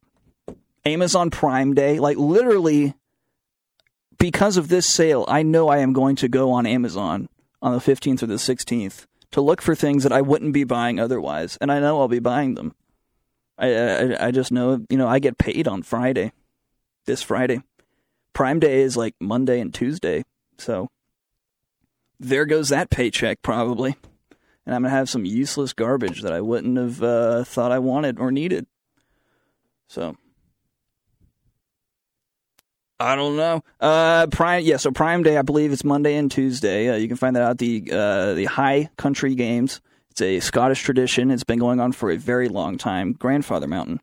Amazon 0.85 1.31
Prime 1.31 1.75
Day, 1.75 1.99
like 1.99 2.17
literally, 2.17 2.95
because 4.19 4.57
of 4.57 4.69
this 4.69 4.87
sale, 4.87 5.25
I 5.29 5.43
know 5.43 5.69
I 5.69 5.79
am 5.79 5.93
going 5.93 6.17
to 6.17 6.29
go 6.29 6.53
on 6.53 6.67
Amazon 6.67 7.29
on 7.63 7.73
the 7.73 7.79
15th 7.79 8.23
or 8.23 8.27
the 8.27 8.35
16th 8.35 9.07
to 9.33 9.41
look 9.41 9.61
for 9.61 9.75
things 9.75 10.03
that 10.03 10.13
I 10.13 10.21
wouldn't 10.21 10.53
be 10.53 10.65
buying 10.65 10.99
otherwise, 10.99 11.59
and 11.61 11.71
I 11.71 11.81
know 11.81 12.01
I'll 12.01 12.09
be 12.09 12.19
buying 12.19 12.55
them. 12.55 12.75
I, 13.59 13.75
I 13.75 14.27
I 14.27 14.31
just 14.31 14.53
know 14.53 14.85
you 14.91 14.99
know 14.99 15.09
I 15.09 15.19
get 15.19 15.39
paid 15.39 15.67
on 15.67 15.83
Friday, 15.83 16.33
this 17.07 17.23
Friday. 17.23 17.63
Prime 18.33 18.61
Day 18.61 18.83
is 18.83 18.97
like 18.97 19.15
Monday 19.21 19.61
and 19.61 19.73
Tuesday, 19.73 20.25
so 20.59 20.89
there 22.21 22.45
goes 22.45 22.69
that 22.69 22.91
paycheck 22.91 23.41
probably, 23.43 23.97
and 24.67 24.75
I'm 24.75 24.83
gonna 24.83 24.95
have 24.95 25.09
some 25.09 25.25
useless 25.25 25.73
garbage 25.73 26.23
that 26.23 26.33
I 26.33 26.41
wouldn't 26.41 26.77
have 26.77 27.03
uh, 27.03 27.45
thought 27.45 27.73
I 27.73 27.79
wanted 27.79 28.19
or 28.19 28.31
needed. 28.31 28.67
So 29.89 30.17
I 32.99 33.15
don't 33.15 33.37
know. 33.37 33.63
Uh, 33.81 34.27
Prime, 34.29 34.65
yeah. 34.65 34.79
So 34.79 34.91
Prime 34.91 35.23
Day, 35.23 35.37
I 35.37 35.43
believe 35.43 35.73
it's 35.73 35.85
Monday 35.85 36.17
and 36.17 36.31
Tuesday. 36.31 36.89
Uh, 36.89 36.97
you 36.97 37.09
can 37.09 37.17
find 37.17 37.37
that 37.37 37.43
out 37.43 37.59
the 37.59 37.91
uh, 37.93 38.35
the 38.35 38.47
High 38.47 38.89
Country 38.97 39.35
Games. 39.35 39.81
It's 40.11 40.23
a 40.23 40.41
Scottish 40.41 40.83
tradition. 40.83 41.31
It's 41.31 41.45
been 41.45 41.59
going 41.59 41.79
on 41.79 41.93
for 41.93 42.11
a 42.11 42.17
very 42.17 42.49
long 42.49 42.79
time. 42.79 43.13
Grandfather 43.13 43.67
Mountain. 43.67 44.01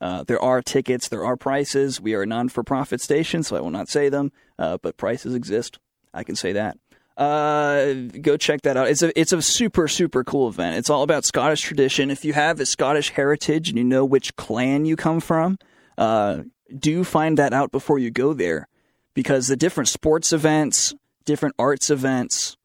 Uh, 0.00 0.24
there 0.24 0.42
are 0.42 0.60
tickets. 0.60 1.08
There 1.08 1.24
are 1.24 1.36
prices. 1.36 2.00
We 2.00 2.14
are 2.14 2.22
a 2.22 2.26
non-for-profit 2.26 3.00
station, 3.00 3.42
so 3.42 3.56
I 3.56 3.60
will 3.60 3.70
not 3.70 3.88
say 3.88 4.08
them. 4.08 4.32
Uh, 4.58 4.76
but 4.82 4.96
prices 4.96 5.34
exist. 5.34 5.78
I 6.12 6.24
can 6.24 6.34
say 6.34 6.52
that. 6.52 6.76
Uh, 7.16 7.94
go 8.20 8.36
check 8.36 8.62
that 8.62 8.76
out. 8.76 8.88
It's 8.88 9.02
a 9.02 9.18
it's 9.18 9.32
a 9.32 9.40
super 9.40 9.86
super 9.86 10.24
cool 10.24 10.48
event. 10.48 10.78
It's 10.78 10.90
all 10.90 11.04
about 11.04 11.24
Scottish 11.24 11.60
tradition. 11.60 12.10
If 12.10 12.24
you 12.24 12.32
have 12.32 12.58
a 12.58 12.66
Scottish 12.66 13.10
heritage 13.10 13.68
and 13.68 13.78
you 13.78 13.84
know 13.84 14.04
which 14.04 14.34
clan 14.34 14.84
you 14.84 14.96
come 14.96 15.20
from, 15.20 15.58
uh, 15.96 16.42
do 16.76 17.04
find 17.04 17.38
that 17.38 17.52
out 17.52 17.72
before 17.72 17.98
you 17.98 18.10
go 18.10 18.32
there 18.32 18.68
because 19.14 19.46
the 19.46 19.56
different 19.56 19.88
sports 19.88 20.32
events, 20.32 20.94
different 21.24 21.54
arts 21.58 21.90
events 21.90 22.56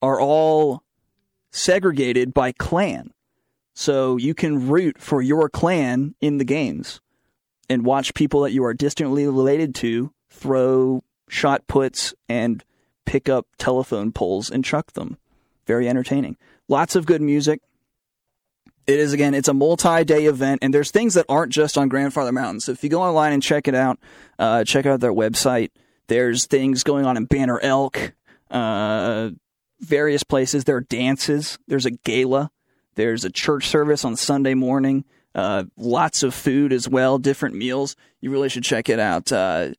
are 0.00 0.20
all 0.20 0.82
segregated 1.50 2.32
by 2.32 2.52
clan. 2.52 3.12
So 3.74 4.16
you 4.16 4.34
can 4.34 4.68
root 4.68 5.00
for 5.00 5.22
your 5.22 5.48
clan 5.48 6.14
in 6.20 6.38
the 6.38 6.44
games 6.44 7.00
and 7.68 7.84
watch 7.84 8.14
people 8.14 8.42
that 8.42 8.52
you 8.52 8.64
are 8.64 8.74
distantly 8.74 9.26
related 9.26 9.74
to 9.76 10.12
throw 10.30 11.02
shot 11.28 11.66
puts 11.66 12.14
and 12.28 12.64
pick 13.04 13.28
up 13.28 13.46
telephone 13.58 14.12
poles 14.12 14.50
and 14.50 14.64
chuck 14.64 14.92
them. 14.92 15.18
Very 15.66 15.88
entertaining. 15.88 16.36
Lots 16.68 16.96
of 16.96 17.06
good 17.06 17.22
music. 17.22 17.60
It 18.88 18.98
is 18.98 19.12
again, 19.12 19.34
it's 19.34 19.48
a 19.48 19.54
multi-day 19.54 20.24
event, 20.24 20.60
and 20.62 20.72
there's 20.72 20.90
things 20.90 21.12
that 21.12 21.26
aren't 21.28 21.52
just 21.52 21.76
on 21.76 21.90
Grandfather 21.90 22.32
Mountain. 22.32 22.60
So 22.60 22.72
if 22.72 22.82
you 22.82 22.88
go 22.88 23.02
online 23.02 23.34
and 23.34 23.42
check 23.42 23.68
it 23.68 23.74
out, 23.74 23.98
uh, 24.38 24.64
check 24.64 24.86
out 24.86 25.00
their 25.00 25.12
website. 25.12 25.72
There's 26.06 26.46
things 26.46 26.84
going 26.84 27.04
on 27.04 27.18
in 27.18 27.26
Banner 27.26 27.60
Elk, 27.60 28.14
uh, 28.50 29.28
various 29.80 30.22
places. 30.22 30.64
There 30.64 30.76
are 30.76 30.80
dances. 30.80 31.58
There's 31.68 31.84
a 31.84 31.90
gala. 31.90 32.50
There's 32.94 33.26
a 33.26 33.30
church 33.30 33.68
service 33.68 34.06
on 34.06 34.16
Sunday 34.16 34.54
morning. 34.54 35.04
Uh, 35.34 35.64
lots 35.76 36.22
of 36.22 36.32
food 36.32 36.72
as 36.72 36.88
well, 36.88 37.18
different 37.18 37.56
meals. 37.56 37.94
You 38.22 38.30
really 38.30 38.48
should 38.48 38.64
check 38.64 38.88
it 38.88 38.98
out. 38.98 39.30
Uh, 39.30 39.72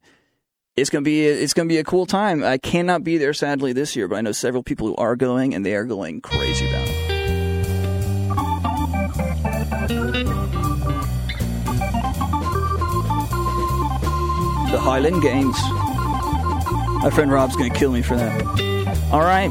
it's 0.76 0.88
gonna 0.88 1.02
be 1.02 1.26
it's 1.26 1.52
gonna 1.52 1.68
be 1.68 1.78
a 1.78 1.84
cool 1.84 2.06
time. 2.06 2.44
I 2.44 2.58
cannot 2.58 3.02
be 3.02 3.18
there 3.18 3.34
sadly 3.34 3.72
this 3.72 3.96
year, 3.96 4.06
but 4.06 4.16
I 4.16 4.20
know 4.20 4.30
several 4.30 4.62
people 4.62 4.86
who 4.86 4.94
are 4.94 5.16
going, 5.16 5.52
and 5.52 5.66
they 5.66 5.74
are 5.74 5.84
going 5.84 6.20
crazy 6.20 6.68
about 6.68 6.88
it. 6.88 7.09
The 14.70 14.78
Highland 14.78 15.22
Games. 15.22 15.56
My 17.02 17.10
friend 17.10 17.32
Rob's 17.32 17.56
going 17.56 17.72
to 17.72 17.78
kill 17.78 17.92
me 17.92 18.02
for 18.02 18.16
that. 18.16 18.42
All 19.10 19.20
right. 19.20 19.50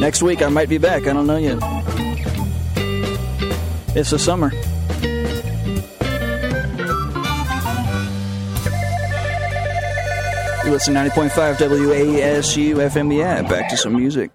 Next 0.00 0.22
week 0.22 0.42
I 0.42 0.48
might 0.48 0.68
be 0.68 0.78
back. 0.78 1.06
I 1.06 1.12
don't 1.12 1.26
know 1.26 1.36
yet. 1.36 1.58
It's 3.96 4.10
the 4.10 4.18
summer. 4.18 4.50
Listen 10.66 10.94
90.5 10.94 11.56
WASU 11.56 12.74
FM. 12.74 13.16
Yeah, 13.16 13.42
back 13.42 13.68
to 13.70 13.76
some 13.76 13.94
music. 13.94 14.30